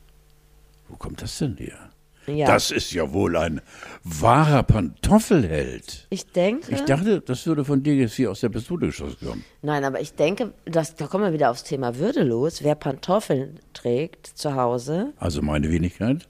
Wo 0.89 0.97
kommt 0.97 1.21
das 1.21 1.37
denn 1.37 1.57
her? 1.59 1.88
Ja. 2.29 2.47
Das 2.47 2.71
ist 2.71 2.93
ja 2.93 3.13
wohl 3.13 3.37
ein 3.37 3.61
wahrer 4.05 4.63
Pantoffelheld. 4.63 6.07
Ich 6.11 6.27
denke. 6.27 6.73
Ich 6.75 6.83
dachte, 6.83 7.21
das 7.21 7.47
würde 7.47 7.65
von 7.65 7.83
dir 7.83 7.95
jetzt 7.95 8.15
hier 8.15 8.31
aus 8.31 8.41
der 8.41 8.49
Pistole 8.51 8.87
geschossen 8.87 9.17
kommen. 9.27 9.45
Nein, 9.63 9.85
aber 9.85 10.01
ich 10.01 10.15
denke, 10.15 10.53
dass, 10.65 10.95
da 10.97 11.07
kommen 11.07 11.25
wir 11.25 11.33
wieder 11.33 11.51
aufs 11.51 11.65
Thema 11.65 11.97
würdelos. 11.97 12.63
Wer 12.63 12.75
Pantoffeln 12.75 13.59
trägt 13.75 14.27
zu 14.27 14.55
Hause, 14.55 15.13
Also 15.19 15.43
meine 15.43 15.71
Wenigkeit. 15.71 16.29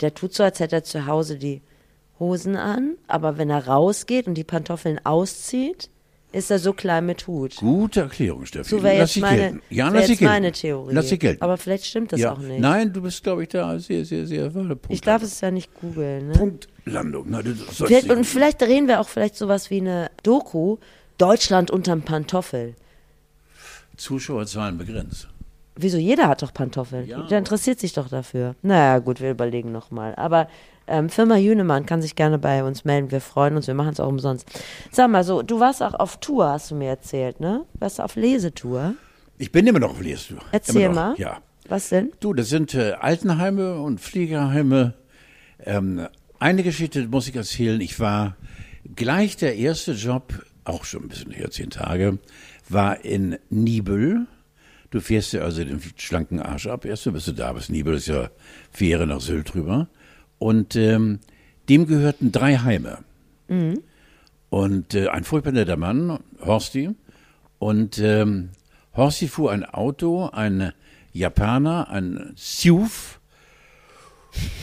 der 0.00 0.14
tut 0.14 0.34
so, 0.34 0.42
als 0.42 0.60
hätte 0.60 0.76
er 0.76 0.84
zu 0.84 1.06
Hause 1.06 1.36
die 1.38 1.62
Hosen 2.18 2.56
an, 2.56 2.96
aber 3.06 3.38
wenn 3.38 3.48
er 3.50 3.66
rausgeht 3.68 4.26
und 4.26 4.34
die 4.34 4.44
Pantoffeln 4.44 4.98
auszieht, 5.04 5.88
ist 6.32 6.50
er 6.50 6.58
so 6.58 6.72
klein 6.72 7.06
mit 7.06 7.26
Hut. 7.26 7.56
Gute 7.56 8.00
Erklärung, 8.00 8.44
Steffi. 8.44 8.68
So 8.68 8.82
wäre 8.82 8.96
jetzt, 8.98 9.16
meine. 9.18 9.60
Ja, 9.70 9.92
wär 9.92 10.06
jetzt 10.06 10.20
meine 10.20 10.52
Theorie. 10.52 10.94
Lass 10.94 11.08
sie 11.08 11.18
gelten. 11.18 11.42
Aber 11.42 11.56
vielleicht 11.56 11.86
stimmt 11.86 12.12
das 12.12 12.20
ja. 12.20 12.32
auch 12.32 12.38
nicht. 12.38 12.60
Nein, 12.60 12.92
du 12.92 13.02
bist, 13.02 13.22
glaube 13.22 13.42
ich, 13.42 13.48
da 13.48 13.78
sehr, 13.78 14.04
sehr, 14.04 14.26
sehr 14.26 14.50
Punkt. 14.50 14.86
ich 14.90 15.00
darf 15.00 15.22
es 15.22 15.40
ja 15.40 15.50
nicht 15.50 15.72
googeln. 15.74 16.28
Ne? 16.28 16.34
Punktlandung. 16.34 17.26
Na, 17.28 17.40
Vielleicht, 17.72 18.10
und 18.10 18.24
vielleicht 18.24 18.60
drehen 18.60 18.88
wir 18.88 19.00
auch 19.00 19.08
vielleicht 19.08 19.36
sowas 19.36 19.70
wie 19.70 19.80
eine 19.80 20.10
Doku 20.22 20.76
Deutschland 21.16 21.70
unterm 21.70 22.02
Pantoffel. 22.02 22.74
Zuschauerzahlen 23.96 24.78
begrenzt. 24.78 25.28
Wieso? 25.80 25.96
Jeder 25.96 26.28
hat 26.28 26.42
doch 26.42 26.52
Pantoffeln. 26.52 27.06
Ja. 27.06 27.22
Der 27.22 27.38
interessiert 27.38 27.78
sich 27.78 27.92
doch 27.92 28.08
dafür. 28.08 28.56
Naja, 28.62 28.98
gut, 28.98 29.20
wir 29.20 29.30
überlegen 29.30 29.70
nochmal. 29.70 30.14
Aber 30.16 30.48
ähm, 30.88 31.08
Firma 31.08 31.36
Jünemann 31.36 31.86
kann 31.86 32.02
sich 32.02 32.16
gerne 32.16 32.38
bei 32.38 32.64
uns 32.64 32.84
melden. 32.84 33.10
Wir 33.12 33.20
freuen 33.20 33.54
uns, 33.54 33.68
wir 33.68 33.74
machen 33.74 33.92
es 33.92 34.00
auch 34.00 34.08
umsonst. 34.08 34.48
Sag 34.90 35.08
mal 35.10 35.22
so, 35.22 35.42
du 35.42 35.60
warst 35.60 35.82
auch 35.82 35.94
auf 35.94 36.16
Tour, 36.18 36.48
hast 36.48 36.72
du 36.72 36.74
mir 36.74 36.88
erzählt, 36.88 37.38
ne? 37.38 37.64
Warst 37.74 38.00
du 38.00 38.02
auf 38.02 38.16
Lesetour? 38.16 38.94
Ich 39.38 39.52
bin 39.52 39.66
immer 39.68 39.78
noch 39.78 39.90
auf 39.90 40.00
Lehrstuhl. 40.00 40.38
Erzähl 40.50 40.88
mal. 40.88 41.14
Ja. 41.16 41.38
Was 41.68 41.90
denn? 41.90 42.10
Du, 42.18 42.34
das 42.34 42.48
sind 42.48 42.74
äh, 42.74 42.92
Altenheime 42.92 43.80
und 43.80 44.00
Pflegeheime. 44.00 44.94
Ähm, 45.64 46.08
eine 46.40 46.62
Geschichte 46.62 47.06
muss 47.06 47.28
ich 47.28 47.36
erzählen. 47.36 47.80
Ich 47.80 48.00
war 48.00 48.36
gleich 48.96 49.36
der 49.36 49.56
erste 49.56 49.92
Job, 49.92 50.32
auch 50.64 50.84
schon 50.84 51.04
ein 51.04 51.08
bisschen 51.08 51.30
her, 51.30 51.50
zehn 51.50 51.70
Tage, 51.70 52.18
war 52.68 53.04
in 53.04 53.38
Nibel. 53.50 54.26
Du 54.90 55.00
fährst 55.00 55.32
dir 55.32 55.44
also 55.44 55.62
den 55.62 55.80
schlanken 55.96 56.40
Arsch 56.40 56.66
ab. 56.66 56.84
Erst 56.84 57.06
dann 57.06 57.12
bist 57.12 57.28
du 57.28 57.32
da 57.32 57.52
bist. 57.52 57.70
Nibel 57.70 57.94
ist 57.94 58.08
ja 58.08 58.30
Fähre 58.70 59.06
nach 59.06 59.20
Sylt 59.20 59.52
drüber. 59.54 59.88
Und 60.38 60.76
ähm, 60.76 61.20
dem 61.68 61.86
gehörten 61.86 62.32
drei 62.32 62.56
Heime. 62.58 62.98
Und 64.50 64.94
äh, 64.94 65.08
ein 65.08 65.24
furchtbar 65.24 65.52
netter 65.52 65.76
Mann, 65.76 66.20
Horsti. 66.40 66.90
Und 67.58 67.98
ähm, 67.98 68.50
Horsti 68.96 69.28
fuhr 69.28 69.52
ein 69.52 69.64
Auto, 69.64 70.26
ein 70.26 70.72
Japaner, 71.12 71.90
ein 71.90 72.32
Siuf, 72.36 73.20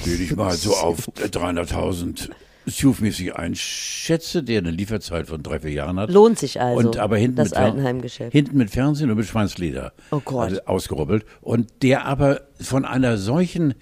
den 0.05 0.21
ich 0.21 0.35
mal 0.35 0.53
so 0.53 0.73
auf 0.73 1.07
300.000 1.09 2.29
Siuf-mäßig 2.65 3.36
einschätze, 3.36 4.43
der 4.43 4.60
eine 4.60 4.71
Lieferzeit 4.71 5.28
von 5.28 5.43
drei, 5.43 5.60
vier 5.60 5.71
Jahren 5.71 5.99
hat. 5.99 6.10
Lohnt 6.12 6.39
sich 6.39 6.60
also, 6.60 6.78
Und 6.80 6.97
aber 6.97 7.17
hinten 7.17 7.38
das 7.38 7.51
mit, 7.51 7.60
Altenheimgeschäft. 7.60 8.32
hinten 8.32 8.58
mit 8.58 8.69
Fernsehen 8.71 9.10
und 9.12 9.17
mit 9.17 9.25
Schweinsleder. 9.25 9.93
Oh 10.12 10.21
Gott. 10.23 10.49
Also 10.49 10.62
ausgerubbelt. 10.65 11.25
Und 11.41 11.84
der 11.84 12.06
aber 12.06 12.41
von 12.60 12.86
einer 12.86 13.17
solchen 13.17 13.75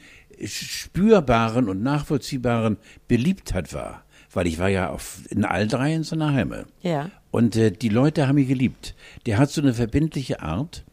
spürbaren 0.46 1.69
und 1.69 1.82
nachvollziehbaren 1.84 2.78
Beliebtheit 3.08 3.74
war. 3.74 4.04
Weil 4.32 4.48
ich 4.48 4.60
war 4.60 4.69
ja 4.69 4.89
auf, 4.89 5.19
in 5.30 5.46
all 5.46 5.67
drei 5.67 5.93
in 5.93 6.04
seiner 6.04 6.34
Heime. 6.34 6.65
Ja. 6.82 7.12
Und 7.32 7.56
äh, 7.56 7.72
die 7.72 7.89
Leute 7.89 8.28
haben 8.28 8.38
ihn 8.38 8.48
geliebt. 8.48 8.96
Der 9.26 9.38
hat 9.38 9.52
so 9.52 9.62
eine 9.62 9.74
verbindliche 9.74 10.41
Art. 10.41 10.84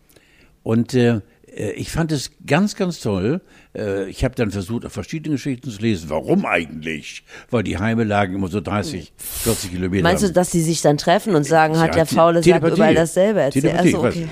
Und 0.63 0.95
äh, 0.95 1.21
ich 1.51 1.91
fand 1.91 2.13
es 2.13 2.31
ganz, 2.47 2.77
ganz 2.77 3.01
toll. 3.01 3.41
Äh, 3.75 4.09
ich 4.09 4.25
habe 4.25 4.35
dann 4.35 4.51
versucht, 4.51 4.87
auf 4.87 4.93
verschiedene 4.93 5.37
Geschichten 5.37 5.71
zu 5.71 5.81
lesen. 5.81 6.11
Warum 6.11 6.47
eigentlich? 6.47 7.25
Weil 7.51 7.63
die 7.63 7.79
Heime 7.79 8.05
lagen 8.05 8.35
immer 8.35 8.49
so 8.49 8.61
30, 8.61 9.13
40 9.17 9.71
Kilometer. 9.73 10.03
Meinst 10.03 10.23
du, 10.23 10.33
dass 10.33 10.53
sie 10.53 10.63
sich 10.63 10.81
dann 10.83 10.99
treffen 10.99 11.35
und 11.35 11.45
sagen, 11.45 11.79
hat 11.79 11.95
der 11.95 12.07
faule 12.07 12.43
Sack 12.43 12.63
überall 12.65 12.95
dasselbe 12.95 13.41
erzählt? 13.41 13.75
Also, 13.75 14.05
okay. 14.05 14.29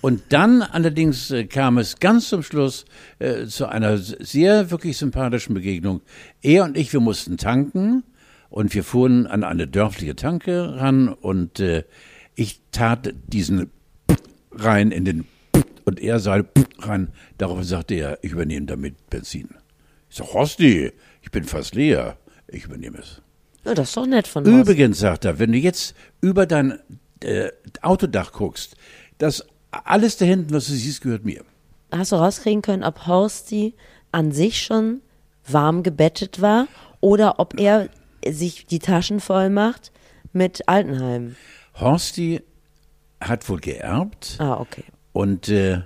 Und 0.00 0.22
dann 0.28 0.60
allerdings 0.60 1.30
äh, 1.30 1.44
kam 1.44 1.78
es 1.78 1.98
ganz 1.98 2.28
zum 2.28 2.42
Schluss 2.42 2.84
äh, 3.20 3.46
zu 3.46 3.66
einer 3.66 3.96
sehr 3.96 4.70
wirklich 4.70 4.98
sympathischen 4.98 5.54
Begegnung. 5.54 6.02
Er 6.42 6.64
und 6.64 6.76
ich, 6.76 6.92
wir 6.92 7.00
mussten 7.00 7.38
tanken 7.38 8.04
und 8.50 8.74
wir 8.74 8.84
fuhren 8.84 9.26
an 9.26 9.44
eine 9.44 9.66
dörfliche 9.66 10.14
Tanke 10.14 10.76
ran 10.76 11.08
und 11.08 11.58
äh, 11.58 11.84
ich 12.34 12.60
tat 12.70 13.14
diesen 13.26 13.70
rein 14.52 14.90
in 14.90 15.06
den 15.06 15.24
und 15.84 16.00
er 16.00 16.18
sah 16.18 16.42
rein. 16.78 17.12
Daraufhin 17.38 17.64
sagte 17.64 17.94
er, 17.94 18.18
ich 18.22 18.32
übernehme 18.32 18.66
damit 18.66 19.10
Benzin. 19.10 19.48
Ich 20.10 20.16
sag, 20.16 20.32
Rosti, 20.34 20.92
ich 21.22 21.30
bin 21.30 21.44
fast 21.44 21.74
leer. 21.74 22.16
Ich 22.48 22.64
übernehme 22.64 22.98
es. 22.98 23.20
Ja, 23.64 23.74
das 23.74 23.88
ist 23.88 23.96
doch 23.96 24.06
nett 24.06 24.26
von 24.26 24.44
Horst. 24.44 24.56
Übrigens, 24.56 24.98
sagt 24.98 25.24
er, 25.24 25.38
wenn 25.38 25.52
du 25.52 25.58
jetzt 25.58 25.94
über 26.20 26.46
dein 26.46 26.78
äh, 27.22 27.48
Autodach 27.82 28.32
guckst, 28.32 28.76
das 29.18 29.46
alles 29.70 30.16
da 30.16 30.24
hinten, 30.24 30.52
was 30.54 30.66
du 30.66 30.72
siehst, 30.72 31.00
gehört 31.00 31.24
mir. 31.24 31.42
Hast 31.90 32.12
du 32.12 32.16
rauskriegen 32.16 32.62
können, 32.62 32.84
ob 32.84 33.06
Horsti 33.06 33.74
an 34.12 34.32
sich 34.32 34.62
schon 34.62 35.00
warm 35.46 35.82
gebettet 35.82 36.40
war 36.40 36.68
oder 37.00 37.38
ob 37.38 37.58
er 37.58 37.88
sich 38.26 38.66
die 38.66 38.78
Taschen 38.78 39.20
voll 39.20 39.50
macht 39.50 39.92
mit 40.32 40.68
Altenheim? 40.68 41.36
Horsti 41.74 42.42
hat 43.20 43.48
wohl 43.48 43.60
geerbt 43.60 44.36
Ah, 44.38 44.60
okay. 44.60 44.84
Und 45.14 45.48
äh, 45.48 45.82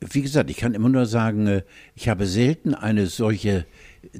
wie 0.00 0.20
gesagt, 0.20 0.50
ich 0.50 0.56
kann 0.56 0.74
immer 0.74 0.88
nur 0.88 1.06
sagen, 1.06 1.46
äh, 1.46 1.62
ich 1.94 2.08
habe 2.08 2.26
selten 2.26 2.74
eine 2.74 3.06
solche 3.06 3.64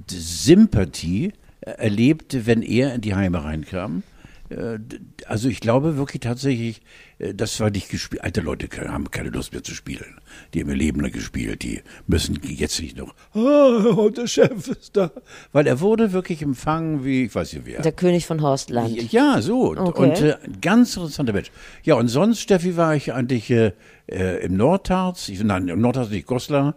Sympathie 0.08 1.32
äh, 1.60 1.72
erlebt, 1.72 2.46
wenn 2.46 2.62
er 2.62 2.94
in 2.94 3.00
die 3.00 3.16
Heime 3.16 3.42
reinkam. 3.42 4.04
Äh, 4.50 4.78
Also 5.26 5.48
ich 5.48 5.60
glaube 5.60 5.96
wirklich 5.96 6.20
tatsächlich, 6.20 6.80
äh, 7.18 7.34
das 7.34 7.58
war 7.60 7.70
nicht 7.70 7.90
gespielt. 7.90 8.22
Alte 8.22 8.40
Leute 8.40 8.68
haben 8.88 9.10
keine 9.10 9.30
Lust 9.30 9.52
mehr 9.52 9.62
zu 9.62 9.74
spielen. 9.74 10.20
Die 10.54 10.60
haben 10.60 10.68
ihr 10.70 10.76
Leben 10.76 11.00
lang 11.00 11.12
gespielt. 11.12 11.62
Die 11.62 11.82
müssen 12.06 12.38
jetzt 12.42 12.80
nicht 12.80 12.96
noch, 12.96 13.14
ah, 13.34 14.08
der 14.10 14.26
Chef 14.26 14.68
ist 14.68 14.96
da. 14.96 15.10
Weil 15.52 15.66
er 15.66 15.80
wurde 15.80 16.12
wirklich 16.12 16.42
empfangen 16.42 17.04
wie, 17.04 17.24
ich 17.24 17.34
weiß 17.34 17.52
nicht 17.52 17.66
wer. 17.66 17.82
Der 17.82 17.92
König 17.92 18.26
von 18.26 18.40
Horstland. 18.40 19.12
Ja, 19.12 19.40
so. 19.42 19.76
Okay. 19.76 20.02
Und 20.02 20.20
äh, 20.20 20.36
ganz 20.60 20.96
interessanter 20.96 21.32
Mensch. 21.32 21.50
Ja, 21.82 21.94
und 21.96 22.08
sonst, 22.08 22.40
Steffi, 22.40 22.76
war 22.76 22.94
ich 22.94 23.12
eigentlich 23.12 23.50
äh, 23.50 23.72
äh, 24.06 24.44
im 24.44 24.56
Nordharz. 24.56 25.28
Ich, 25.28 25.42
nein, 25.42 25.68
im 25.68 25.80
Nordharz 25.80 26.10
nicht, 26.10 26.26
Goslar. 26.26 26.74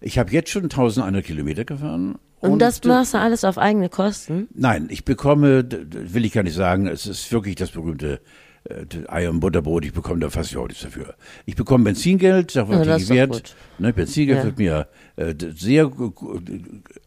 Ich 0.00 0.18
habe 0.18 0.32
jetzt 0.32 0.50
schon 0.50 0.64
1100 0.64 1.24
Kilometer 1.24 1.64
gefahren. 1.64 2.18
Und, 2.50 2.58
das 2.58 2.80
äh, 2.80 2.88
machst 2.88 3.14
du 3.14 3.18
alles 3.18 3.44
auf 3.44 3.58
eigene 3.58 3.88
Kosten? 3.88 4.48
Nein, 4.54 4.88
ich 4.90 5.04
bekomme, 5.04 5.64
will 5.70 6.24
ich 6.24 6.32
gar 6.32 6.42
nicht 6.42 6.54
sagen, 6.56 6.86
es 6.86 7.06
ist 7.06 7.30
wirklich 7.32 7.54
das 7.56 7.70
berühmte 7.70 8.20
äh, 8.64 8.84
d- 8.86 9.08
Ei- 9.08 9.28
und 9.28 9.40
Butterbrot, 9.40 9.84
ich 9.84 9.92
bekomme 9.92 10.20
da 10.20 10.30
fast 10.30 10.52
überhaupt 10.52 10.70
nichts 10.70 10.84
dafür. 10.84 11.14
Ich 11.46 11.56
bekomme 11.56 11.84
Benzingeld, 11.84 12.50
sag 12.50 12.68
Ja, 12.68 12.84
das 12.84 13.06
doch 13.06 13.14
Wert. 13.14 13.56
Ne, 13.78 13.92
Benzingeld 13.92 14.38
Ja. 14.38 14.44
wird 14.44 14.58
mir 14.58 14.88
äh, 15.16 15.34
sehr 15.56 15.90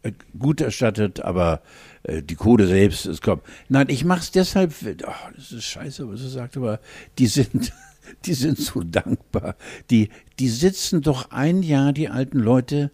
äh, 0.03 0.11
gut 0.37 0.61
erstattet, 0.61 1.19
aber 1.21 1.61
äh, 2.03 2.21
die 2.21 2.35
Kohle 2.35 2.67
selbst, 2.67 3.05
es 3.05 3.21
kommt. 3.21 3.43
Nein, 3.69 3.87
ich 3.89 4.05
mach's 4.05 4.31
deshalb, 4.31 4.73
ach, 5.05 5.31
das 5.35 5.51
ist 5.51 5.63
scheiße, 5.65 6.07
was 6.09 6.21
er 6.21 6.29
sagt, 6.29 6.57
aber 6.57 6.79
die 7.17 7.27
sind, 7.27 7.73
die 8.25 8.33
sind 8.33 8.57
so 8.57 8.81
dankbar. 8.83 9.55
Die, 9.89 10.09
die 10.39 10.49
sitzen 10.49 11.01
doch 11.01 11.31
ein 11.31 11.63
Jahr, 11.63 11.93
die 11.93 12.09
alten 12.09 12.39
Leute, 12.39 12.91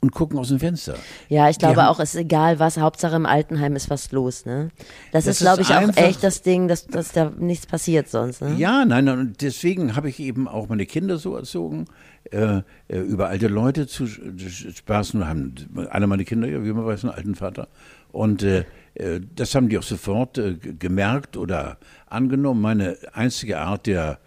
und 0.00 0.12
gucken 0.12 0.38
aus 0.38 0.48
dem 0.48 0.58
Fenster. 0.58 0.94
Ja, 1.28 1.50
ich 1.50 1.58
glaube 1.58 1.88
auch, 1.88 2.00
es 2.00 2.14
ist 2.14 2.20
egal 2.20 2.58
was, 2.58 2.78
Hauptsache 2.78 3.16
im 3.16 3.26
Altenheim 3.26 3.76
ist 3.76 3.90
was 3.90 4.12
los, 4.12 4.46
ne? 4.46 4.70
Das, 5.12 5.24
Das 5.24 5.36
ist, 5.36 5.40
glaube 5.42 5.62
ich, 5.62 5.74
auch 5.74 5.96
echt 5.96 6.24
das 6.24 6.42
Ding, 6.42 6.68
dass, 6.68 6.86
dass 6.86 7.12
da 7.12 7.30
nichts 7.38 7.66
passiert 7.66 8.08
sonst, 8.08 8.40
ne? 8.40 8.54
Ja, 8.56 8.84
nein, 8.84 9.04
nein, 9.04 9.18
und 9.18 9.42
deswegen 9.42 9.96
habe 9.96 10.08
ich 10.08 10.18
eben 10.20 10.48
auch 10.48 10.68
meine 10.68 10.86
Kinder 10.86 11.18
so 11.18 11.36
erzogen, 11.36 11.84
äh, 12.30 12.62
äh, 12.88 12.98
über 12.98 13.28
alte 13.28 13.48
Leute 13.48 13.86
zu 13.86 14.06
spaßen. 14.06 15.26
Haben 15.26 15.54
alle 15.90 16.06
meine 16.06 16.24
Kinder, 16.24 16.48
ja, 16.48 16.64
wie 16.64 16.72
man 16.72 16.86
weiß, 16.86 17.04
einen 17.04 17.14
alten 17.14 17.34
Vater. 17.34 17.68
Und 18.12 18.42
äh, 18.42 18.64
äh, 18.94 19.20
das 19.34 19.54
haben 19.54 19.68
die 19.68 19.78
auch 19.78 19.82
sofort 19.82 20.38
äh, 20.38 20.54
gemerkt 20.54 21.36
oder 21.36 21.78
angenommen. 22.06 22.60
Meine 22.60 22.96
einzige 23.12 23.58
Art 23.58 23.86
der 23.86 24.18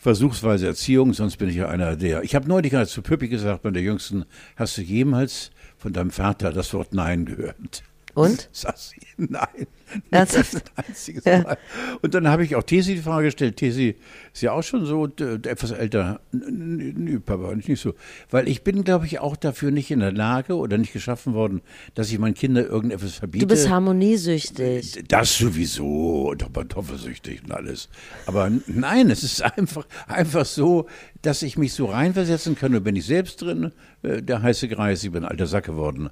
versuchsweise 0.00 0.66
Erziehung, 0.66 1.12
sonst 1.12 1.36
bin 1.36 1.50
ich 1.50 1.56
ja 1.56 1.68
einer 1.68 1.94
der. 1.94 2.22
Ich 2.24 2.34
habe 2.34 2.48
neulich 2.48 2.72
zu 2.88 3.02
Püppi 3.02 3.28
gesagt, 3.28 3.62
bei 3.62 3.70
der 3.70 3.82
Jüngsten, 3.82 4.24
hast 4.56 4.78
du 4.78 4.82
jemals 4.82 5.50
von 5.76 5.92
deinem 5.92 6.10
Vater 6.10 6.52
das 6.52 6.72
Wort 6.72 6.94
Nein 6.94 7.26
gehört? 7.26 7.82
Und? 8.14 8.48
Sagt 8.52 8.78
sie, 8.78 8.96
nein. 9.16 9.66
Ernsthaft? 10.10 10.70
Ein 10.76 10.84
einziges 10.88 11.24
Mal. 11.24 11.58
Und 12.00 12.14
dann 12.14 12.28
habe 12.28 12.44
ich 12.44 12.54
auch 12.54 12.62
Tesi 12.62 12.94
die 12.94 13.00
Frage 13.00 13.24
gestellt. 13.26 13.56
Tesi 13.56 13.96
ist 14.32 14.40
ja 14.42 14.52
auch 14.52 14.62
schon 14.62 14.86
so 14.86 15.08
d- 15.08 15.34
etwas 15.48 15.72
älter. 15.72 16.20
Nö, 16.32 17.18
Papa, 17.18 17.54
nicht 17.56 17.80
so. 17.80 17.94
Weil 18.30 18.46
ich 18.48 18.62
bin, 18.62 18.84
glaube 18.84 19.06
ich, 19.06 19.18
auch 19.18 19.36
dafür 19.36 19.72
nicht 19.72 19.90
in 19.90 19.98
der 20.00 20.12
Lage 20.12 20.54
oder 20.56 20.78
nicht 20.78 20.92
geschaffen 20.92 21.34
worden, 21.34 21.60
dass 21.94 22.10
ich 22.12 22.18
meinen 22.20 22.34
Kindern 22.34 22.66
irgendetwas 22.66 23.14
verbiete. 23.14 23.46
Du 23.46 23.52
bist 23.52 23.68
harmoniesüchtig. 23.68 25.04
Das 25.08 25.36
sowieso, 25.38 26.28
und 26.30 26.52
kartoffelsüchtig 26.54 27.42
und 27.44 27.52
alles. 27.52 27.88
Aber 28.26 28.50
nein, 28.66 29.10
es 29.10 29.22
ist 29.24 29.42
einfach, 29.42 29.86
einfach 30.06 30.44
so, 30.44 30.86
dass 31.22 31.42
ich 31.42 31.58
mich 31.58 31.72
so 31.72 31.86
reinversetzen 31.86 32.54
kann. 32.54 32.74
Und 32.74 32.84
bin 32.84 32.96
ich 32.96 33.06
selbst 33.06 33.42
drin, 33.42 33.72
äh, 34.02 34.22
der 34.22 34.42
heiße 34.42 34.68
Greis, 34.68 35.02
ich 35.04 35.10
bin 35.10 35.24
ein 35.24 35.30
alter 35.30 35.46
Sack 35.46 35.64
geworden. 35.66 36.10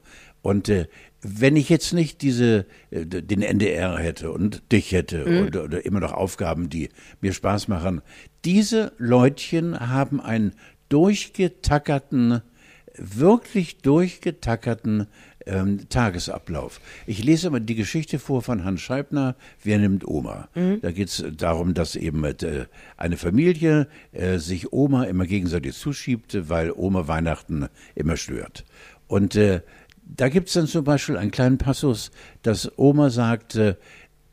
Und 0.48 0.70
äh, 0.70 0.86
wenn 1.20 1.56
ich 1.56 1.68
jetzt 1.68 1.92
nicht 1.92 2.22
diese, 2.22 2.64
äh, 2.90 3.04
den 3.04 3.42
NDR 3.42 3.98
hätte 3.98 4.32
und 4.32 4.62
dich 4.72 4.92
hätte 4.92 5.44
oder, 5.46 5.64
oder 5.64 5.84
immer 5.84 6.00
noch 6.00 6.14
Aufgaben, 6.14 6.70
die 6.70 6.88
mir 7.20 7.34
Spaß 7.34 7.68
machen, 7.68 8.00
diese 8.46 8.92
Leutchen 8.96 9.78
haben 9.78 10.22
einen 10.22 10.54
durchgetackerten, 10.88 12.40
wirklich 12.96 13.82
durchgetackerten 13.82 15.08
ähm, 15.44 15.86
Tagesablauf. 15.90 16.80
Ich 17.06 17.22
lese 17.22 17.48
immer 17.48 17.60
die 17.60 17.74
Geschichte 17.74 18.18
vor 18.18 18.40
von 18.40 18.64
Hans 18.64 18.80
Scheibner, 18.80 19.36
Wer 19.62 19.78
nimmt 19.80 20.08
Oma? 20.08 20.48
Da 20.80 20.92
geht 20.92 21.08
es 21.08 21.26
darum, 21.36 21.74
dass 21.74 21.94
eben 21.94 22.24
äh, 22.24 22.64
eine 22.96 23.18
Familie 23.18 23.86
äh, 24.12 24.38
sich 24.38 24.72
Oma 24.72 25.04
immer 25.04 25.26
gegenseitig 25.26 25.74
zuschiebt, 25.74 26.48
weil 26.48 26.72
Oma 26.72 27.06
Weihnachten 27.06 27.68
immer 27.94 28.16
stört. 28.16 28.64
Und 29.08 29.36
äh, 29.36 29.60
da 30.16 30.28
gibt 30.28 30.48
es 30.48 30.54
dann 30.54 30.66
zum 30.66 30.84
Beispiel 30.84 31.16
einen 31.16 31.30
kleinen 31.30 31.58
Passus, 31.58 32.10
dass 32.42 32.70
Oma 32.78 33.10
sagt, 33.10 33.56
äh, 33.56 33.76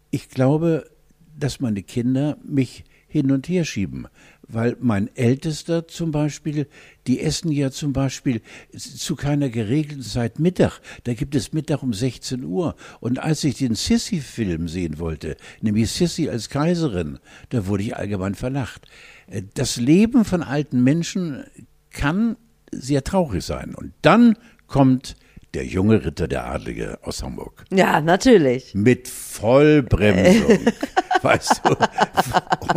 ich 0.10 0.30
glaube, 0.30 0.90
dass 1.38 1.60
meine 1.60 1.84
Kinder 1.84 2.38
mich 2.44 2.86
hin 3.08 3.32
und 3.32 3.48
her 3.48 3.64
schieben, 3.64 4.08
weil 4.48 4.76
mein 4.80 5.10
Ältester 5.16 5.88
zum 5.88 6.12
Beispiel, 6.12 6.68
die 7.08 7.22
essen 7.22 7.52
ja 7.52 7.72
zum 7.72 7.94
Beispiel 7.94 8.42
zu 8.78 9.16
keiner 9.16 9.50
geregelten 9.50 10.04
Zeit 10.04 10.40
Mittag. 10.40 10.82
Da 11.06 11.14
gibt 11.14 11.34
es 11.36 11.54
Mittag 11.54 11.82
um 11.82 11.94
16 11.94 12.44
Uhr. 12.44 12.76
Und 13.00 13.20
als 13.20 13.44
ich 13.44 13.56
den 13.56 13.76
Sissy-Film 13.76 14.68
sehen 14.68 15.00
wollte, 15.00 15.38
nämlich 15.62 15.92
Sissy 15.92 16.30
als 16.30 16.50
Kaiserin, 16.50 17.20
da 17.50 17.68
wurde 17.68 17.84
ich 17.84 17.96
allgemein 17.96 18.36
verlacht. 18.36 18.88
Äh, 19.28 19.44
das 19.54 19.78
Leben 19.78 20.26
von 20.26 20.44
alten 20.44 20.84
Menschen 20.84 21.46
kann 21.90 22.36
sehr 22.72 23.04
traurig 23.04 23.44
sein. 23.44 23.76
Und 23.76 23.94
dann 24.02 24.38
kommt 24.68 25.16
der 25.56 25.66
junge 25.66 26.04
Ritter, 26.04 26.28
der 26.28 26.46
Adlige 26.46 27.00
aus 27.02 27.24
Hamburg. 27.24 27.64
Ja, 27.72 28.02
natürlich. 28.02 28.76
Mit 28.76 29.08
Vollbremsung, 29.08 30.60
weißt 31.22 31.62
du. 31.64 31.76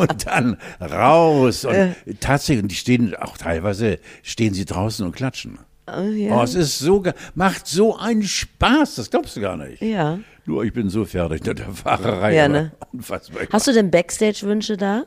Und 0.00 0.26
dann 0.26 0.56
raus. 0.80 1.64
Und 1.64 1.74
äh. 1.74 1.92
tatsächlich, 2.20 2.62
und 2.62 2.70
die 2.70 2.76
stehen 2.76 3.14
auch 3.16 3.36
teilweise, 3.36 3.98
stehen 4.22 4.54
sie 4.54 4.64
draußen 4.64 5.04
und 5.04 5.14
klatschen. 5.14 5.58
Oh, 5.88 6.02
ja. 6.02 6.38
oh, 6.38 6.42
es 6.42 6.54
ist 6.54 6.78
so, 6.78 7.02
macht 7.34 7.66
so 7.66 7.96
einen 7.96 8.22
Spaß, 8.22 8.96
das 8.96 9.10
glaubst 9.10 9.36
du 9.36 9.40
gar 9.40 9.56
nicht. 9.56 9.82
Ja. 9.82 10.20
Nur 10.46 10.62
ich 10.62 10.72
bin 10.72 10.88
so 10.88 11.04
fertig 11.04 11.44
mit 11.44 11.58
der 11.58 11.70
Fahrerei. 11.72 12.34
Ja, 12.34 12.48
ne? 12.48 12.72
Hast 13.50 13.66
du 13.66 13.72
denn 13.72 13.90
Backstage-Wünsche 13.90 14.76
da? 14.76 15.04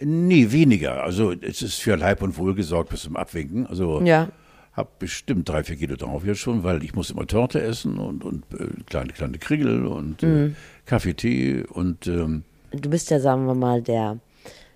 Nee, 0.00 0.50
weniger. 0.50 1.04
Also 1.04 1.32
es 1.32 1.62
ist 1.62 1.80
für 1.80 1.96
Leib 1.96 2.20
und 2.20 2.36
Wohl 2.36 2.54
gesorgt 2.54 2.90
bis 2.90 3.02
zum 3.02 3.16
Abwinken. 3.16 3.66
Also 3.66 4.02
ja 4.02 4.28
habe 4.74 4.90
bestimmt 4.98 5.48
drei, 5.48 5.64
vier 5.64 5.76
Kilo 5.76 5.96
drauf 5.96 6.24
jetzt 6.26 6.40
schon, 6.40 6.64
weil 6.64 6.82
ich 6.82 6.94
muss 6.94 7.10
immer 7.10 7.26
Torte 7.26 7.62
essen 7.62 7.98
und, 7.98 8.24
und 8.24 8.44
äh, 8.58 8.66
kleine, 8.86 9.12
kleine 9.12 9.38
Kriegel 9.38 9.86
und 9.86 10.22
äh, 10.22 10.26
mhm. 10.26 10.56
Kaffee, 10.84 11.14
Tee 11.14 11.62
und 11.62 12.06
ähm, 12.06 12.42
Du 12.80 12.90
bist 12.90 13.10
ja, 13.10 13.20
sagen 13.20 13.46
wir 13.46 13.54
mal, 13.54 13.82
der, 13.82 14.18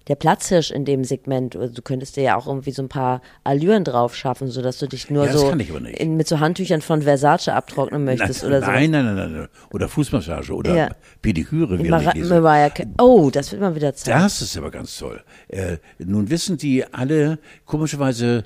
der 0.07 0.14
Platzhirsch 0.14 0.70
in 0.70 0.84
dem 0.84 1.05
Segment. 1.05 1.57
Also 1.57 1.74
du 1.74 1.82
könntest 1.82 2.16
dir 2.16 2.22
ja 2.22 2.36
auch 2.36 2.46
irgendwie 2.46 2.70
so 2.70 2.82
ein 2.82 2.88
paar 2.88 3.20
Allüren 3.44 3.84
drauf 3.84 4.14
schaffen, 4.14 4.49
sodass 4.49 4.78
du 4.78 4.86
dich 4.86 5.11
nur 5.11 5.26
ja, 5.26 5.32
so 5.32 5.51
in, 5.51 6.16
mit 6.16 6.28
so 6.28 6.38
Handtüchern 6.38 6.80
von 6.80 7.03
Versace 7.03 7.49
abtrocknen 7.49 8.05
möchtest 8.05 8.42
nein, 8.42 8.53
oder 8.53 8.61
so. 8.61 8.70
Nein, 8.70 8.90
nein, 8.90 9.16
nein, 9.16 9.32
nein. 9.32 9.49
Oder 9.72 9.88
Fußmassage 9.88 10.55
oder 10.55 10.74
ja. 10.74 10.88
Pediküre. 11.22 11.76
Mariah 11.76 12.70
oh, 13.01 13.30
das 13.30 13.51
wird 13.51 13.61
mal 13.61 13.74
wieder 13.74 13.94
Zeit. 13.94 14.14
Das 14.14 14.40
ist 14.40 14.57
aber 14.57 14.70
ganz 14.70 14.96
toll. 14.96 15.22
Äh, 15.49 15.78
nun 15.99 16.30
wissen 16.30 16.57
die 16.57 16.84
alle 16.92 17.38
komischerweise 17.64 18.44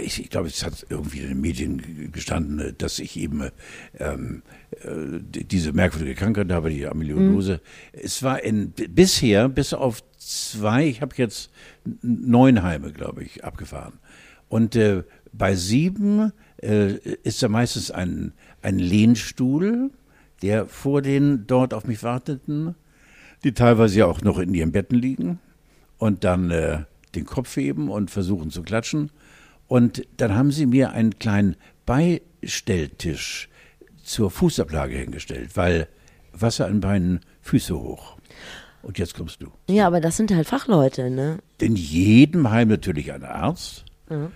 ich, 0.00 0.20
ich 0.20 0.30
glaube, 0.30 0.48
es 0.48 0.64
hat 0.64 0.86
irgendwie 0.88 1.20
in 1.20 1.28
den 1.28 1.40
Medien 1.40 2.10
gestanden, 2.12 2.74
dass 2.78 2.98
ich 2.98 3.16
eben 3.16 3.50
ähm, 3.98 4.42
äh, 4.82 5.20
diese 5.22 5.72
merkwürdige 5.72 6.14
Krankheit 6.14 6.50
habe, 6.50 6.70
die 6.70 6.86
Amyloidose. 6.86 7.54
Mhm. 7.54 8.00
Es 8.00 8.22
war 8.22 8.42
in, 8.42 8.72
bisher, 8.72 9.48
bis 9.48 9.74
auf 9.74 10.02
zwei, 10.16 10.86
ich 10.86 11.00
habe 11.00 11.14
jetzt 11.16 11.50
neun 12.02 12.62
Heime, 12.62 12.92
glaube 12.92 13.22
ich, 13.22 13.44
abgefahren. 13.44 13.94
Und 14.48 14.76
äh, 14.76 15.04
bei 15.32 15.54
sieben 15.54 16.32
äh, 16.62 16.94
ist 17.22 17.42
da 17.42 17.48
meistens 17.48 17.90
ein, 17.90 18.32
ein 18.62 18.78
Lehnstuhl, 18.78 19.90
der 20.42 20.66
vor 20.66 21.02
den 21.02 21.46
dort 21.46 21.72
auf 21.74 21.86
mich 21.86 22.02
warteten, 22.02 22.74
die 23.44 23.52
teilweise 23.52 24.00
ja 24.00 24.06
auch 24.06 24.22
noch 24.22 24.38
in 24.38 24.54
ihren 24.54 24.72
Betten 24.72 24.98
liegen 24.98 25.38
und 25.98 26.24
dann 26.24 26.50
äh, 26.50 26.84
den 27.14 27.24
Kopf 27.24 27.56
heben 27.56 27.88
und 27.88 28.10
versuchen 28.10 28.50
zu 28.50 28.62
klatschen. 28.62 29.10
Und 29.72 30.06
dann 30.18 30.34
haben 30.34 30.50
sie 30.50 30.66
mir 30.66 30.90
einen 30.90 31.18
kleinen 31.18 31.56
Beistelltisch 31.86 33.48
zur 34.02 34.30
Fußablage 34.30 34.98
hingestellt, 34.98 35.52
weil 35.56 35.88
Wasser 36.34 36.66
an 36.66 36.80
Beinen, 36.80 37.20
Füße 37.40 37.74
hoch. 37.74 38.18
Und 38.82 38.98
jetzt 38.98 39.14
kommst 39.14 39.40
du. 39.40 39.50
Ja, 39.70 39.86
aber 39.86 40.02
das 40.02 40.18
sind 40.18 40.30
halt 40.30 40.46
Fachleute, 40.46 41.08
ne? 41.08 41.38
In 41.58 41.74
jedem 41.74 42.50
Heim 42.50 42.68
natürlich 42.68 43.14
ein 43.14 43.24
Arzt. 43.24 43.86
Ja. 44.10 44.30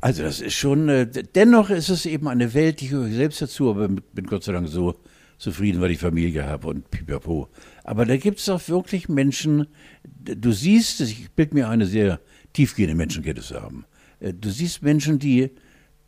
Also 0.00 0.22
das 0.22 0.40
ist 0.40 0.54
schon, 0.54 0.88
äh, 0.88 1.04
dennoch 1.04 1.70
ist 1.70 1.88
es 1.88 2.06
eben 2.06 2.28
eine 2.28 2.54
Welt, 2.54 2.80
ich 2.80 2.90
gehöre 2.90 3.08
selbst 3.08 3.42
dazu, 3.42 3.70
aber 3.70 3.88
bin 3.88 4.26
Gott 4.26 4.44
sei 4.44 4.52
Dank 4.52 4.68
so 4.68 4.94
zufrieden, 5.36 5.80
weil 5.80 5.90
ich 5.90 5.98
Familie 5.98 6.46
habe 6.46 6.68
und 6.68 6.92
pipapo. 6.92 7.48
Aber 7.82 8.06
da 8.06 8.16
gibt 8.16 8.38
es 8.38 8.48
auch 8.48 8.68
wirklich 8.68 9.08
Menschen, 9.08 9.66
du 10.04 10.52
siehst 10.52 11.00
ich 11.00 11.32
bilde 11.32 11.56
mir 11.56 11.68
eine 11.68 11.86
sehr 11.86 12.20
tiefgehende 12.52 12.94
Menschenkette 12.94 13.42
zu 13.42 13.60
haben. 13.60 13.84
Äh, 14.24 14.32
du 14.34 14.50
siehst 14.50 14.82
Menschen, 14.82 15.18
die 15.18 15.50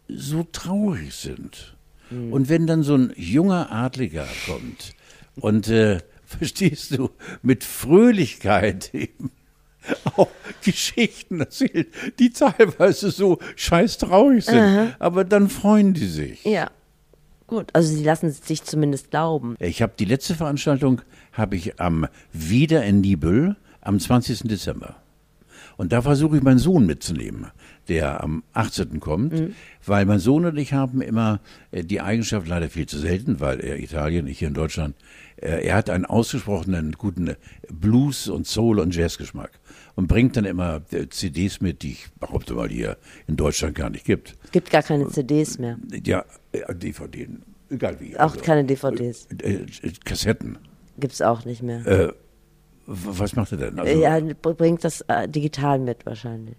so 0.09 0.45
traurig 0.51 1.15
sind. 1.15 1.77
Mhm. 2.11 2.33
Und 2.33 2.49
wenn 2.49 2.67
dann 2.67 2.83
so 2.83 2.97
ein 2.97 3.13
junger 3.17 3.71
Adliger 3.71 4.27
kommt 4.47 4.95
und 5.37 5.69
äh, 5.69 6.01
verstehst 6.25 6.97
du, 6.97 7.11
mit 7.43 7.63
Fröhlichkeit 7.63 8.95
eben 8.95 9.31
auch 10.17 10.31
Geschichten 10.65 11.41
erzählt, 11.41 11.89
die 12.19 12.31
teilweise 12.31 13.11
so 13.11 13.39
scheiß 13.55 13.99
traurig 13.99 14.45
sind, 14.45 14.59
Aha. 14.59 14.97
aber 14.99 15.25
dann 15.25 15.49
freuen 15.49 15.95
die 15.95 16.07
sich. 16.07 16.45
Ja. 16.45 16.71
Gut, 17.47 17.71
also 17.75 17.95
sie 17.95 18.03
lassen 18.03 18.33
sich 18.33 18.65
zumindest 18.65 19.13
glauben. 19.13 19.55
Ich 19.61 19.81
habe 19.81 19.93
die 19.97 20.05
letzte 20.05 20.35
Veranstaltung 20.35 21.03
habe 21.31 21.55
ich 21.55 21.79
am 21.81 22.09
Wieder 22.33 22.83
in 22.85 23.03
Nibel 23.03 23.55
am 23.81 24.01
20. 24.01 24.49
Dezember. 24.49 24.97
Und 25.77 25.93
da 25.93 26.03
versuche 26.03 26.39
ich 26.39 26.43
meinen 26.43 26.59
Sohn 26.59 26.87
mitzunehmen 26.87 27.53
der 27.89 28.23
am 28.23 28.43
18. 28.53 29.01
kommt, 29.01 29.33
mhm. 29.33 29.55
weil 29.85 30.05
mein 30.07 30.19
Sohn 30.19 30.45
und 30.45 30.57
ich 30.57 30.73
haben 30.73 31.01
immer 31.01 31.41
äh, 31.71 31.85
die 31.85 32.01
Eigenschaft, 32.01 32.49
leider 32.49 32.69
viel 32.69 32.87
zu 32.87 32.99
selten, 32.99 33.41
weil 33.41 33.61
er 33.61 33.79
Italien, 33.79 34.27
ich 34.27 34.39
hier 34.39 34.49
in 34.49 34.55
Deutschland, 34.55 34.97
äh, 35.37 35.67
er 35.67 35.77
hat 35.77 35.91
einen 35.91 36.05
ausgesprochenen 36.05 36.93
guten 36.93 37.37
Blues- 37.71 38.29
und 38.29 38.47
Soul- 38.47 38.79
und 38.79 38.95
Jazzgeschmack 38.95 39.53
und 39.95 40.07
bringt 40.07 40.37
dann 40.37 40.45
immer 40.45 40.83
äh, 40.91 41.09
CDs 41.09 41.61
mit, 41.61 41.83
die 41.83 41.93
ich 41.93 42.09
behaupte 42.21 42.55
mal 42.55 42.69
hier 42.69 42.97
in 43.27 43.37
Deutschland 43.37 43.75
gar 43.75 43.91
nicht 43.91 44.05
gibt. 44.05 44.37
Es 44.45 44.51
gibt 44.53 44.71
gar 44.71 44.83
keine 44.83 45.09
CDs 45.09 45.59
mehr. 45.59 45.79
Ja, 46.05 46.25
DVD, 46.69 47.29
egal 47.71 48.01
wie. 48.01 48.17
Auch 48.17 48.33
also, 48.33 48.41
keine 48.41 48.65
DVDs. 48.65 49.29
Kassetten. 50.05 50.59
Gibt 50.99 51.13
es 51.13 51.23
auch 51.23 51.45
nicht 51.45 51.63
mehr. 51.63 51.87
Äh, 51.87 52.13
was 52.87 53.35
macht 53.35 53.53
er 53.53 53.59
denn? 53.59 53.79
Also, 53.79 54.01
ja, 54.01 54.21
bringt 54.43 54.85
das 54.85 55.01
äh, 55.03 55.29
digital 55.29 55.79
mit 55.79 56.07
wahrscheinlich. 56.07 56.57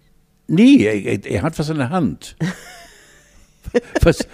Nee, 0.48 0.84
er, 0.84 1.24
er 1.24 1.42
hat 1.42 1.58
was 1.58 1.68
in 1.68 1.78
der 1.78 1.90
Hand. 1.90 2.36
Was, 4.00 4.26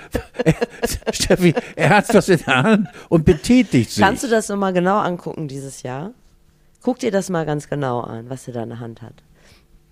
Steffi, 1.12 1.54
er 1.74 1.90
hat 1.90 2.14
was 2.14 2.28
in 2.28 2.38
der 2.46 2.62
Hand 2.62 2.88
und 3.08 3.24
betätigt 3.24 3.90
sich. 3.90 4.00
Kannst 4.00 4.22
du 4.22 4.28
das 4.28 4.48
nochmal 4.48 4.72
genau 4.72 4.98
angucken 4.98 5.48
dieses 5.48 5.82
Jahr? 5.82 6.12
Guck 6.82 7.00
dir 7.00 7.10
das 7.10 7.30
mal 7.30 7.44
ganz 7.44 7.68
genau 7.68 8.00
an, 8.02 8.30
was 8.30 8.46
er 8.46 8.54
da 8.54 8.62
in 8.62 8.68
der 8.68 8.78
Hand 8.78 9.02
hat. 9.02 9.24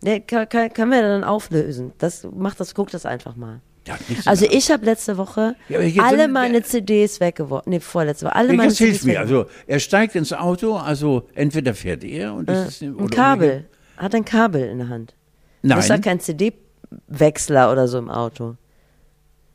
Nee, 0.02 0.20
kann, 0.20 0.48
kann, 0.48 0.72
können 0.72 0.92
wir 0.92 1.02
dann 1.02 1.24
auflösen. 1.24 1.92
Das 1.98 2.24
macht 2.32 2.60
das, 2.60 2.74
guck 2.74 2.90
das 2.90 3.06
einfach 3.06 3.34
mal. 3.34 3.60
Ja, 3.86 3.98
also 4.26 4.46
ich 4.48 4.70
habe 4.70 4.84
letzte 4.84 5.16
Woche 5.18 5.56
ja, 5.68 5.80
alle 6.04 6.28
meine 6.28 6.60
der, 6.60 6.64
CDs 6.64 7.18
weggeworfen. 7.18 7.70
Nee, 7.70 7.80
vorletzte 7.80 8.26
Woche. 8.26 8.36
Alle 8.36 8.52
meine 8.52 8.68
jetzt 8.68 8.76
CDs 8.76 9.00
hilf 9.00 9.04
mir. 9.04 9.18
Also 9.18 9.46
er 9.66 9.80
steigt 9.80 10.14
ins 10.14 10.32
Auto, 10.32 10.76
also 10.76 11.26
entweder 11.34 11.74
fährt 11.74 12.04
er 12.04 12.34
und 12.34 12.48
äh, 12.48 12.68
ist, 12.68 12.80
ein 12.82 13.10
Kabel. 13.10 13.64
Hat 13.96 14.14
ein 14.14 14.24
Kabel 14.24 14.68
in 14.68 14.78
der 14.78 14.88
Hand. 14.88 15.14
Nein. 15.62 15.78
Ist 15.78 15.90
doch 15.90 16.00
kein 16.00 16.20
CD-Wechsler 16.20 17.70
oder 17.72 17.88
so 17.88 17.98
im 17.98 18.10
Auto. 18.10 18.56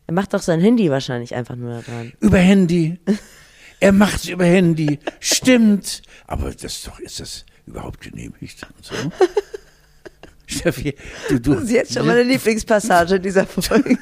Er 0.07 0.13
macht 0.13 0.33
doch 0.33 0.41
sein 0.41 0.61
Handy 0.61 0.89
wahrscheinlich 0.89 1.35
einfach 1.35 1.55
nur 1.55 1.71
da 1.71 1.81
dran. 1.81 2.13
Über 2.21 2.37
Handy. 2.37 2.99
er 3.79 3.91
macht 3.91 4.23
es 4.23 4.29
über 4.29 4.45
Handy. 4.45 4.99
Stimmt. 5.19 6.01
Aber 6.25 6.51
das 6.51 6.63
ist 6.63 6.87
doch, 6.87 6.99
ist 6.99 7.19
das 7.19 7.45
überhaupt 7.65 7.99
genehmigt 8.01 8.65
und 8.75 8.85
so? 8.85 8.95
Steffi, 10.49 10.95
du, 11.27 11.41
du. 11.41 11.53
Das 11.55 11.63
ist 11.63 11.71
jetzt 11.71 11.93
schon 11.93 12.07
meine 12.07 12.23
Lieblingspassage 12.23 13.19
dieser 13.19 13.45
Folge. 13.45 13.97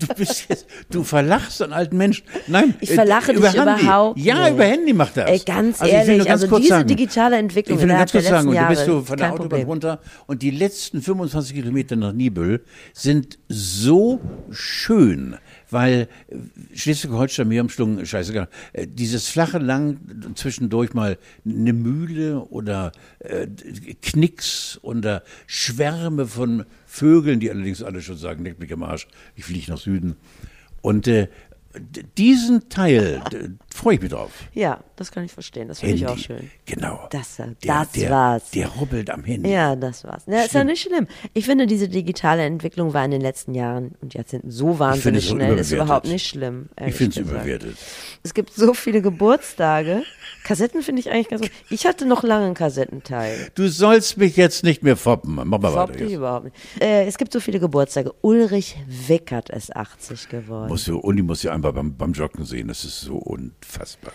du 0.00 0.06
bist 0.16 0.46
jetzt, 0.48 0.66
du 0.90 1.04
verlachst 1.04 1.62
einen 1.62 1.72
alten 1.72 1.96
Menschen. 1.96 2.26
Nein, 2.48 2.74
ich 2.80 2.90
verlache 2.90 3.30
äh, 3.30 3.36
dich 3.36 3.44
Handy. 3.44 3.84
überhaupt. 3.84 4.18
Ja, 4.18 4.50
über 4.50 4.64
Handy 4.64 4.92
macht 4.92 5.16
er 5.16 5.28
Ey, 5.28 5.38
ganz 5.38 5.80
also 5.80 5.94
ehrlich, 5.94 6.24
ganz 6.26 6.42
also 6.42 6.56
diese 6.58 6.68
sagen, 6.70 6.88
digitale 6.88 7.36
Entwicklung 7.36 7.78
ich 7.78 7.82
will 7.84 7.88
ganz 7.88 8.10
kurz 8.10 8.26
sagen, 8.26 8.48
und 8.48 8.56
du 8.56 8.66
bist 8.66 8.84
so 8.84 9.00
von 9.02 9.16
der 9.16 9.28
Autobahn 9.32 9.48
Problem. 9.48 9.68
runter 9.68 10.00
und 10.26 10.42
die 10.42 10.50
letzten 10.50 11.00
25 11.00 11.54
Kilometer 11.54 11.94
nach 11.94 12.12
Nibel 12.12 12.64
sind 12.92 13.38
so 13.48 14.20
schön 14.50 15.36
weil 15.70 16.08
äh, 16.28 16.36
Schleswig-Holstein, 16.74 17.48
mir 17.48 17.62
umschlungen, 17.62 18.04
scheißegal, 18.04 18.48
äh, 18.72 18.86
dieses 18.86 19.28
flache 19.28 19.58
Lang, 19.58 19.98
zwischendurch 20.34 20.94
mal 20.94 21.18
eine 21.44 21.72
Mühle 21.72 22.40
oder 22.40 22.92
äh, 23.20 23.46
Knicks 24.02 24.78
oder 24.82 25.22
Schwärme 25.46 26.26
von 26.26 26.64
Vögeln, 26.86 27.40
die 27.40 27.50
allerdings 27.50 27.82
alle 27.82 28.02
schon 28.02 28.16
sagen, 28.16 28.44
leck 28.44 28.58
mich 28.58 28.72
am 28.72 28.82
Arsch, 28.82 29.08
ich 29.34 29.44
fliege 29.44 29.70
nach 29.70 29.78
Süden. 29.78 30.16
Und 30.82 31.08
äh, 31.08 31.28
diesen 32.16 32.68
Teil 32.68 33.22
freue 33.76 33.94
ich 33.96 34.00
mich 34.00 34.10
drauf. 34.10 34.30
Ja, 34.52 34.80
das 34.96 35.12
kann 35.12 35.24
ich 35.24 35.32
verstehen. 35.32 35.68
Das 35.68 35.80
finde 35.80 35.94
ich 35.94 36.06
auch 36.06 36.18
schön. 36.18 36.50
Genau. 36.64 37.06
Das, 37.10 37.38
äh, 37.38 37.48
der, 37.62 37.80
das 37.80 37.92
der, 37.92 38.10
war's. 38.10 38.50
Der 38.50 38.68
rubbelt 38.68 39.10
am 39.10 39.24
Handy. 39.24 39.50
Ja, 39.50 39.76
das 39.76 40.04
war's. 40.04 40.24
Ja, 40.26 40.42
ist 40.42 40.54
ja 40.54 40.64
nicht 40.64 40.82
schlimm. 40.82 41.06
Ich 41.34 41.44
finde, 41.44 41.66
diese 41.66 41.88
digitale 41.88 42.44
Entwicklung 42.44 42.94
war 42.94 43.04
in 43.04 43.10
den 43.10 43.20
letzten 43.20 43.54
Jahren 43.54 43.94
und 44.00 44.14
Jahrzehnten 44.14 44.50
so 44.50 44.78
wahnsinnig 44.78 45.24
es 45.24 45.30
schnell, 45.30 45.58
ist 45.58 45.72
überhaupt 45.72 46.06
nicht 46.06 46.26
schlimm. 46.26 46.68
ich 46.84 46.94
finde 46.94 47.20
es 47.20 47.26
überwertet. 47.28 47.76
Es 48.22 48.34
gibt 48.34 48.52
so 48.54 48.74
viele 48.74 49.02
Geburtstage. 49.02 50.02
Kassetten 50.44 50.82
finde 50.82 51.00
ich 51.00 51.10
eigentlich 51.10 51.28
ganz 51.28 51.42
gut. 51.42 51.50
Ich 51.70 51.86
hatte 51.86 52.06
noch 52.06 52.22
lange 52.22 52.46
einen 52.46 52.54
Kassettenteil. 52.54 53.48
Du 53.54 53.68
sollst 53.68 54.16
mich 54.16 54.36
jetzt 54.36 54.62
nicht 54.62 54.82
mehr 54.82 54.96
foppen. 54.96 55.34
Mach 55.34 55.44
mal 55.44 55.58
Überhaupt 55.58 55.94
weiter. 55.94 56.04
Jetzt. 56.04 56.12
überhaupt 56.12 56.44
nicht. 56.44 56.56
Äh, 56.80 57.06
es 57.06 57.18
gibt 57.18 57.32
so 57.32 57.40
viele 57.40 57.58
Geburtstage. 57.58 58.14
Ulrich 58.22 58.76
Wickert 58.86 59.50
ist 59.50 59.74
80 59.74 60.28
geworden. 60.28 60.68
Musst 60.68 60.86
du, 60.86 60.98
Uni 60.98 61.22
muss 61.22 61.42
ja 61.42 61.52
einmal 61.52 61.72
beim, 61.72 61.96
beim 61.96 62.12
Joggen 62.12 62.44
sehen. 62.44 62.68
Das 62.68 62.84
ist 62.84 63.00
so 63.00 63.16
unfassbar. 63.66 64.12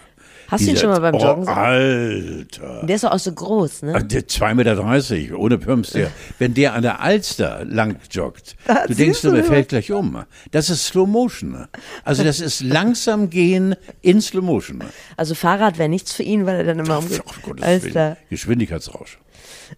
Hast 0.48 0.66
du 0.66 0.72
ihn 0.72 0.78
schon 0.78 0.90
mal 0.90 1.00
beim 1.00 1.16
Joggen 1.16 1.46
oh? 1.48 1.52
Alter. 1.52 2.84
Der 2.86 2.96
ist 2.98 3.06
doch 3.06 3.12
auch 3.12 3.20
so 3.20 3.32
groß, 3.32 3.84
ne? 3.84 3.94
Ach, 3.96 4.04
Der 4.04 4.24
2,30 4.28 4.54
Meter, 4.56 5.40
ohne 5.40 5.58
Pumps, 5.58 5.92
der, 5.92 6.12
wenn 6.40 6.54
der 6.54 6.74
an 6.74 6.82
der 6.82 7.00
Alster 7.00 7.64
lang 7.64 7.98
joggt, 8.12 8.58
du 8.68 8.74
denkst, 8.74 8.98
siehst 8.98 9.24
du 9.24 9.32
der 9.32 9.46
fällt 9.46 9.70
gleich 9.70 9.94
um. 9.94 10.26
Das 10.52 10.70
ist 10.70 10.86
Slow 10.88 11.08
Motion. 11.08 11.68
Also 12.04 12.26
das 12.26 12.42
ist 12.42 12.62
langsam 12.62 13.30
gehen 13.30 13.76
in 14.02 14.20
Slow 14.20 14.44
Motion. 14.44 14.84
Also 15.16 15.36
Fahrrad 15.36 15.78
wäre 15.78 15.88
nichts 15.88 16.12
für 16.12 16.24
ihn, 16.24 16.46
weil 16.46 16.58
er 16.58 16.64
dann 16.66 16.80
immer 16.80 16.98
um. 16.98 17.06
Ach, 17.10 17.42
Gottes 17.42 17.84
klar. 17.86 18.18
Geschwindigkeitsrausch. 18.30 19.20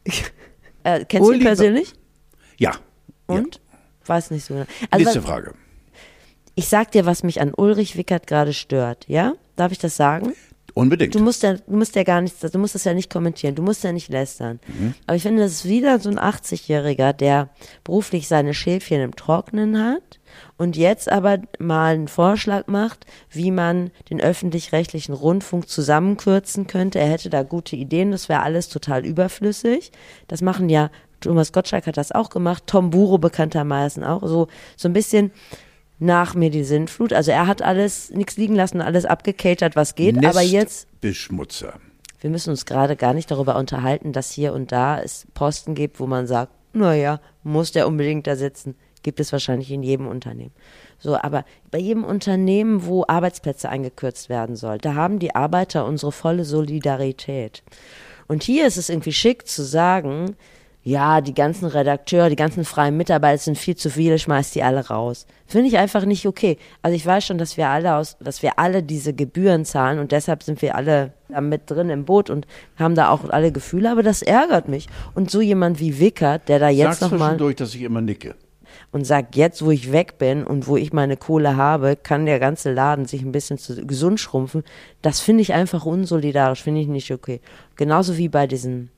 Äh, 0.86 1.06
kennst 1.06 1.26
du 1.26 1.32
ihn 1.32 1.38
Uli- 1.40 1.46
persönlich? 1.46 1.94
Ja. 2.58 2.74
Und? 3.26 3.62
Weiß 4.06 4.32
nicht 4.32 4.44
so. 4.44 4.54
genau. 4.54 4.66
Also, 4.92 5.04
Nächste 5.06 5.22
Frage. 5.22 5.54
Ich 6.56 6.68
sag 6.68 6.92
dir, 6.92 7.06
was 7.06 7.24
mich 7.24 7.42
an 7.42 7.54
Ulrich 7.56 7.98
Wickert 7.98 8.28
gerade 8.28 8.54
stört, 8.54 9.06
ja? 9.08 9.34
Darf 9.56 9.72
ich 9.72 9.80
das 9.80 9.96
sagen? 9.96 10.34
Unbedingt. 10.76 11.14
Du 11.14 11.20
musst 11.20 11.44
ja, 11.44 11.54
du 11.54 11.76
musst 11.76 11.96
ja 11.96 12.04
gar 12.04 12.22
nichts, 12.22 12.40
du 12.40 12.58
musst 12.58 12.74
das 12.74 12.84
ja 12.84 12.96
nicht 12.96 13.12
kommentieren, 13.12 13.54
du 13.54 13.62
musst 13.62 13.84
ja 13.84 13.92
nicht 13.92 14.10
lästern. 14.10 14.60
Aber 15.06 15.16
ich 15.16 15.22
finde, 15.22 15.44
das 15.44 15.52
ist 15.52 15.66
wieder 15.66 16.00
so 16.00 16.10
ein 16.10 16.18
80-Jähriger, 16.18 17.14
der 17.14 17.50
beruflich 17.84 18.28
seine 18.28 18.56
Schäfchen 18.56 19.02
im 19.02 19.16
Trocknen 19.16 19.78
hat 19.80 20.20
und 20.58 20.76
jetzt 20.76 21.12
aber 21.12 21.38
mal 21.60 21.94
einen 21.94 22.08
Vorschlag 22.08 22.66
macht, 22.66 23.06
wie 23.30 23.52
man 23.52 23.92
den 24.10 24.20
öffentlich-rechtlichen 24.20 25.14
Rundfunk 25.14 25.70
zusammenkürzen 25.70 26.66
könnte. 26.66 27.00
Er 27.00 27.10
hätte 27.10 27.30
da 27.30 27.44
gute 27.44 27.76
Ideen, 27.76 28.10
das 28.10 28.28
wäre 28.28 28.42
alles 28.42 28.68
total 28.68 29.06
überflüssig. 29.06 29.92
Das 30.28 30.42
machen 30.42 30.70
ja, 30.70 30.90
Thomas 31.20 31.52
Gottschalk 31.54 31.86
hat 31.86 31.98
das 31.98 32.12
auch 32.12 32.32
gemacht, 32.32 32.64
Tom 32.66 32.90
Buro 32.90 33.20
bekanntermaßen 33.20 34.04
auch, 34.04 34.22
so, 34.28 34.48
so 34.76 34.90
ein 34.90 34.94
bisschen 34.94 35.32
nach 36.04 36.36
mir 36.36 36.50
die 36.50 36.64
Sintflut. 36.64 37.14
Also 37.14 37.32
er 37.32 37.48
hat 37.48 37.62
alles, 37.62 38.12
nichts 38.12 38.38
liegen 38.38 38.56
lassen, 38.56 38.82
alles 38.82 39.06
abgekatert, 39.06 39.76
was 39.76 39.96
geht. 39.96 40.24
aber 40.26 40.42
jetzt, 40.42 40.88
Beschmutzer. 41.02 41.80
wir 42.20 42.30
müssen 42.30 42.52
uns 42.52 42.66
gerade 42.66 42.96
gar 42.96 43.14
nicht 43.14 43.32
darüber 43.32 43.56
unterhalten, 43.56 44.14
dass 44.14 44.32
hier 44.32 44.54
und 44.54 44.72
da 44.72 45.00
es 45.00 45.28
Posten 45.34 45.76
gibt, 45.76 46.00
wo 46.00 46.08
man 46.08 46.28
sagt, 46.28 46.52
naja, 46.74 47.20
muss 47.44 47.72
der 47.72 47.88
unbedingt 47.88 48.28
da 48.28 48.36
sitzen. 48.36 48.76
Gibt 49.04 49.20
es 49.20 49.32
wahrscheinlich 49.32 49.70
in 49.70 49.84
jedem 49.84 50.08
Unternehmen. 50.08 50.54
So, 50.98 51.18
aber 51.18 51.44
bei 51.72 51.78
jedem 51.78 52.06
Unternehmen, 52.06 52.86
wo 52.86 53.04
Arbeitsplätze 53.06 53.68
eingekürzt 53.68 54.30
werden 54.30 54.56
soll, 54.56 54.78
da 54.78 54.96
haben 54.96 55.20
die 55.20 55.36
Arbeiter 55.36 55.86
unsere 55.86 56.14
volle 56.14 56.46
Solidarität. 56.46 57.64
Und 58.28 58.44
hier 58.44 58.66
ist 58.66 58.78
es 58.78 58.90
irgendwie 58.90 59.12
schick 59.12 59.46
zu 59.46 59.64
sagen, 59.64 60.38
ja, 60.86 61.22
die 61.22 61.34
ganzen 61.34 61.66
Redakteure, 61.66 62.30
die 62.30 62.36
ganzen 62.36 62.66
freien 62.66 62.98
Mitarbeiter 62.98 63.38
sind 63.38 63.58
viel 63.58 63.76
zu 63.76 63.90
viele, 63.90 64.20
schmeißt 64.20 64.54
die 64.54 64.64
alle 64.64 64.88
raus. 64.88 65.26
Finde 65.48 65.68
ich 65.68 65.78
einfach 65.78 66.04
nicht 66.04 66.28
okay. 66.28 66.58
Also 66.82 66.96
ich 66.96 67.06
weiß 67.06 67.26
schon, 67.26 67.38
dass 67.38 67.56
wir 67.56 67.70
alle 67.70 67.96
aus, 67.96 68.18
dass 68.20 68.44
wir 68.44 68.60
alle 68.60 68.84
diese 68.84 69.14
Gebühren 69.14 69.64
zahlen 69.64 70.00
und 70.00 70.12
deshalb 70.12 70.44
sind 70.44 70.62
wir 70.62 70.76
alle 70.76 71.14
da 71.30 71.40
mit 71.40 71.72
drin 71.72 71.90
im 71.90 72.04
Boot 72.04 72.30
und 72.30 72.46
haben 72.78 72.96
da 72.96 73.10
auch 73.10 73.30
alle 73.30 73.54
Gefühle, 73.54 73.92
aber 73.92 74.04
das 74.04 74.22
ärgert 74.22 74.68
mich. 74.68 74.88
Und 75.16 75.32
so 75.32 75.40
jemand 75.40 75.80
wie 75.80 76.00
Wickert, 76.00 76.50
der 76.50 76.60
da 76.60 76.68
jetzt 76.68 77.00
Sag's 77.00 77.12
nochmal 77.12 77.30
zwischendurch, 77.30 77.56
dass 77.56 77.74
ich 77.74 77.82
immer 77.82 78.02
nicke. 78.02 78.36
und 78.92 79.06
sagt, 79.06 79.38
jetzt 79.38 79.64
wo 79.64 79.72
ich 79.72 79.94
weg 79.94 80.18
bin 80.18 80.44
und 80.44 80.68
wo 80.68 80.76
ich 80.76 80.92
meine 80.92 81.16
Kohle 81.16 81.56
habe, 81.56 81.96
kann 81.96 82.26
der 82.26 82.40
ganze 82.40 82.74
Laden 82.74 83.06
sich 83.06 83.22
ein 83.22 83.32
bisschen 83.32 83.58
zu, 83.58 83.86
gesund 83.86 84.20
schrumpfen. 84.20 84.64
Das 85.02 85.22
finde 85.22 85.44
ich 85.44 85.54
einfach 85.54 85.86
unsolidarisch, 85.86 86.62
finde 86.62 86.82
ich 86.82 86.88
nicht 86.88 87.12
okay. 87.12 87.40
Genauso 87.78 88.18
wie 88.18 88.28
bei 88.28 88.48
diesen 88.48 88.90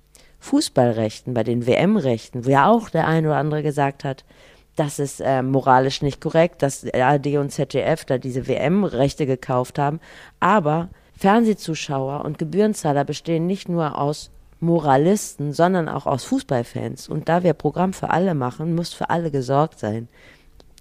Fußballrechten, 0.46 1.34
bei 1.34 1.44
den 1.44 1.66
WM-Rechten, 1.66 2.46
wo 2.46 2.50
ja 2.50 2.70
auch 2.70 2.90
der 2.90 3.08
eine 3.08 3.30
oder 3.30 3.38
andere 3.38 3.64
gesagt 3.64 4.04
hat, 4.04 4.24
das 4.76 5.00
ist 5.00 5.22
äh, 5.22 5.42
moralisch 5.42 6.02
nicht 6.02 6.22
korrekt, 6.22 6.62
dass 6.62 6.86
ARD 6.94 7.38
und 7.38 7.52
ZDF 7.52 8.06
da 8.06 8.18
diese 8.18 8.48
WM-Rechte 8.48 9.26
gekauft 9.26 9.80
haben. 9.80 10.00
Aber 10.40 10.90
Fernsehzuschauer 11.18 12.26
und 12.26 12.38
Gebührenzahler 12.38 13.06
bestehen 13.06 13.48
nicht 13.48 13.70
nur 13.70 13.98
aus 13.98 14.32
Moralisten, 14.60 15.54
sondern 15.54 15.90
auch 15.90 16.06
aus 16.06 16.26
Fußballfans. 16.26 17.08
Und 17.10 17.30
da 17.30 17.44
wir 17.44 17.54
Programm 17.54 17.94
für 17.94 18.10
alle 18.10 18.36
machen, 18.36 18.76
muss 18.76 18.94
für 18.94 19.10
alle 19.10 19.32
gesorgt 19.32 19.80
sein. 19.80 20.10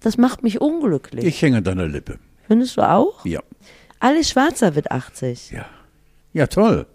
Das 0.01 0.17
macht 0.17 0.43
mich 0.43 0.61
unglücklich. 0.61 1.25
Ich 1.25 1.41
hänge 1.41 1.57
an 1.57 1.63
deiner 1.63 1.87
Lippe. 1.87 2.19
Findest 2.47 2.77
du 2.77 2.81
auch? 2.81 3.25
Ja. 3.25 3.41
Alice 3.99 4.29
Schwarzer 4.29 4.75
wird 4.75 4.91
80. 4.91 5.51
Ja. 5.51 5.65
Ja, 6.33 6.47
toll. 6.47 6.85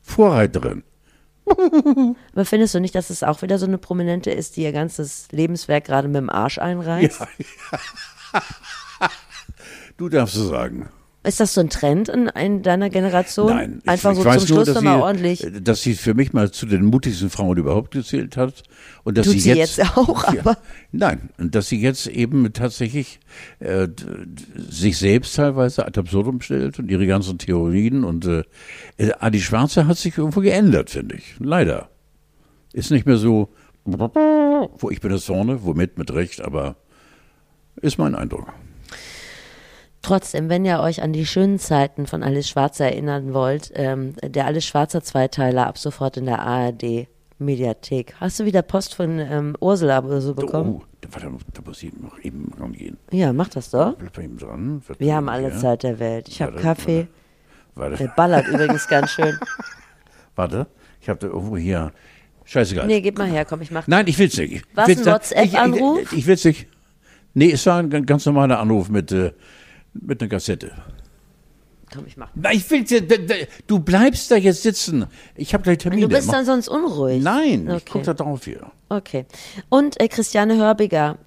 Vorreiterin. 0.00 0.84
Aber 2.32 2.44
findest 2.44 2.74
du 2.74 2.80
nicht, 2.80 2.94
dass 2.94 3.10
es 3.10 3.22
auch 3.22 3.42
wieder 3.42 3.58
so 3.58 3.66
eine 3.66 3.78
Prominente 3.78 4.30
ist, 4.30 4.56
die 4.56 4.62
ihr 4.62 4.72
ganzes 4.72 5.28
Lebenswerk 5.30 5.84
gerade 5.84 6.08
mit 6.08 6.16
dem 6.16 6.30
Arsch 6.30 6.58
einreißt? 6.58 7.20
Du 9.96 10.08
darfst 10.08 10.34
es 10.36 10.48
sagen. 10.48 10.88
Ist 11.22 11.38
das 11.38 11.52
so 11.52 11.60
ein 11.60 11.68
Trend 11.68 12.08
in, 12.08 12.28
in 12.28 12.62
deiner 12.62 12.88
Generation? 12.88 13.48
Nein. 13.54 13.82
Einfach 13.84 14.12
ich, 14.12 14.16
so 14.16 14.22
ich 14.22 14.26
weiß 14.26 14.46
zum 14.46 14.56
nur, 14.56 14.64
Schluss 14.64 14.74
nochmal 14.74 15.02
ordentlich. 15.02 15.46
Dass 15.60 15.82
sie 15.82 15.92
für 15.92 16.14
mich 16.14 16.32
mal 16.32 16.50
zu 16.50 16.64
den 16.64 16.86
mutigsten 16.86 17.28
Frauen 17.28 17.58
überhaupt 17.58 17.90
gezählt 17.90 18.38
hat. 18.38 18.62
Und 19.04 19.18
dass 19.18 19.26
Tut 19.26 19.34
sie 19.34 19.40
sie 19.40 19.52
jetzt 19.52 19.82
auch, 19.98 20.24
aber- 20.24 20.56
Nein. 20.92 21.28
Und 21.36 21.54
dass 21.54 21.68
sie 21.68 21.78
jetzt 21.78 22.06
eben 22.06 22.50
tatsächlich 22.54 23.20
äh, 23.58 23.88
sich 24.56 24.96
selbst 24.96 25.36
teilweise 25.36 25.84
ad 25.86 26.00
absurdum 26.00 26.40
stellt 26.40 26.78
und 26.78 26.90
ihre 26.90 27.06
ganzen 27.06 27.36
Theorien. 27.36 28.02
Und 28.04 28.24
äh, 28.24 28.44
äh, 28.96 29.12
Adi 29.20 29.40
Schwarze 29.40 29.86
hat 29.86 29.98
sich 29.98 30.16
irgendwo 30.16 30.40
geändert, 30.40 30.88
finde 30.88 31.16
ich. 31.16 31.34
Leider. 31.38 31.90
Ist 32.72 32.90
nicht 32.90 33.04
mehr 33.04 33.18
so, 33.18 33.50
wo 33.84 34.88
ich 34.90 35.00
bin 35.00 35.10
das 35.10 35.24
vorne, 35.24 35.64
womit, 35.64 35.98
mit 35.98 36.12
Recht, 36.14 36.40
aber 36.40 36.76
ist 37.82 37.98
mein 37.98 38.14
Eindruck. 38.14 38.52
Trotzdem, 40.02 40.48
wenn 40.48 40.64
ihr 40.64 40.80
euch 40.80 41.02
an 41.02 41.12
die 41.12 41.26
schönen 41.26 41.58
Zeiten 41.58 42.06
von 42.06 42.22
Alice 42.22 42.48
Schwarzer 42.48 42.86
erinnern 42.86 43.34
wollt, 43.34 43.70
ähm, 43.74 44.14
der 44.22 44.46
Alice 44.46 44.64
Schwarzer 44.64 45.02
Zweiteiler 45.02 45.66
ab 45.66 45.76
sofort 45.76 46.16
in 46.16 46.24
der 46.24 46.40
ARD 46.40 47.06
Mediathek. 47.38 48.14
Hast 48.18 48.40
du 48.40 48.44
wieder 48.44 48.62
Post 48.62 48.94
von 48.94 49.18
ähm, 49.18 49.56
Ursula 49.60 50.02
oder 50.02 50.20
so 50.20 50.34
bekommen? 50.34 50.76
Oh, 50.80 50.82
warte, 51.10 51.30
da 51.54 51.62
muss 51.64 51.82
ich 51.82 51.92
noch 51.94 52.18
eben 52.22 52.52
rangehen. 52.58 52.96
Ja, 53.10 53.32
mach 53.32 53.48
das 53.48 53.70
doch. 53.70 53.94
Bleib 53.94 54.16
mal 54.16 54.24
eben 54.24 54.38
dran. 54.38 54.82
Wir 54.98 55.14
haben 55.14 55.28
alle 55.28 55.50
ja. 55.50 55.56
Zeit 55.56 55.82
der 55.82 55.98
Welt. 55.98 56.28
Ich 56.28 56.40
habe 56.40 56.56
Kaffee. 56.56 57.06
Warte, 57.74 57.96
Der 57.96 58.08
ballert 58.08 58.46
übrigens 58.48 58.86
ganz 58.88 59.10
schön. 59.10 59.38
warte. 60.36 60.66
Ich 61.00 61.08
habe 61.08 61.18
da 61.18 61.28
irgendwo 61.28 61.56
hier. 61.56 61.92
Scheißegal. 62.44 62.86
Nee, 62.86 63.00
gib 63.00 63.16
mal 63.16 63.28
her, 63.28 63.44
komm, 63.44 63.62
ich 63.62 63.70
mach. 63.70 63.86
Nein, 63.86 64.06
ich 64.06 64.18
will's 64.18 64.36
nicht. 64.36 64.52
Ich 64.52 64.62
Was, 64.74 64.88
will's 64.88 65.06
ein 65.06 65.14
WhatsApp-Anruf? 65.14 65.98
Ich, 66.02 66.12
ich, 66.12 66.18
ich 66.18 66.26
will's 66.26 66.44
nicht. 66.44 66.66
Nee, 67.32 67.52
es 67.52 67.64
war 67.66 67.78
ein 67.78 67.90
ganz- 67.90 68.06
ganz 68.06 68.26
normaler 68.26 68.58
Anruf 68.58 68.88
mit, 68.88 69.12
äh, 69.12 69.32
mit 69.94 70.20
einer 70.20 70.28
Kassette. 70.28 70.72
Komm, 71.92 72.06
ich 72.06 72.16
mach. 72.16 72.30
Nein, 72.34 72.56
ich 72.56 72.68
da- 72.68 73.34
Du 73.66 73.80
bleibst 73.80 74.30
da 74.30 74.36
jetzt 74.36 74.62
sitzen. 74.62 75.06
Ich 75.34 75.52
habe 75.54 75.64
gleich 75.64 75.78
Termine. 75.78 76.02
Du 76.02 76.08
bist 76.08 76.28
Mach- 76.28 76.34
dann 76.34 76.44
sonst 76.46 76.68
unruhig. 76.68 77.22
Nein, 77.22 77.66
ich 77.66 77.74
Okay. 77.74 77.84
guck 77.90 78.02
da 78.04 78.14
drauf 78.14 78.44
hier. 78.44 78.70
Okay. 78.88 79.26
Und 79.68 80.00
äh, 80.00 80.06
Christiane 80.06 80.56
Hörbiger 80.56 81.18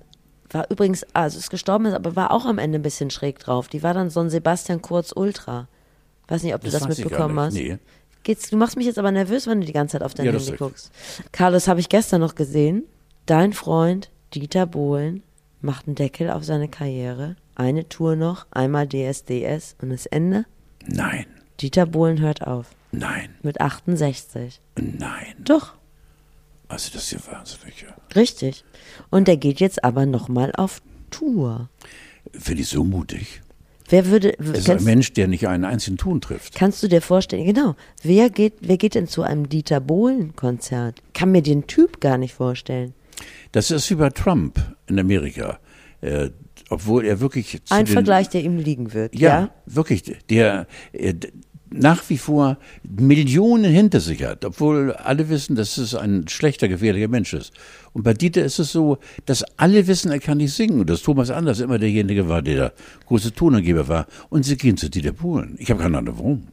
war 0.51 0.69
übrigens, 0.71 1.05
also 1.13 1.37
ist 1.37 1.49
gestorben, 1.49 1.87
ist, 1.87 1.93
aber 1.95 2.15
war 2.15 2.31
auch 2.31 2.45
am 2.45 2.59
Ende 2.59 2.79
ein 2.79 2.81
bisschen 2.81 3.09
schräg 3.09 3.39
drauf. 3.39 3.67
Die 3.67 3.83
war 3.83 3.93
dann 3.93 4.09
so 4.09 4.21
ein 4.21 4.29
Sebastian 4.29 4.81
Kurz 4.81 5.11
Ultra. 5.13 5.67
Weiß 6.29 6.43
nicht, 6.43 6.55
ob 6.55 6.61
du 6.61 6.69
das, 6.69 6.81
ich 6.83 6.87
mitbekommen 6.87 7.37
hast. 7.39 7.55
Nee. 7.55 7.77
Geht's, 8.23 8.49
du 8.49 8.55
machst 8.55 8.77
mich 8.77 8.85
jetzt 8.85 8.97
aber 8.99 9.11
nervös, 9.11 9.47
wenn 9.47 9.59
du 9.59 9.67
die 9.67 9.73
ganze 9.73 9.93
Zeit 9.97 10.03
auf 10.03 10.13
dein 10.13 10.27
Ja, 10.27 10.31
das 10.31 10.45
Handy 10.45 10.57
guckst. 10.57 10.91
Carlos, 11.33 11.67
habe 11.67 11.81
ich 11.81 11.89
gestern 11.89 12.21
noch 12.21 12.35
gesehen. 12.35 12.83
Dein 13.25 13.51
Freund 13.51 14.09
Dieter 14.33 14.65
Bohlen 14.65 15.23
macht 15.59 15.87
einen 15.87 15.95
Deckel 15.95 16.29
auf 16.29 16.45
seine 16.45 16.69
Karriere. 16.69 17.35
Eine 17.55 17.87
Tour 17.89 18.15
noch, 18.15 18.47
einmal 18.51 18.87
DSDS 18.87 19.75
und 19.81 19.89
das 19.89 20.05
Ende. 20.05 20.45
Nein, 20.87 21.25
Dieter 21.59 21.85
Bohlen 21.85 22.19
hört 22.19 22.45
auf. 22.45 22.67
nein, 22.91 23.29
Mit 23.43 23.61
68. 23.61 24.59
nein. 24.75 25.35
Doch, 25.39 25.73
Also 26.67 26.89
das 26.93 27.03
ist 27.03 27.11
ja 27.11 27.31
wahnsinnig. 27.31 27.81
Ja. 27.83 27.95
richtig. 28.15 28.63
Und 29.11 29.27
der 29.27 29.37
geht 29.37 29.59
jetzt 29.59 29.83
aber 29.83 30.05
nochmal 30.05 30.51
auf 30.55 30.81
Tour. 31.11 31.69
Finde 32.33 32.61
ich 32.63 32.69
so 32.69 32.83
mutig. 32.83 33.41
Wer 33.89 34.07
würde, 34.07 34.33
Es 34.39 34.59
ist 34.59 34.69
ein 34.69 34.83
Mensch, 34.83 35.13
der 35.13 35.27
nicht 35.27 35.47
einen 35.47 35.65
einzigen 35.65 35.97
Ton 35.97 36.21
trifft. 36.21 36.55
kannst 36.55 36.81
du 36.81 36.87
dir 36.87 37.01
vorstellen, 37.01 37.45
genau, 37.45 37.75
wer 38.01 38.29
geht, 38.29 38.53
wer 38.61 38.77
geht 38.77 38.95
denn 38.95 39.07
zu 39.07 39.21
einem 39.21 39.47
Dieter 39.49 39.79
Bohlen 39.81 40.35
Konzert? 40.35 41.01
Kann 41.13 41.31
mir 41.31 41.43
den 41.43 41.67
Typ 41.67 41.99
gar 42.01 42.17
nicht 42.17 42.33
vorstellen. 42.33 42.93
Das 43.51 43.69
ist 43.69 43.89
wie 43.91 43.95
bei 43.95 44.09
Trump 44.09 44.59
in 44.87 44.99
Amerika. 44.99 45.59
Obwohl 46.73 47.05
er 47.05 47.19
wirklich 47.19 47.61
Ein 47.69 47.87
Vergleich, 47.87 48.29
der 48.29 48.43
ihm 48.43 48.57
liegen 48.57 48.93
wird. 48.93 49.15
Ja, 49.15 49.29
Ja. 49.41 49.49
wirklich. 49.65 50.03
Der 50.29 50.67
äh, 50.91 51.13
d- 51.13 51.31
nach 51.75 52.07
wie 52.09 52.19
vor 52.19 52.57
Millionen 52.83 53.65
hinter 53.71 53.99
sich 53.99 54.23
hat, 54.23 54.45
obwohl 54.45 54.91
alle 54.93 55.27
wissen, 55.29 55.55
dass 55.55 55.77
es 55.79 55.95
ein 55.95 56.27
schlechter, 56.27 56.67
gefährlicher 56.67 57.07
Mensch 57.07 57.33
ist. 57.33 57.51
Und 57.93 58.03
bei 58.03 58.13
Dieter 58.13 58.43
ist 58.45 58.59
es 58.59 58.71
so, 58.71 58.99
dass 59.25 59.43
alle 59.57 59.87
wissen, 59.87 60.11
er 60.11 60.19
kann 60.19 60.37
nicht 60.37 60.53
singen 60.53 60.79
und 60.81 60.89
dass 60.89 61.01
Thomas 61.01 61.31
Anders 61.31 61.59
immer 61.61 61.79
derjenige 61.79 62.29
war, 62.29 62.43
der 62.43 62.55
der 62.55 62.73
große 63.07 63.33
Tonangeber 63.33 63.87
war. 63.87 64.05
Und 64.29 64.43
sie 64.43 64.55
gehen 64.55 64.77
zu 64.77 64.89
Dieter 64.89 65.13
Bohlen. 65.13 65.55
Ich 65.57 65.71
habe 65.71 65.81
keine 65.81 65.97
Ahnung 65.97 66.15
warum. 66.17 66.43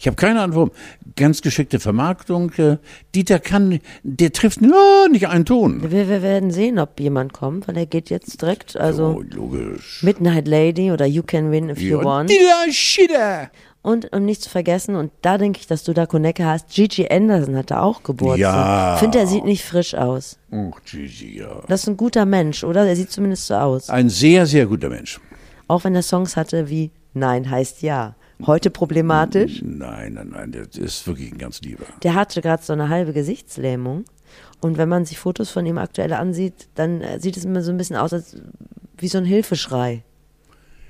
Ich 0.00 0.06
habe 0.06 0.16
keine 0.16 0.40
Ahnung 0.40 0.56
warum. 0.56 0.70
Ganz 1.14 1.42
geschickte 1.42 1.78
Vermarktung. 1.78 2.52
äh, 2.56 2.78
Dieter 3.14 3.38
kann, 3.38 3.80
der 4.02 4.32
trifft 4.32 4.62
nur 4.62 5.08
nicht 5.10 5.28
einen 5.28 5.44
Ton. 5.44 5.82
Wir, 5.90 6.08
wir 6.08 6.22
werden 6.22 6.50
sehen, 6.50 6.78
ob 6.78 6.98
jemand 6.98 7.34
kommt, 7.34 7.68
weil 7.68 7.76
er 7.76 7.84
geht 7.84 8.08
jetzt 8.08 8.40
direkt, 8.40 8.78
also 8.78 9.18
oh, 9.18 9.22
logisch. 9.34 10.02
Midnight 10.02 10.48
Lady 10.48 10.90
oder 10.90 11.04
You 11.04 11.22
Can 11.22 11.50
Win 11.50 11.68
If 11.68 11.80
You 11.80 11.98
Ja, 11.98 12.04
Want. 12.04 12.30
Dieter 12.30 12.72
Schieder. 12.72 13.50
Und 13.82 14.10
um 14.14 14.24
nicht 14.24 14.42
zu 14.42 14.48
vergessen, 14.48 14.94
und 14.94 15.10
da 15.20 15.36
denke 15.36 15.60
ich, 15.60 15.66
dass 15.66 15.84
du 15.84 15.92
da 15.92 16.06
Konecke 16.06 16.46
hast, 16.46 16.70
Gigi 16.70 17.06
Anderson 17.10 17.56
hatte 17.56 17.80
auch 17.80 18.02
Geburtstag. 18.02 18.38
Ja. 18.38 18.94
Ich 18.94 19.00
finde, 19.00 19.18
er 19.18 19.26
sieht 19.26 19.44
nicht 19.44 19.64
frisch 19.64 19.94
aus. 19.94 20.38
Oh, 20.50 20.70
Gigi, 20.84 21.38
ja. 21.40 21.60
Das 21.68 21.82
ist 21.82 21.88
ein 21.88 21.96
guter 21.98 22.24
Mensch, 22.24 22.64
oder? 22.64 22.86
Er 22.86 22.96
sieht 22.96 23.10
zumindest 23.10 23.46
so 23.46 23.54
aus. 23.54 23.90
Ein 23.90 24.08
sehr, 24.08 24.46
sehr 24.46 24.64
guter 24.64 24.88
Mensch. 24.88 25.20
Auch 25.68 25.84
wenn 25.84 25.94
er 25.94 26.02
Songs 26.02 26.36
hatte 26.36 26.70
wie 26.70 26.90
Nein 27.12 27.50
heißt 27.50 27.82
Ja. 27.82 28.14
Heute 28.46 28.70
problematisch. 28.70 29.62
Nein, 29.62 30.14
nein, 30.14 30.30
nein, 30.32 30.52
der 30.52 30.62
ist 30.62 31.06
wirklich 31.06 31.32
ein 31.32 31.38
ganz 31.38 31.60
lieber. 31.60 31.84
Der 32.02 32.14
hatte 32.14 32.40
gerade 32.40 32.62
so 32.62 32.72
eine 32.72 32.88
halbe 32.88 33.12
Gesichtslähmung. 33.12 34.04
Und 34.60 34.78
wenn 34.78 34.88
man 34.88 35.04
sich 35.04 35.18
Fotos 35.18 35.50
von 35.50 35.66
ihm 35.66 35.78
aktuell 35.78 36.12
ansieht, 36.12 36.68
dann 36.74 37.00
äh, 37.00 37.20
sieht 37.20 37.36
es 37.36 37.44
immer 37.44 37.62
so 37.62 37.70
ein 37.70 37.78
bisschen 37.78 37.96
aus, 37.96 38.12
als 38.12 38.36
wie 38.96 39.08
so 39.08 39.18
ein 39.18 39.24
Hilfeschrei. 39.24 40.02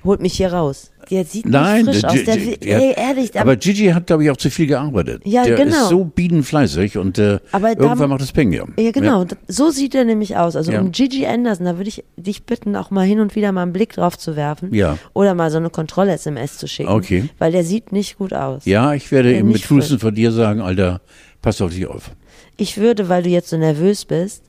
Holt 0.03 0.19
mich 0.19 0.33
hier 0.33 0.51
raus. 0.51 0.91
Der 1.11 1.25
sieht 1.25 1.45
Nein, 1.45 1.85
nicht 1.85 2.01
frisch 2.01 2.05
aus. 2.05 2.23
Der, 2.23 2.35
ey, 2.79 2.93
ehrlich, 2.97 3.39
aber 3.39 3.55
Gigi 3.55 3.87
hat, 3.89 4.07
glaube 4.07 4.23
ich, 4.23 4.31
auch 4.31 4.37
zu 4.37 4.49
viel 4.49 4.65
gearbeitet. 4.65 5.21
Ja, 5.25 5.43
der 5.43 5.55
genau. 5.57 5.75
ist 5.75 5.89
so 5.89 6.05
bienenfleißig 6.05 6.97
und 6.97 7.19
äh, 7.19 7.39
Aber 7.51 7.75
da- 7.75 7.83
irgendwann 7.83 8.09
macht 8.09 8.21
das 8.21 8.31
Peng 8.31 8.51
ja. 8.51 8.63
Ja, 8.79 8.91
genau. 8.91 9.25
d- 9.25 9.35
So 9.47 9.69
sieht 9.69 9.93
er 9.93 10.03
nämlich 10.05 10.37
aus. 10.37 10.55
Also 10.55 10.71
Ja. 10.71 10.81
um 10.81 10.91
Gigi 10.91 11.25
Anderson, 11.27 11.65
da 11.65 11.77
würde 11.77 11.89
ich 11.89 12.03
dich 12.17 12.43
bitten, 12.45 12.75
auch 12.75 12.89
mal 12.91 13.05
hin 13.05 13.19
und 13.19 13.35
wieder 13.35 13.51
mal 13.51 13.63
einen 13.63 13.73
Blick 13.73 13.93
drauf 13.93 14.17
zu 14.17 14.35
werfen. 14.35 14.73
Ja. 14.73 14.97
Oder 15.13 15.35
mal 15.35 15.51
so 15.51 15.57
eine 15.57 15.69
Kontroll-SMS 15.69 16.57
zu 16.57 16.67
schicken. 16.67 16.89
Okay. 16.89 17.29
Weil 17.37 17.51
der 17.51 17.63
sieht 17.63 17.91
nicht 17.91 18.17
gut 18.17 18.33
aus. 18.33 18.65
Ja, 18.65 18.93
ich 18.93 19.11
werde 19.11 19.31
Ja, 19.33 19.39
ihm 19.39 19.49
mit 19.49 19.61
frisch. 19.61 19.95
von 19.99 20.15
dir 20.15 20.31
sagen, 20.31 20.61
Alter, 20.61 21.01
pass 21.41 21.61
auf 21.61 21.71
dich 21.71 21.85
auf. 21.87 22.11
Ich 22.57 22.77
würde, 22.77 23.09
weil 23.09 23.23
du 23.23 23.29
jetzt 23.29 23.49
so 23.49 23.57
nervös 23.57 24.05
bist, 24.05 24.43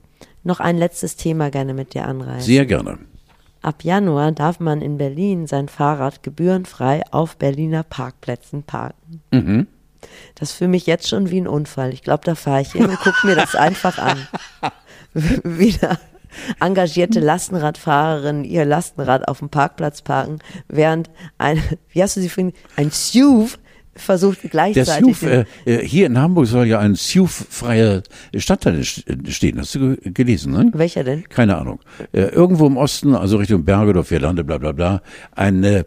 noch 0.45 0.61
ein 0.61 0.77
letztes 0.79 1.17
Thema 1.17 1.51
gerne 1.51 1.75
mit 1.75 1.95
dir 1.95 2.07
anreißen. 2.07 2.41
Sehr 2.43 2.67
gerne. 2.67 2.99
Ab 3.63 3.85
Januar 3.85 4.33
darf 4.33 4.59
man 4.59 4.83
in 4.83 4.99
Berlin 4.99 5.47
sein 5.47 5.69
Fahrrad 5.69 6.23
gebührenfrei 6.23 7.03
auf 7.13 7.37
Berliner 7.37 7.85
Parkplätzen 7.85 8.65
parken. 8.65 9.23
Mhm. 9.31 9.69
Das 10.35 10.51
ist 10.51 10.57
für 10.57 10.67
mich 10.67 10.87
jetzt 10.87 11.09
schon 11.09 11.31
wie 11.31 11.41
ein 11.41 11.47
Unfall. 11.47 11.93
Ich 11.93 12.03
glaube, 12.03 12.25
da 12.25 12.35
fahre 12.35 12.63
ich 12.63 12.73
hin 12.73 12.87
und 12.87 12.99
gucke 12.99 13.25
mir 13.27 13.37
das 13.37 13.55
einfach 13.55 13.99
an. 13.99 14.27
Wieder 15.15 15.99
engagierte 16.61 17.21
Lastenradfahrerinnen 17.21 18.45
ihr 18.45 18.65
Lastenrad 18.65 19.29
auf 19.29 19.39
dem 19.39 19.51
Parkplatz 19.51 20.03
parken, 20.03 20.39
während 20.69 21.11
ein, 21.39 21.63
wie 21.91 22.03
hast 22.03 22.17
du 22.17 22.21
sie 22.21 22.29
vorhin, 22.29 22.53
ein 22.77 22.91
SUV 22.91 23.59
versucht 23.95 24.43
Der 24.45 24.51
gleichzeitig. 24.51 25.17
SUV, 25.19 25.23
äh, 25.27 25.45
äh, 25.67 25.87
hier 25.87 26.07
in 26.07 26.19
Hamburg 26.19 26.47
soll 26.47 26.67
ja 26.67 26.79
ein 26.79 26.95
SUV-freier 26.95 28.03
Stadtteil 28.37 28.81
st- 28.81 29.31
stehen. 29.31 29.59
Hast 29.59 29.75
du 29.75 29.97
ge- 29.97 30.11
gelesen, 30.13 30.53
ne? 30.53 30.71
welcher 30.75 31.05
denn? 31.05 31.29
Keine 31.29 31.57
Ahnung. 31.59 31.81
Äh, 32.13 32.23
irgendwo 32.23 32.67
im 32.67 32.77
Osten, 32.77 33.15
also 33.15 33.37
Richtung 33.37 33.65
Bergedorf, 33.65 34.11
Lande, 34.11 34.45
bla 34.45 34.59
bla 34.59 34.73
bla, 34.73 35.03
ein, 35.33 35.63
äh, 35.65 35.85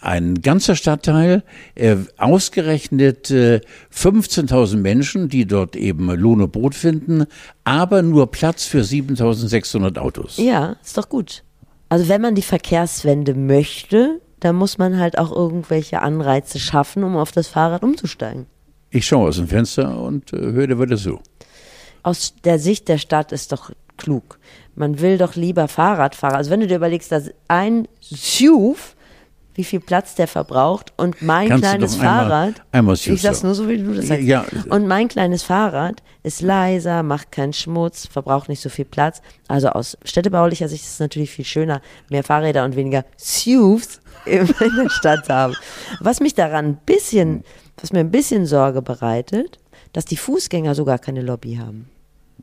ein 0.00 0.40
ganzer 0.42 0.74
Stadtteil, 0.76 1.44
äh, 1.76 1.96
ausgerechnet 2.16 3.30
äh, 3.30 3.60
15.000 3.94 4.76
Menschen, 4.78 5.28
die 5.28 5.46
dort 5.46 5.76
eben 5.76 6.10
Lohn 6.10 6.40
und 6.40 6.50
Brot 6.52 6.74
finden, 6.74 7.26
aber 7.64 8.02
nur 8.02 8.30
Platz 8.30 8.64
für 8.64 8.80
7.600 8.80 9.98
Autos. 9.98 10.38
Ja, 10.38 10.76
ist 10.84 10.96
doch 10.98 11.08
gut. 11.08 11.44
Also 11.88 12.08
wenn 12.08 12.20
man 12.22 12.34
die 12.34 12.42
Verkehrswende 12.42 13.34
möchte, 13.34 14.20
dann 14.44 14.56
muss 14.56 14.76
man 14.78 14.98
halt 14.98 15.18
auch 15.18 15.30
irgendwelche 15.30 16.02
Anreize 16.02 16.58
schaffen, 16.58 17.04
um 17.04 17.16
auf 17.16 17.32
das 17.32 17.48
Fahrrad 17.48 17.82
umzusteigen. 17.82 18.46
Ich 18.90 19.06
schaue 19.06 19.28
aus 19.28 19.36
dem 19.36 19.48
Fenster 19.48 19.98
und 20.00 20.32
äh, 20.32 20.36
höre, 20.36 20.66
da 20.66 20.78
wird 20.78 20.90
es 20.90 21.02
so. 21.04 21.20
Aus 22.02 22.34
der 22.44 22.58
Sicht 22.58 22.88
der 22.88 22.98
Stadt 22.98 23.32
ist 23.32 23.52
doch 23.52 23.70
klug. 23.96 24.38
Man 24.74 25.00
will 25.00 25.16
doch 25.16 25.36
lieber 25.36 25.68
Fahrradfahrer. 25.68 26.36
Also 26.36 26.50
wenn 26.50 26.60
du 26.60 26.66
dir 26.66 26.76
überlegst, 26.76 27.12
dass 27.12 27.30
ein 27.46 27.86
SUV, 28.00 28.96
wie 29.54 29.64
viel 29.64 29.80
Platz 29.80 30.14
der 30.14 30.26
verbraucht 30.28 30.92
und 30.96 31.20
mein 31.22 31.48
Kannst 31.48 31.64
kleines 31.64 31.94
einmal- 32.00 32.08
Fahrrad, 32.28 32.62
einmal 32.72 32.96
SUV 32.96 33.14
ich 33.14 33.22
sag's 33.22 33.42
nur 33.42 33.54
so, 33.54 33.68
wie 33.68 33.78
du 33.78 33.92
das 33.94 34.06
sagst. 34.08 34.22
Ja. 34.24 34.44
Und 34.70 34.86
mein 34.86 35.08
kleines 35.08 35.42
Fahrrad 35.42 36.02
ist 36.22 36.40
leiser, 36.40 37.02
macht 37.02 37.32
keinen 37.32 37.52
Schmutz, 37.52 38.06
verbraucht 38.06 38.48
nicht 38.48 38.62
so 38.62 38.68
viel 38.70 38.84
Platz. 38.86 39.20
Also 39.48 39.68
aus 39.68 39.98
städtebaulicher 40.04 40.68
Sicht 40.68 40.84
ist 40.84 40.94
es 40.94 41.00
natürlich 41.00 41.30
viel 41.30 41.44
schöner, 41.44 41.82
mehr 42.08 42.24
Fahrräder 42.24 42.64
und 42.64 42.76
weniger 42.76 43.04
SUVs 43.18 44.00
in 44.24 44.46
der 44.76 44.88
Stadt 44.88 45.26
zu 45.26 45.34
haben. 45.34 45.54
Was 46.00 46.20
mich 46.20 46.34
daran 46.34 46.64
ein 46.66 46.76
bisschen, 46.86 47.44
was 47.76 47.92
mir 47.92 48.00
ein 48.00 48.10
bisschen 48.10 48.46
Sorge 48.46 48.80
bereitet, 48.82 49.58
dass 49.92 50.04
die 50.06 50.16
Fußgänger 50.16 50.74
sogar 50.74 50.98
keine 50.98 51.20
Lobby 51.22 51.56
haben. 51.56 51.88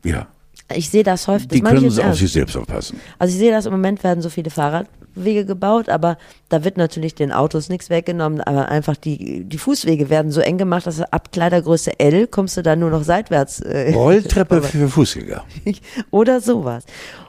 Ja. 0.04 0.28
Ich 0.74 0.90
sehe 0.90 1.02
das 1.02 1.28
häufig. 1.28 1.48
Das 1.48 1.56
Die 1.56 1.62
können 1.62 2.00
auf 2.00 2.16
sich 2.16 2.32
selbst 2.32 2.56
aufpassen. 2.56 3.00
Also 3.18 3.32
ich 3.32 3.38
sehe 3.38 3.50
das 3.50 3.66
im 3.66 3.72
Moment 3.72 4.02
werden 4.04 4.22
so 4.22 4.30
viele 4.30 4.50
Fahrradwege 4.50 5.44
gebaut, 5.44 5.88
aber 5.88 6.18
da 6.48 6.64
wird 6.64 6.76
natürlich 6.76 7.14
den 7.14 7.32
Autos 7.32 7.68
nichts 7.68 7.90
weggenommen, 7.90 8.40
aber 8.40 8.68
einfach 8.68 8.96
die, 8.96 9.44
die 9.44 9.58
Fußwege 9.58 10.10
werden 10.10 10.30
so 10.30 10.40
eng 10.40 10.58
gemacht, 10.58 10.86
dass 10.86 11.00
ab 11.00 11.32
Kleidergröße 11.32 11.98
L 11.98 12.26
kommst 12.26 12.56
du 12.56 12.62
dann 12.62 12.78
nur 12.78 12.90
noch 12.90 13.02
seitwärts. 13.02 13.60
Äh, 13.60 13.92
Rolltreppe 13.94 14.62
für 14.62 14.88
Fußgänger. 14.88 15.44
oder 16.10 16.40
sowas. 16.40 16.84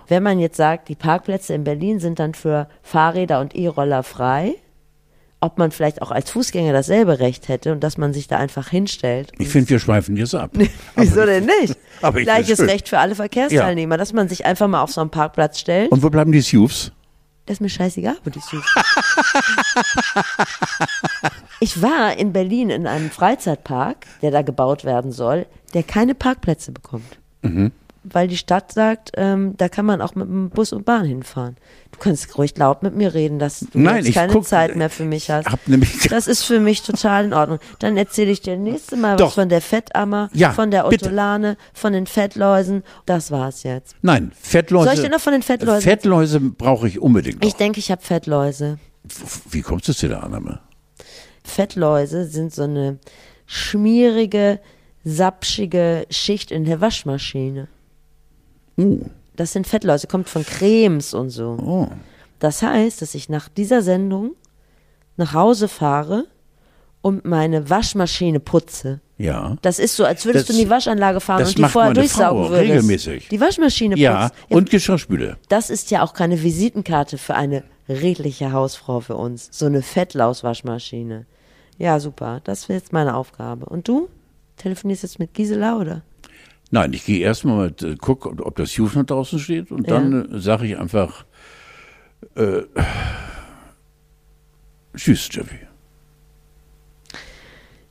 Wenn 0.08 0.24
man 0.24 0.40
jetzt 0.40 0.58
sagt, 0.58 0.90
die 0.90 0.96
Parkplätze 0.96 1.54
in 1.54 1.64
Berlin 1.64 2.00
sind 2.00 2.20
dann 2.20 2.34
für 2.34 2.68
Fahrräder 2.84 3.40
und 3.40 3.56
E-Roller 3.56 4.04
frei, 4.04 4.56
ob 5.42 5.58
man 5.58 5.72
vielleicht 5.72 6.02
auch 6.04 6.12
als 6.12 6.30
Fußgänger 6.30 6.72
dasselbe 6.72 7.20
Recht 7.20 7.50
hätte 7.50 7.72
und 7.72 7.84
dass 7.84 7.98
man 7.98 8.14
sich 8.14 8.28
da 8.28 8.38
einfach 8.38 8.70
hinstellt. 8.70 9.32
Ich 9.40 9.50
finde, 9.50 9.70
wir 9.72 9.80
schweifen 9.80 10.16
jetzt 10.16 10.36
ab. 10.36 10.52
Wieso 10.96 11.26
denn 11.26 11.46
nicht? 11.46 11.76
aber 12.02 12.20
ich 12.20 12.26
Gleiches. 12.26 12.60
Recht 12.62 12.88
für 12.88 13.00
alle 13.00 13.16
Verkehrsteilnehmer, 13.16 13.98
dass 13.98 14.14
man 14.14 14.30
sich 14.30 14.46
einfach 14.46 14.68
mal 14.68 14.82
auf 14.82 14.92
so 14.92 15.02
einen 15.02 15.10
Parkplatz 15.10 15.60
stellt. 15.60 15.92
Und 15.92 16.04
wo 16.04 16.10
bleiben 16.10 16.32
die 16.32 16.42
SUVs? 16.42 16.92
Das 17.48 17.56
ist 17.56 17.62
mir 17.62 17.70
scheißegal, 17.70 18.18
wo 18.24 18.30
die 18.30 18.40
suchen. 18.40 18.64
ich 21.60 21.82
war 21.82 22.16
in 22.16 22.34
Berlin 22.34 22.70
in 22.70 22.86
einem 22.86 23.10
Freizeitpark, 23.10 24.06
der 24.22 24.30
da 24.30 24.44
gebaut 24.44 24.86
werden 24.86 25.12
soll, 25.12 25.48
der 25.74 25.82
keine 25.82 26.14
Parkplätze 26.14 26.72
bekommt. 26.72 27.18
Mhm. 27.42 27.72
Weil 28.04 28.28
die 28.28 28.38
Stadt 28.38 28.72
sagt, 28.72 29.12
ähm, 29.16 29.54
da 29.58 29.70
kann 29.70 29.86
man 29.86 30.02
auch 30.02 30.16
mit 30.16 30.28
dem 30.28 30.50
Bus 30.50 30.74
und 30.74 30.86
Bahn 30.86 31.06
hinfahren. 31.06 31.56
Du 31.92 32.00
kannst 32.00 32.36
ruhig 32.36 32.58
laut 32.58 32.82
mit 32.82 32.96
mir 32.96 33.14
reden, 33.14 33.38
dass 33.38 33.60
du 33.60 33.68
Nein, 33.80 34.04
ich 34.08 34.16
keine 34.16 34.34
guck- 34.34 34.46
Zeit 34.46 34.76
mehr 34.76 34.90
für 34.90 35.04
mich 35.04 35.30
hast. 35.30 35.48
Das 36.10 36.26
ist 36.28 36.42
für 36.44 36.60
mich 36.60 36.82
total 36.82 37.26
in 37.26 37.34
Ordnung. 37.34 37.60
Dann 37.78 37.98
erzähle 37.98 38.32
ich 38.32 38.42
dir 38.42 38.58
nächste 38.58 38.98
Mal 38.98 39.14
was 39.14 39.20
Doch. 39.20 39.34
von 39.36 39.50
der 39.50 39.62
Fettammer, 39.62 40.32
Ja, 40.34 40.52
von 40.52 40.72
der 40.72 40.86
bitte. 40.90 41.06
Otolane, 41.06 41.58
von 41.74 41.94
den 41.94 42.08
Fettläusen. 42.08 42.82
Das 43.06 43.30
war's 43.30 43.62
jetzt. 43.62 43.96
Nein, 44.02 44.32
Fettläuse. 44.42 44.86
Soll 44.86 44.96
ich 44.96 45.02
dir 45.04 45.10
noch 45.12 45.22
von 45.22 45.34
den 45.34 45.44
Fettläusen- 45.44 45.82
Fettläuse 45.84 46.40
brauche 46.40 46.88
ich 46.88 47.00
unbedingt. 47.00 47.46
Ich 47.46 47.52
Noch. 47.52 47.58
denke, 47.60 47.78
ich 47.80 47.92
habe 47.92 48.02
Fettläuse. 48.02 48.80
Wie 49.52 49.62
kommst 49.62 49.88
du 49.88 49.94
zu 49.94 50.08
der 50.08 50.24
Annahme? 50.24 50.60
Fettläuse 51.44 52.26
sind 52.26 52.52
so 52.52 52.64
eine 52.64 52.98
schmierige, 53.46 54.60
sapschige 55.04 56.06
Schicht 56.10 56.50
in 56.52 56.66
der 56.66 56.82
Waschmaschine. 56.82 57.68
Oh, 58.82 59.06
Das 59.36 59.54
sind 59.54 59.68
Fettläuse, 59.68 60.08
kommt 60.08 60.30
von 60.30 60.46
Cremes 60.46 61.14
und 61.14 61.30
so. 61.30 61.58
oh. 61.62 61.88
Das 62.40 62.62
heißt, 62.64 63.02
dass 63.02 63.14
ich 63.16 63.30
nach 63.30 63.50
dieser 63.50 63.82
Sendung 63.84 64.32
nach 65.16 65.34
Hause 65.34 65.68
fahre 65.68 66.26
und 67.02 67.24
meine 67.26 67.70
Waschmaschine 67.70 68.40
putze. 68.40 69.00
Ja. 69.18 69.58
Das 69.62 69.78
ist 69.78 69.96
so, 69.96 70.06
als 70.06 70.26
würdest 70.26 70.50
Das- 70.50 70.56
du 70.56 70.60
in 70.62 70.66
die 70.68 70.72
Waschanlage 70.72 71.20
fahren 71.20 71.46
und 71.46 71.56
die 71.58 71.64
vorher 71.66 71.94
durchsaugen 71.94 72.44
Frau 72.46 72.50
würdest. 72.52 72.72
regelmäßig. 72.72 73.28
Die 73.30 73.40
Waschmaschine 73.40 73.96
Ja, 73.98 74.30
putzt. 74.30 74.52
und 74.52 74.70
Geschirrspüle. 74.72 75.38
Das 75.50 75.70
ist 75.70 75.92
ja 75.92 76.02
auch 76.04 76.14
keine 76.14 76.42
Visitenkarte 76.42 77.20
für 77.20 77.36
eine 77.36 77.64
redliche 77.88 78.52
Hausfrau 78.52 79.00
für 79.00 79.16
uns. 79.16 79.50
So 79.52 79.68
eine 79.68 79.84
Fettlaus-Waschmaschine. 79.84 81.26
Ja, 81.78 82.00
super. 82.00 82.42
Das 82.44 82.70
wäre 82.70 82.80
jetzt 82.80 82.94
meine 82.94 83.16
Aufgabe. 83.16 83.66
Und 83.68 83.88
du? 83.88 84.08
Telefonierst 84.58 85.04
jetzt 85.04 85.20
mit 85.20 85.34
Gisela, 85.34 85.78
oder? 85.78 86.02
Nein, 86.72 86.94
ich 86.94 87.06
gehe 87.06 87.20
erstmal 87.20 87.68
mit, 87.68 87.84
äh, 87.84 87.96
guck, 88.00 88.26
ob 88.26 88.56
das 88.56 88.78
noch 88.78 89.04
draußen 89.04 89.40
steht 89.40 89.72
und 89.72 89.90
dann 89.90 90.34
äh, 90.34 90.40
sage 90.40 90.66
ich 90.66 90.78
einfach 90.78 91.26
äh, 92.36 92.62
Tschüss, 94.96 95.30
Jeffy. 95.32 95.60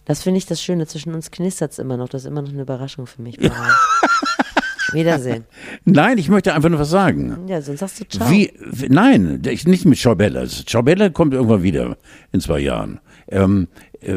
Das 0.05 0.22
finde 0.22 0.39
ich 0.39 0.47
das 0.47 0.62
Schöne. 0.62 0.87
Zwischen 0.87 1.14
uns 1.14 1.31
knistert 1.31 1.72
es 1.72 1.78
immer 1.78 1.97
noch. 1.97 2.09
Das 2.09 2.22
ist 2.22 2.26
immer 2.26 2.43
noch 2.43 2.51
eine 2.51 2.62
Überraschung 2.62 3.07
für 3.07 3.22
mich. 3.22 3.39
Wiedersehen. 4.93 5.45
Nein, 5.85 6.18
ich 6.18 6.28
möchte 6.28 6.53
einfach 6.53 6.68
nur 6.68 6.81
was 6.81 6.91
sagen. 6.91 7.47
Ja, 7.47 7.62
sonst 7.62 7.78
sagst 7.78 8.01
du 8.01 8.05
ciao. 8.09 8.28
Wie, 8.28 8.53
nein, 8.89 9.41
ich, 9.47 9.66
nicht 9.66 9.85
mit 9.85 9.99
Schaubella. 9.99 10.47
Schaubella 10.49 11.11
kommt 11.11 11.33
irgendwann 11.33 11.62
wieder 11.62 11.97
in 12.33 12.41
zwei 12.41 12.59
Jahren. 12.59 12.99
Ähm, 13.28 13.68
äh, 14.01 14.16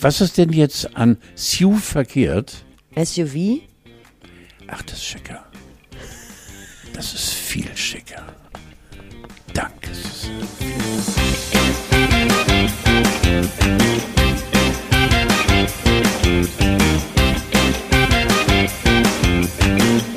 was 0.00 0.20
ist 0.20 0.36
denn 0.36 0.50
jetzt 0.50 0.94
an 0.94 1.16
Sue 1.34 1.76
verkehrt? 1.76 2.64
SUV? 2.94 3.62
Ach, 4.68 4.82
das 4.82 4.94
ist 4.94 5.04
schicker. 5.04 5.44
Das 6.92 7.14
ist 7.14 7.32
viel 7.34 7.76
schicker. 7.76 8.24
Danke. 9.52 9.90
Thank 19.60 20.13